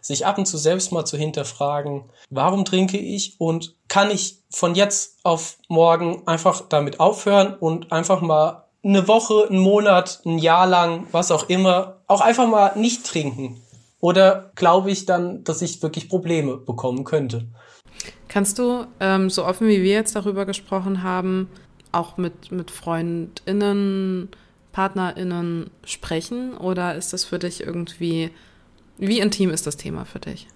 sich 0.00 0.26
ab 0.26 0.38
und 0.38 0.46
zu 0.46 0.58
selbst 0.58 0.92
mal 0.92 1.04
zu 1.04 1.16
hinterfragen, 1.16 2.04
warum 2.30 2.64
trinke 2.64 2.98
ich 2.98 3.36
und 3.38 3.76
kann 3.88 4.10
ich 4.10 4.38
von 4.50 4.74
jetzt 4.74 5.18
auf 5.22 5.58
morgen 5.68 6.26
einfach 6.26 6.62
damit 6.68 7.00
aufhören 7.00 7.54
und 7.54 7.92
einfach 7.92 8.20
mal 8.20 8.64
eine 8.84 9.06
Woche, 9.06 9.46
einen 9.48 9.60
Monat, 9.60 10.20
ein 10.26 10.38
Jahr 10.38 10.66
lang, 10.66 11.06
was 11.12 11.30
auch 11.30 11.48
immer, 11.48 12.00
auch 12.08 12.20
einfach 12.20 12.48
mal 12.48 12.72
nicht 12.76 13.06
trinken. 13.06 13.62
Oder 14.00 14.50
glaube 14.56 14.90
ich 14.90 15.06
dann, 15.06 15.44
dass 15.44 15.62
ich 15.62 15.80
wirklich 15.82 16.08
Probleme 16.08 16.56
bekommen 16.56 17.04
könnte? 17.04 17.46
Kannst 18.26 18.58
du, 18.58 18.86
ähm, 18.98 19.30
so 19.30 19.44
offen 19.44 19.68
wie 19.68 19.82
wir 19.82 19.92
jetzt 19.92 20.16
darüber 20.16 20.44
gesprochen 20.44 21.04
haben, 21.04 21.48
auch 21.92 22.16
mit, 22.16 22.50
mit 22.50 22.70
FreundInnen, 22.70 24.30
PartnerInnen 24.72 25.70
sprechen? 25.84 26.56
Oder 26.56 26.94
ist 26.94 27.12
das 27.12 27.24
für 27.24 27.38
dich 27.38 27.62
irgendwie, 27.62 28.30
wie 28.98 29.20
intim 29.20 29.50
ist 29.50 29.66
das 29.66 29.76
Thema 29.76 30.04
für 30.04 30.20
dich? 30.20 30.48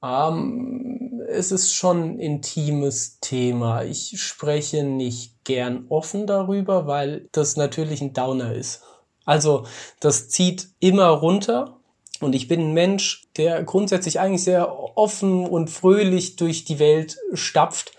Um, 0.00 1.20
es 1.28 1.52
ist 1.52 1.74
schon 1.74 2.02
ein 2.02 2.18
intimes 2.18 3.20
Thema. 3.20 3.84
Ich 3.84 4.20
spreche 4.20 4.82
nicht 4.82 5.44
gern 5.44 5.86
offen 5.88 6.26
darüber, 6.26 6.86
weil 6.86 7.28
das 7.32 7.56
natürlich 7.56 8.00
ein 8.00 8.14
Downer 8.14 8.54
ist. 8.54 8.82
Also 9.24 9.66
das 10.00 10.28
zieht 10.28 10.68
immer 10.80 11.08
runter 11.08 11.80
und 12.20 12.34
ich 12.34 12.48
bin 12.48 12.60
ein 12.60 12.74
Mensch, 12.74 13.28
der 13.36 13.62
grundsätzlich 13.62 14.20
eigentlich 14.20 14.44
sehr 14.44 14.72
offen 14.96 15.46
und 15.46 15.70
fröhlich 15.70 16.36
durch 16.36 16.64
die 16.64 16.78
Welt 16.78 17.18
stapft 17.34 17.92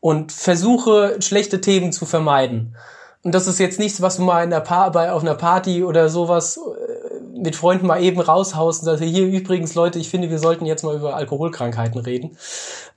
und 0.00 0.32
versuche, 0.32 1.16
schlechte 1.20 1.60
Themen 1.60 1.92
zu 1.92 2.06
vermeiden. 2.06 2.76
Und 3.22 3.34
das 3.34 3.46
ist 3.46 3.58
jetzt 3.58 3.78
nichts, 3.78 4.00
was 4.00 4.16
du 4.16 4.22
mal 4.22 4.42
in 4.44 4.50
der 4.50 4.60
pa 4.60 4.88
bei, 4.88 5.12
auf 5.12 5.22
einer 5.22 5.34
Party 5.34 5.84
oder 5.84 6.08
sowas 6.08 6.56
äh, 6.58 7.38
mit 7.38 7.54
Freunden 7.54 7.86
mal 7.86 8.02
eben 8.02 8.20
raushaust 8.20 8.80
und 8.80 8.86
sagst, 8.86 9.04
hier 9.04 9.26
übrigens 9.26 9.74
Leute, 9.74 9.98
ich 9.98 10.08
finde, 10.08 10.30
wir 10.30 10.38
sollten 10.38 10.64
jetzt 10.64 10.84
mal 10.84 10.96
über 10.96 11.16
Alkoholkrankheiten 11.16 12.00
reden. 12.00 12.36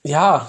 Ja, 0.04 0.48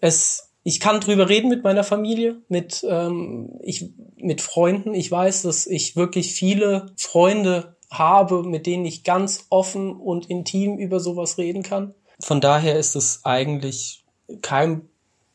es, 0.00 0.50
ich 0.64 0.80
kann 0.80 1.00
drüber 1.00 1.28
reden 1.28 1.48
mit 1.48 1.62
meiner 1.62 1.84
Familie, 1.84 2.36
mit, 2.48 2.84
ähm, 2.88 3.58
ich, 3.60 3.90
mit 4.16 4.40
Freunden. 4.40 4.94
Ich 4.94 5.10
weiß, 5.10 5.42
dass 5.42 5.66
ich 5.66 5.94
wirklich 5.94 6.32
viele 6.34 6.86
Freunde 6.96 7.76
habe, 7.90 8.42
mit 8.42 8.66
denen 8.66 8.84
ich 8.84 9.04
ganz 9.04 9.46
offen 9.50 9.94
und 9.94 10.26
intim 10.26 10.78
über 10.78 10.98
sowas 10.98 11.38
reden 11.38 11.62
kann. 11.62 11.94
Von 12.20 12.40
daher 12.40 12.78
ist 12.78 12.96
es 12.96 13.20
eigentlich 13.24 14.04
kein 14.40 14.88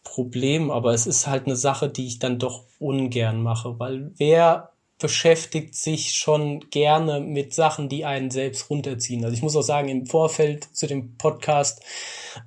Problem, 0.07 0.71
aber 0.71 0.93
es 0.93 1.05
ist 1.05 1.27
halt 1.27 1.45
eine 1.45 1.57
Sache, 1.57 1.89
die 1.89 2.07
ich 2.07 2.17
dann 2.17 2.39
doch 2.39 2.63
ungern 2.79 3.43
mache, 3.43 3.77
weil 3.77 4.11
wer 4.15 4.71
beschäftigt 4.99 5.75
sich 5.75 6.13
schon 6.13 6.61
gerne 6.71 7.19
mit 7.19 7.53
Sachen, 7.53 7.89
die 7.89 8.05
einen 8.05 8.31
selbst 8.31 8.69
runterziehen. 8.69 9.23
Also 9.23 9.35
ich 9.35 9.43
muss 9.43 9.55
auch 9.55 9.61
sagen, 9.61 9.89
im 9.89 10.05
Vorfeld 10.05 10.63
zu 10.63 10.87
dem 10.87 11.17
Podcast 11.17 11.83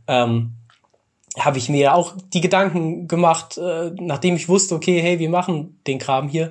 ähm, 0.09 0.55
habe 1.39 1.59
ich 1.59 1.69
mir 1.69 1.95
auch 1.95 2.15
die 2.33 2.41
Gedanken 2.41 3.07
gemacht, 3.07 3.57
äh, 3.59 3.93
nachdem 4.01 4.35
ich 4.35 4.49
wusste, 4.49 4.75
okay, 4.75 5.01
hey, 5.01 5.19
wir 5.19 5.31
machen 5.31 5.81
den 5.87 5.99
Kram 5.99 6.29
hier, 6.29 6.51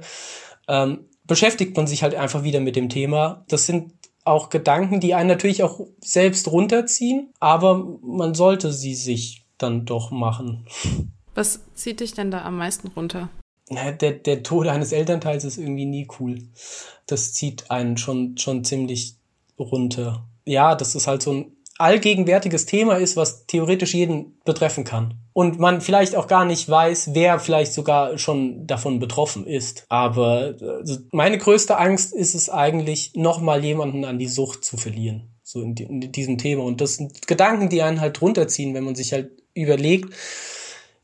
ähm, 0.68 1.05
beschäftigt 1.26 1.76
man 1.76 1.88
sich 1.88 2.03
halt 2.03 2.16
einfach 2.16 2.43
wieder 2.43 2.60
mit 2.60 2.76
dem 2.76 2.88
Thema. 2.88 3.43
Das 3.49 3.66
sind 3.66 3.93
auch 4.24 4.49
Gedanken, 4.49 4.99
die 4.99 5.16
einen 5.16 5.28
natürlich 5.28 5.64
auch 5.64 5.82
selbst 5.99 6.49
runterziehen, 6.51 7.34
aber 7.39 7.84
man 8.01 8.36
sollte 8.36 8.72
sie 8.72 8.95
sich 8.95 9.49
dann 9.60 9.86
doch 9.86 10.12
machen. 10.12 10.66
Was 11.36 11.62
zieht 11.76 11.99
dich 11.99 12.14
denn 12.14 12.32
da 12.32 12.43
am 12.43 12.57
meisten 12.57 12.88
runter? 12.89 13.30
Der, 13.70 14.12
der 14.12 14.43
Tod 14.43 14.68
eines 14.68 14.91
Elternteils 14.91 15.43
ist 15.43 15.57
irgendwie 15.57 15.86
nie 15.86 16.07
cool. 16.20 16.39
Das 17.05 17.34
zieht 17.34 17.70
einen 17.70 17.97
schon, 17.97 18.38
schon 18.38 18.64
ziemlich 18.64 19.16
runter. 19.60 20.26
Ja, 20.45 20.74
das 20.74 20.95
ist 20.95 21.05
halt 21.05 21.22
so 21.22 21.34
ein 21.34 21.51
allgegenwärtiges 21.78 22.66
Thema 22.66 22.95
ist, 22.95 23.16
was 23.16 23.45
theoretisch 23.45 23.93
jeden 23.93 24.38
betreffen 24.43 24.84
kann. 24.84 25.16
Und 25.34 25.60
man 25.60 25.80
vielleicht 25.80 26.16
auch 26.16 26.28
gar 26.28 26.43
nicht 26.43 26.68
weiß, 26.68 27.12
wer 27.14 27.39
vielleicht 27.39 27.74
sogar 27.74 28.18
schon 28.18 28.68
davon 28.68 28.99
betroffen 28.99 29.47
ist. 29.47 29.86
Aber 29.88 30.55
also 30.62 30.97
meine 31.12 31.38
größte 31.38 31.78
Angst 31.78 32.14
ist 32.14 32.36
es 32.36 32.49
eigentlich, 32.49 33.14
nochmal 33.16 33.64
jemanden 33.64 34.03
an 34.03 34.20
die 34.20 34.28
Sucht 34.28 34.66
zu 34.66 34.76
verlieren. 34.76 35.30
So 35.43 35.62
in, 35.62 35.76
in 35.78 36.12
diesem 36.12 36.38
Thema. 36.38 36.64
Und 36.64 36.82
das 36.82 36.95
sind 36.95 37.26
Gedanken, 37.28 37.70
die 37.70 37.82
einen 37.82 38.01
halt 38.01 38.22
runterziehen, 38.22 38.74
wenn 38.74 38.84
man 38.84 38.95
sich 38.95 39.14
halt 39.14 39.32
überlegt, 39.54 40.14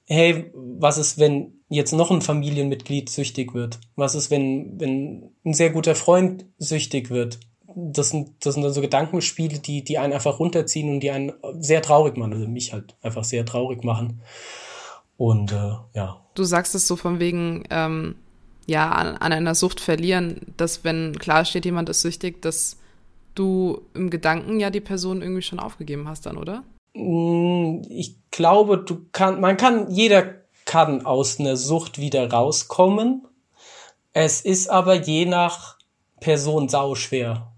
hey, 0.05 0.51
was 0.53 0.97
ist, 0.97 1.17
wenn 1.17 1.53
jetzt 1.69 1.93
noch 1.93 2.11
ein 2.11 2.21
Familienmitglied 2.21 3.09
süchtig 3.09 3.53
wird? 3.53 3.79
Was 3.95 4.15
ist, 4.15 4.31
wenn, 4.31 4.79
wenn 4.79 5.31
ein 5.43 5.53
sehr 5.53 5.71
guter 5.71 5.95
Freund 5.95 6.45
süchtig 6.57 7.09
wird? 7.09 7.39
Das 7.75 8.09
sind, 8.09 8.45
das 8.45 8.53
sind 8.53 8.63
dann 8.63 8.73
so 8.73 8.81
Gedankenspiele, 8.81 9.59
die, 9.59 9.83
die 9.83 9.97
einen 9.97 10.13
einfach 10.13 10.39
runterziehen 10.39 10.89
und 10.89 10.99
die 11.01 11.11
einen 11.11 11.33
sehr 11.59 11.81
traurig 11.81 12.15
machen, 12.15 12.33
also 12.33 12.47
mich 12.47 12.71
halt 12.71 12.95
einfach 13.01 13.23
sehr 13.23 13.45
traurig 13.45 13.83
machen. 13.83 14.21
Und 15.17 15.51
äh, 15.51 15.73
ja. 15.93 16.21
Du 16.35 16.43
sagst 16.43 16.75
es 16.75 16.87
so 16.87 16.95
von 16.95 17.19
wegen, 17.19 17.63
ähm, 17.69 18.15
ja, 18.67 18.91
an, 18.91 19.17
an 19.17 19.33
einer 19.33 19.55
Sucht 19.55 19.79
verlieren, 19.79 20.41
dass 20.57 20.83
wenn 20.83 21.17
klar 21.17 21.45
steht, 21.45 21.65
jemand 21.65 21.89
ist 21.89 22.01
süchtig, 22.01 22.41
dass 22.41 22.77
du 23.33 23.81
im 23.93 24.09
Gedanken 24.09 24.59
ja 24.59 24.69
die 24.69 24.81
Person 24.81 25.21
irgendwie 25.21 25.41
schon 25.41 25.59
aufgegeben 25.59 26.07
hast 26.07 26.25
dann, 26.25 26.37
oder? 26.37 26.63
Mm, 26.95 27.81
ich 27.89 28.15
glaube, 28.31 28.79
du 28.79 29.05
kann, 29.11 29.39
man 29.41 29.57
kann, 29.57 29.91
jeder 29.91 30.23
kann 30.65 31.05
aus 31.05 31.39
einer 31.39 31.57
Sucht 31.57 31.99
wieder 31.99 32.31
rauskommen. 32.31 33.27
Es 34.13 34.41
ist 34.41 34.69
aber 34.69 34.95
je 34.95 35.25
nach 35.25 35.77
Person 36.19 36.69
sau 36.69 36.95
schwer. 36.95 37.51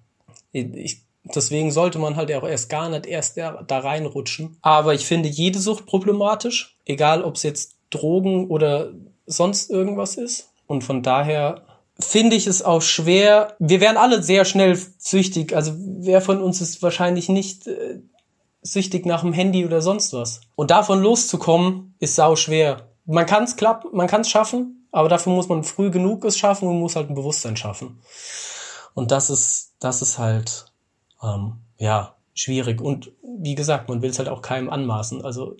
Ich, 0.51 1.01
deswegen 1.23 1.71
sollte 1.71 1.99
man 1.99 2.15
halt 2.15 2.33
auch 2.33 2.47
erst 2.47 2.69
gar 2.69 2.89
nicht 2.89 3.05
erst 3.05 3.37
da, 3.37 3.63
reinrutschen. 3.69 4.57
Aber 4.61 4.93
ich 4.93 5.05
finde 5.05 5.29
jede 5.29 5.59
Sucht 5.59 5.85
problematisch, 5.85 6.77
egal 6.85 7.23
ob 7.23 7.35
es 7.35 7.43
jetzt 7.43 7.75
Drogen 7.91 8.47
oder 8.47 8.91
sonst 9.25 9.69
irgendwas 9.69 10.15
ist. 10.15 10.49
Und 10.65 10.83
von 10.83 11.03
daher 11.03 11.63
finde 11.99 12.35
ich 12.35 12.47
es 12.47 12.63
auch 12.63 12.81
schwer. 12.81 13.55
Wir 13.59 13.81
werden 13.81 13.97
alle 13.97 14.21
sehr 14.23 14.45
schnell 14.45 14.77
süchtig. 14.97 15.55
Also 15.55 15.73
wer 15.77 16.21
von 16.21 16.41
uns 16.41 16.59
ist 16.59 16.81
wahrscheinlich 16.81 17.29
nicht 17.29 17.67
äh, 17.67 17.99
süchtig 18.71 19.05
nach 19.05 19.21
dem 19.21 19.33
Handy 19.33 19.65
oder 19.65 19.81
sonst 19.81 20.13
was. 20.13 20.41
Und 20.55 20.71
davon 20.71 21.01
loszukommen, 21.01 21.95
ist 21.99 22.15
sau 22.15 22.35
schwer. 22.35 22.89
Man 23.05 23.25
kann 23.25 23.43
es 23.43 23.55
klappen, 23.55 23.89
man 23.93 24.07
kann 24.07 24.21
es 24.21 24.29
schaffen, 24.29 24.87
aber 24.91 25.09
dafür 25.09 25.33
muss 25.33 25.49
man 25.49 25.63
früh 25.63 25.91
genug 25.91 26.25
es 26.25 26.37
schaffen 26.37 26.67
und 26.67 26.79
muss 26.79 26.95
halt 26.95 27.09
ein 27.09 27.15
Bewusstsein 27.15 27.57
schaffen. 27.57 27.99
Und 28.93 29.11
das 29.11 29.29
ist, 29.29 29.73
das 29.79 30.01
ist 30.01 30.17
halt, 30.17 30.65
ähm, 31.21 31.57
ja, 31.77 32.15
schwierig. 32.33 32.81
Und 32.81 33.11
wie 33.21 33.55
gesagt, 33.55 33.89
man 33.89 34.01
will 34.01 34.09
es 34.09 34.19
halt 34.19 34.29
auch 34.29 34.41
keinem 34.41 34.69
anmaßen. 34.69 35.23
Also 35.23 35.55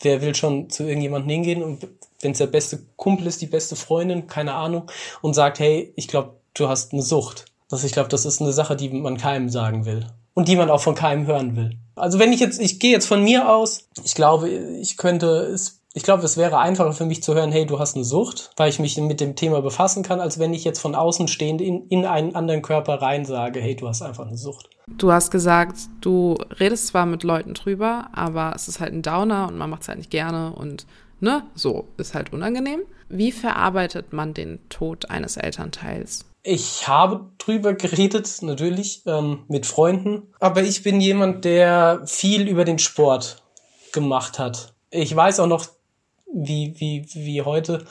wer 0.00 0.20
will 0.20 0.34
schon 0.34 0.70
zu 0.70 0.84
irgendjemandem 0.84 1.30
hingehen 1.30 1.62
und 1.62 1.86
wenn 2.20 2.32
es 2.32 2.38
der 2.38 2.46
beste 2.46 2.80
Kumpel 2.96 3.26
ist, 3.26 3.40
die 3.40 3.46
beste 3.46 3.76
Freundin, 3.76 4.26
keine 4.26 4.54
Ahnung, 4.54 4.90
und 5.20 5.34
sagt, 5.34 5.58
hey, 5.58 5.92
ich 5.96 6.08
glaube, 6.08 6.36
du 6.54 6.68
hast 6.68 6.92
eine 6.92 7.02
Sucht. 7.02 7.46
Das, 7.68 7.84
ich 7.84 7.92
glaube, 7.92 8.08
das 8.08 8.26
ist 8.26 8.40
eine 8.40 8.52
Sache, 8.52 8.76
die 8.76 8.90
man 8.90 9.16
keinem 9.16 9.48
sagen 9.48 9.86
will. 9.86 10.06
Und 10.34 10.48
die 10.48 10.56
man 10.56 10.70
auch 10.70 10.80
von 10.80 10.94
keinem 10.94 11.26
hören 11.26 11.56
will. 11.56 11.78
Also 11.94 12.18
wenn 12.18 12.32
ich 12.32 12.40
jetzt, 12.40 12.60
ich 12.60 12.80
gehe 12.80 12.92
jetzt 12.92 13.06
von 13.06 13.22
mir 13.22 13.48
aus, 13.48 13.88
ich 14.02 14.14
glaube, 14.14 14.48
ich 14.48 14.96
könnte 14.96 15.26
es 15.26 15.82
ich 15.94 16.04
glaube, 16.04 16.24
es 16.24 16.38
wäre 16.38 16.58
einfacher 16.58 16.92
für 16.92 17.04
mich 17.04 17.22
zu 17.22 17.34
hören, 17.34 17.52
hey, 17.52 17.66
du 17.66 17.78
hast 17.78 17.96
eine 17.96 18.04
Sucht, 18.04 18.50
weil 18.56 18.70
ich 18.70 18.78
mich 18.78 18.96
mit 18.96 19.20
dem 19.20 19.36
Thema 19.36 19.60
befassen 19.60 20.02
kann, 20.02 20.20
als 20.20 20.38
wenn 20.38 20.54
ich 20.54 20.64
jetzt 20.64 20.80
von 20.80 20.94
außen 20.94 21.28
stehend 21.28 21.60
in, 21.60 21.86
in 21.88 22.06
einen 22.06 22.34
anderen 22.34 22.62
Körper 22.62 23.02
rein 23.02 23.26
sage, 23.26 23.60
hey, 23.60 23.76
du 23.76 23.88
hast 23.88 24.00
einfach 24.00 24.26
eine 24.26 24.38
Sucht. 24.38 24.70
Du 24.88 25.12
hast 25.12 25.30
gesagt, 25.30 25.76
du 26.00 26.38
redest 26.58 26.88
zwar 26.88 27.04
mit 27.04 27.24
Leuten 27.24 27.52
drüber, 27.52 28.08
aber 28.12 28.52
es 28.56 28.68
ist 28.68 28.80
halt 28.80 28.94
ein 28.94 29.02
Downer 29.02 29.48
und 29.48 29.58
man 29.58 29.68
macht 29.68 29.82
es 29.82 29.88
halt 29.88 29.98
nicht 29.98 30.10
gerne 30.10 30.54
und 30.54 30.86
ne, 31.20 31.42
so 31.54 31.88
ist 31.98 32.14
halt 32.14 32.32
unangenehm. 32.32 32.80
Wie 33.10 33.30
verarbeitet 33.30 34.14
man 34.14 34.32
den 34.32 34.60
Tod 34.70 35.10
eines 35.10 35.36
Elternteils? 35.36 36.24
Ich 36.42 36.88
habe 36.88 37.30
drüber 37.38 37.74
geredet, 37.74 38.28
natürlich, 38.42 39.02
ähm, 39.06 39.44
mit 39.48 39.64
Freunden. 39.64 40.32
Aber 40.40 40.62
ich 40.62 40.82
bin 40.82 41.00
jemand, 41.00 41.44
der 41.44 42.02
viel 42.06 42.48
über 42.48 42.64
den 42.64 42.80
Sport 42.80 43.42
gemacht 43.92 44.38
hat. 44.38 44.74
Ich 44.90 45.14
weiß 45.14 45.38
auch 45.40 45.46
noch 45.46 45.66
wie, 46.32 46.74
wie, 46.78 47.06
wie 47.14 47.42
heute. 47.42 47.84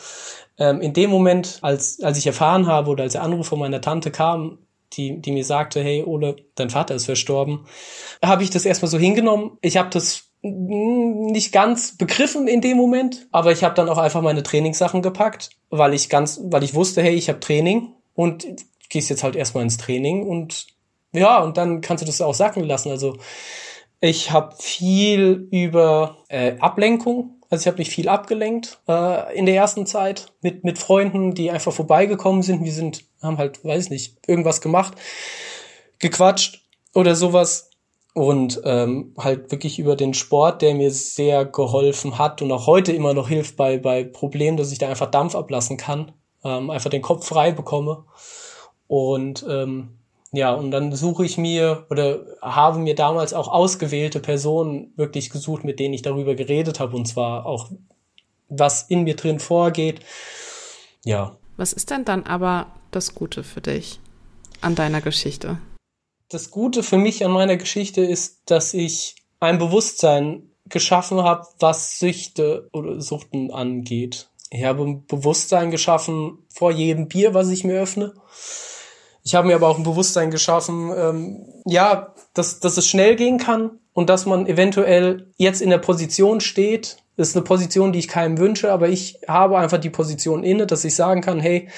Ähm, 0.58 0.82
in 0.82 0.93
dem 0.93 1.10
Moment, 1.10 1.60
als, 1.62 2.02
als 2.02 2.18
ich 2.18 2.28
erfahren 2.28 2.68
habe 2.68 2.89
oder 2.89 3.04
als 3.04 3.14
der 3.14 3.24
Anruf 3.24 3.47
von 3.47 3.60
meiner 3.60 3.82
Tante 3.82 4.12
kam, 4.12 4.58
die, 4.93 5.22
die 5.22 5.32
mir 5.32 5.45
sagte, 5.45 5.82
hey 5.82 6.04
Ole, 6.04 6.36
dein 6.56 6.70
Vater 6.70 6.95
ist 6.95 7.06
verstorben, 7.06 7.66
habe 8.24 8.43
ich 8.43 8.49
das 8.49 8.66
erstmal 8.66 8.91
so 8.91 8.97
hingenommen. 8.97 9.58
Ich 9.62 9.78
habe 9.78 9.89
das 9.89 10.26
nicht 10.41 11.52
ganz 11.52 11.97
begriffen 11.97 12.47
in 12.47 12.62
dem 12.62 12.76
Moment, 12.76 13.28
aber 13.32 13.52
ich 13.52 13.64
habe 13.64 13.76
dann 13.76 13.88
auch 13.88 13.99
einfach 13.99 14.22
meine 14.22 14.43
Trainingssachen 14.43 15.02
gepackt, 15.02 15.52
weil 15.70 15.93
ich 15.93 16.10
ganz, 16.10 16.41
weil 16.43 16.64
ich 16.64 16.74
wusste, 16.74 17.02
hey, 17.02 17.14
ich 17.14 17.30
habe 17.30 17.39
Training 17.39 17.93
und 18.22 18.47
gehst 18.89 19.09
jetzt 19.09 19.24
halt 19.24 19.36
erstmal 19.36 19.63
ins 19.63 19.78
Training 19.78 20.24
und 20.28 20.67
ja, 21.13 21.39
und 21.39 21.57
dann 21.57 21.82
kannst 21.82 22.01
du 22.01 22.05
das 22.05 22.22
auch 22.22 22.34
sacken 22.34 22.63
lassen. 22.63 22.89
Also 22.89 23.17
ich 23.99 24.32
habe 24.32 24.55
viel 24.57 25.47
über 25.51 26.17
äh, 26.30 26.57
Ablenkung 26.59 27.41
also 27.51 27.63
ich 27.63 27.67
habe 27.67 27.80
mich 27.80 27.89
viel 27.89 28.07
abgelenkt 28.07 28.80
äh, 28.88 29.38
in 29.38 29.45
der 29.45 29.55
ersten 29.55 29.86
Zeit 29.86 30.32
mit, 30.41 30.63
mit 30.63 30.80
Freunden, 30.80 31.34
die 31.34 31.51
einfach 31.51 31.74
vorbeigekommen 31.74 32.43
sind. 32.43 32.63
Wir 32.63 32.72
sind, 32.72 33.03
haben 33.22 33.38
halt, 33.38 33.63
weiß 33.65 33.89
nicht, 33.89 34.17
irgendwas 34.26 34.61
gemacht, 34.61 34.93
gequatscht 35.99 36.61
oder 36.95 37.13
sowas. 37.13 37.69
Und 38.13 38.61
ähm, 38.63 39.13
halt 39.17 39.51
wirklich 39.51 39.80
über 39.80 39.97
den 39.97 40.13
Sport, 40.13 40.61
der 40.61 40.76
mir 40.76 40.91
sehr 40.91 41.45
geholfen 41.45 42.17
hat 42.17 42.41
und 42.41 42.51
auch 42.53 42.67
heute 42.67 42.93
immer 42.93 43.13
noch 43.13 43.28
hilft 43.28 43.57
bei, 43.57 43.78
bei 43.78 44.05
Problemen, 44.05 44.57
dass 44.57 44.72
ich 44.72 44.80
da 44.80 44.89
einfach 44.89 45.11
Dampf 45.11 45.36
ablassen 45.36 45.78
kann, 45.78 46.13
ähm, 46.44 46.70
einfach 46.70 46.89
den 46.89 47.02
Kopf 47.02 47.28
frei 47.28 47.52
bekomme. 47.52 48.06
Und 48.88 49.46
ähm, 49.48 49.98
ja, 50.34 50.54
und 50.54 50.72
dann 50.72 50.94
suche 50.96 51.26
ich 51.26 51.38
mir 51.38 51.86
oder 51.89 52.26
habe 52.42 52.80
mir 52.80 52.96
damals 52.96 53.34
auch 53.34 53.50
ausgewählte 53.50 54.20
Personen 54.20 54.94
wirklich 54.96 55.30
gesucht, 55.30 55.64
mit 55.64 55.80
denen 55.80 55.94
ich 55.94 56.02
darüber 56.02 56.36
geredet 56.36 56.80
habe 56.80 56.96
und 56.96 57.06
zwar 57.06 57.46
auch, 57.46 57.70
was 58.48 58.84
in 58.84 59.04
mir 59.04 59.16
drin 59.16 59.39
vorgeht. 59.39 60.02
Ja. 61.04 61.36
Was 61.58 61.74
ist 61.74 61.89
denn 61.89 62.06
dann 62.06 62.24
aber 62.24 62.68
das 62.92 63.14
Gute 63.14 63.44
für 63.44 63.62
dich 63.62 64.00
an 64.62 64.76
deiner 64.76 65.02
Geschichte? 65.02 65.60
Das 66.30 66.50
Gute 66.50 66.82
für 66.82 66.98
mich 66.98 67.26
an 67.26 67.32
meiner 67.32 67.58
Geschichte 67.58 68.02
ist, 68.02 68.44
dass 68.46 68.74
ich 68.74 69.16
ein 69.42 69.58
Bewusstsein 69.58 70.52
geschaffen 70.66 71.24
habe, 71.24 71.46
was 71.60 72.00
Süchte 72.00 72.70
oder 72.72 73.02
Suchten 73.02 73.52
angeht. 73.52 74.30
Ich 74.54 74.66
habe 74.66 74.84
ein 74.84 75.06
Bewusstsein 75.06 75.72
geschaffen 75.72 76.39
vor 76.54 76.72
jedem 76.72 77.08
Bier, 77.08 77.34
was 77.34 77.49
ich 77.49 77.64
mir 77.64 77.82
öffne. 77.82 78.14
Ich 79.24 79.34
habe 79.34 79.47
mir 79.47 79.56
aber 79.56 79.70
auch 79.70 79.78
ein 79.78 79.84
Bewusstsein 79.84 80.30
geschaffen, 80.30 80.91
ähm, 80.95 81.45
ja, 81.66 82.14
dass, 82.34 82.60
dass 82.60 82.76
es 82.76 82.86
schnell 82.86 83.16
gehen 83.16 83.38
kann 83.38 83.80
und 83.93 84.10
dass 84.10 84.26
man 84.26 84.47
eventuell 84.47 85.32
jetzt 85.38 85.62
in 85.62 85.70
der 85.70 85.78
Position 85.78 86.41
steht. 86.41 86.97
Das 87.16 87.30
ist 87.30 87.36
eine 87.36 87.45
Position, 87.45 87.93
die 87.93 87.99
ich 87.99 88.10
keinem 88.10 88.39
wünsche, 88.39 88.72
aber 88.74 88.89
ich 88.89 89.20
habe 89.26 89.58
einfach 89.58 89.78
die 89.78 89.89
Position 89.89 90.43
inne, 90.43 90.68
dass 90.68 90.84
ich 90.84 90.95
sagen 90.95 91.22
kann, 91.22 91.39
hey, 91.39 91.70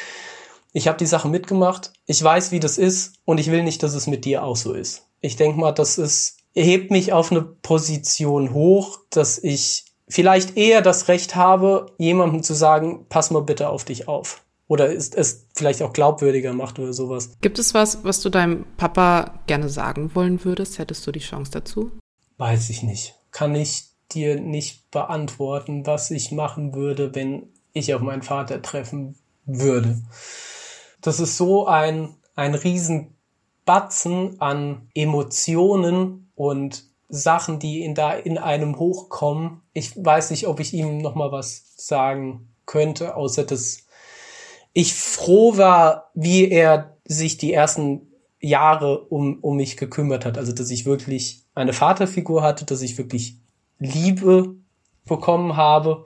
ich 0.72 0.88
habe 0.88 0.98
die 0.98 1.06
Sache 1.06 1.30
mitgemacht, 1.30 1.94
ich 2.08 2.24
weiß, 2.24 2.52
wie 2.52 2.60
das 2.60 2.80
ist 2.80 3.16
und 3.24 3.40
ich 3.40 3.52
will 3.52 3.64
nicht, 3.64 3.84
dass 3.84 3.94
es 3.94 4.08
mit 4.08 4.26
dir 4.26 4.44
auch 4.44 4.56
so 4.56 4.74
ist. 4.74 5.06
Ich 5.22 5.36
denke 5.36 5.60
mal, 5.60 5.74
das 5.74 6.00
ist, 6.00 6.38
hebt 6.56 6.90
mich 6.90 7.14
auf 7.14 7.32
eine 7.32 7.44
Position 7.44 8.52
hoch, 8.52 9.00
dass 9.12 9.38
ich 9.38 9.86
vielleicht 10.14 10.58
eher 10.58 10.84
das 10.84 11.08
Recht 11.08 11.36
habe, 11.36 11.88
jemandem 11.98 12.44
zu 12.44 12.54
sagen, 12.54 13.08
pass 13.10 13.32
mal 13.32 13.42
bitte 13.42 13.70
auf 13.70 13.84
dich 13.84 14.08
auf 14.08 14.44
oder 14.68 14.88
ist 14.92 15.16
es 15.16 15.48
vielleicht 15.56 15.82
auch 15.82 15.92
glaubwürdiger 15.92 16.54
macht 16.54 16.78
oder 16.78 16.94
sowas. 16.94 17.32
Gibt 17.42 17.58
es 17.58 17.74
was, 17.74 18.04
was 18.04 18.22
du 18.22 18.30
deinem 18.30 18.66
Papa 18.78 19.40
gerne 19.48 19.70
sagen 19.70 20.14
wollen 20.14 20.46
würdest? 20.46 20.78
Hättest 20.78 21.06
du 21.08 21.12
die 21.12 21.20
Chance 21.20 21.52
dazu? 21.52 21.92
Weiß 22.38 22.70
ich 22.70 22.84
nicht. 22.84 23.16
Kann 23.32 23.56
ich 23.56 23.86
dir 24.12 24.40
nicht 24.40 24.92
beantworten, 24.92 25.88
was 25.88 26.12
ich 26.12 26.32
machen 26.32 26.76
würde, 26.76 27.16
wenn 27.16 27.50
ich 27.74 27.96
auf 27.96 28.02
meinen 28.02 28.22
Vater 28.22 28.62
treffen 28.62 29.16
würde. 29.46 30.00
Das 31.02 31.20
ist 31.20 31.38
so 31.38 31.66
ein, 31.66 32.16
ein 32.36 32.54
Riesenbatzen 32.54 34.40
an 34.40 34.90
Emotionen 34.94 36.32
und 36.36 36.93
Sachen, 37.16 37.60
die 37.60 37.84
in 37.84 37.94
da 37.94 38.14
in 38.14 38.40
einem 38.40 38.80
hochkommen. 38.80 39.62
Ich 39.74 39.92
weiß 39.96 40.32
nicht, 40.32 40.48
ob 40.48 40.60
ich 40.60 40.74
ihm 40.74 40.98
noch 40.98 41.14
mal 41.14 41.32
was 41.32 41.74
sagen 41.78 42.48
könnte, 42.66 43.16
außer 43.16 43.44
das 43.44 43.86
ich 44.74 44.96
froh 44.96 45.56
war, 45.56 46.10
wie 46.16 46.50
er 46.50 46.98
sich 47.06 47.38
die 47.38 47.54
ersten 47.54 48.08
Jahre 48.40 49.00
um, 49.06 49.38
um 49.42 49.58
mich 49.58 49.78
gekümmert 49.78 50.26
hat. 50.26 50.40
Also, 50.40 50.54
dass 50.54 50.72
ich 50.72 50.86
wirklich 50.86 51.44
eine 51.54 51.74
Vaterfigur 51.74 52.42
hatte, 52.42 52.66
dass 52.66 52.82
ich 52.82 52.98
wirklich 52.98 53.38
Liebe 53.78 54.56
bekommen 55.06 55.56
habe 55.56 56.06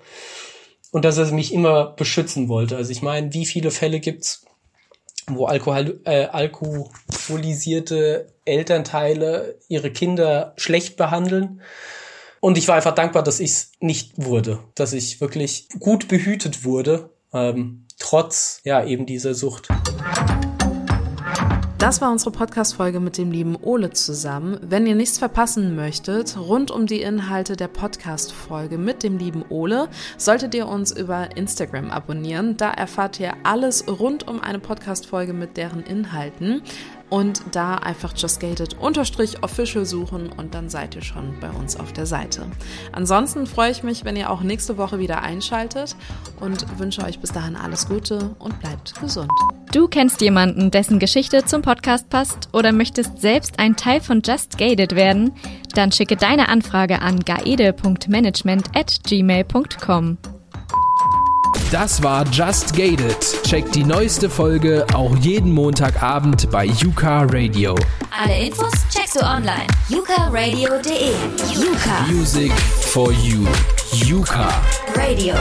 und 0.92 1.06
dass 1.06 1.18
er 1.18 1.32
mich 1.32 1.54
immer 1.54 1.92
beschützen 1.92 2.50
wollte. 2.50 2.76
Also 2.76 2.92
ich 2.92 3.02
meine, 3.02 3.34
wie 3.34 3.46
viele 3.46 3.72
Fälle 3.72 4.00
gibt's, 4.00 4.46
wo 5.28 5.46
Alkohol, 5.46 6.02
äh, 6.06 6.26
alkoholisierte 6.26 8.28
Elternteile 8.46 9.60
ihre 9.68 9.92
Kinder 9.92 10.54
schlecht 10.58 10.98
behandeln? 10.98 11.62
Und 12.40 12.58
ich 12.58 12.68
war 12.68 12.76
einfach 12.76 12.96
dankbar, 12.96 13.24
dass 13.24 13.40
ich 13.40 13.52
es 13.52 13.72
nicht 13.80 14.14
wurde, 14.18 14.60
dass 14.76 14.94
ich 14.94 15.22
wirklich 15.22 15.68
gut 15.80 16.08
behütet 16.08 16.64
wurde. 16.64 17.10
Ähm, 17.34 17.86
trotz 18.00 18.62
ja 18.64 18.84
eben 18.84 19.06
dieser 19.06 19.34
Sucht. 19.34 19.70
Das 21.78 22.02
war 22.02 22.12
unsere 22.12 22.32
Podcast-Folge 22.32 23.00
mit 23.00 23.20
dem 23.20 23.30
lieben 23.30 23.56
Ole 23.62 23.92
zusammen. 23.92 24.58
Wenn 24.64 24.88
ihr 24.88 24.96
nichts 24.96 25.20
verpassen 25.20 25.76
möchtet, 25.76 26.36
rund 26.36 26.72
um 26.72 26.88
die 26.88 27.04
Inhalte 27.04 27.56
der 27.56 27.68
Podcast-Folge 27.68 28.80
mit 28.80 29.04
dem 29.04 29.20
lieben 29.20 29.46
Ole, 29.50 29.88
solltet 30.18 30.56
ihr 30.56 30.68
uns 30.68 30.92
über 30.92 31.38
Instagram 31.38 31.92
abonnieren. 31.92 32.58
Da 32.58 32.72
erfahrt 32.72 33.20
ihr 33.20 33.36
alles 33.44 33.88
rund 33.88 34.28
um 34.28 34.42
eine 34.42 34.58
Podcast-Folge 34.58 35.34
mit 35.34 35.56
deren 35.56 35.84
Inhalten 35.84 36.64
und 37.10 37.42
da 37.52 37.76
einfach 37.76 38.14
justgated-official 38.16 39.86
suchen 39.86 40.30
und 40.36 40.54
dann 40.54 40.70
seid 40.70 40.96
ihr 40.96 41.02
schon 41.02 41.40
bei 41.40 41.50
uns 41.50 41.80
auf 41.80 41.94
der 41.94 42.06
Seite. 42.06 42.48
Ansonsten 42.92 43.48
freue 43.48 43.72
ich 43.72 43.84
mich, 43.84 44.04
wenn 44.06 44.16
ihr 44.16 44.30
auch 44.30 44.42
nächste 44.42 44.78
Woche 44.78 45.00
wieder 45.00 45.22
einschaltet 45.22 45.96
und 46.40 46.80
wünsche 46.80 47.04
euch 47.04 47.20
bis 47.20 47.32
dahin 47.32 47.56
alles 47.56 47.88
Gute 47.88 48.36
und 48.40 48.60
bleibt 48.60 49.00
gesund. 49.00 49.32
Du 49.72 49.88
kennst 49.88 50.22
jemanden, 50.22 50.72
dessen 50.72 51.00
Geschichte 51.00 51.46
zum 51.46 51.62
Podcast 51.62 52.10
passt 52.10 52.50
oder 52.54 52.72
möchtest 52.72 53.20
selbst 53.20 53.60
ein 53.60 53.76
Teil 53.76 54.02
von 54.02 54.22
Just 54.26 54.58
Gated 54.58 54.96
werden? 54.96 55.34
Dann 55.76 55.92
schicke 55.92 56.16
deine 56.16 56.50
Anfrage 56.50 57.02
an 57.02 57.20
gaede.management 57.20 58.76
at 58.76 59.00
gmail.com. 59.06 60.18
Das 61.72 62.02
war 62.02 62.26
Just 62.32 62.74
Gated. 62.76 63.18
Checkt 63.44 63.76
die 63.76 63.84
neueste 63.84 64.30
Folge 64.30 64.86
auch 64.94 65.14
jeden 65.18 65.52
Montagabend 65.52 66.50
bei 66.50 66.66
Yuka 66.66 67.24
Radio. 67.30 67.76
Alle 68.24 68.46
Infos 68.48 68.72
checkst 68.90 69.18
du 69.18 69.20
online. 69.26 69.68
yukaradio.de. 69.90 71.12
Yuka. 71.54 72.06
Music 72.10 72.54
for 72.54 73.12
you. 73.12 73.46
Yuka. 73.92 74.48
Radio. 74.96 75.36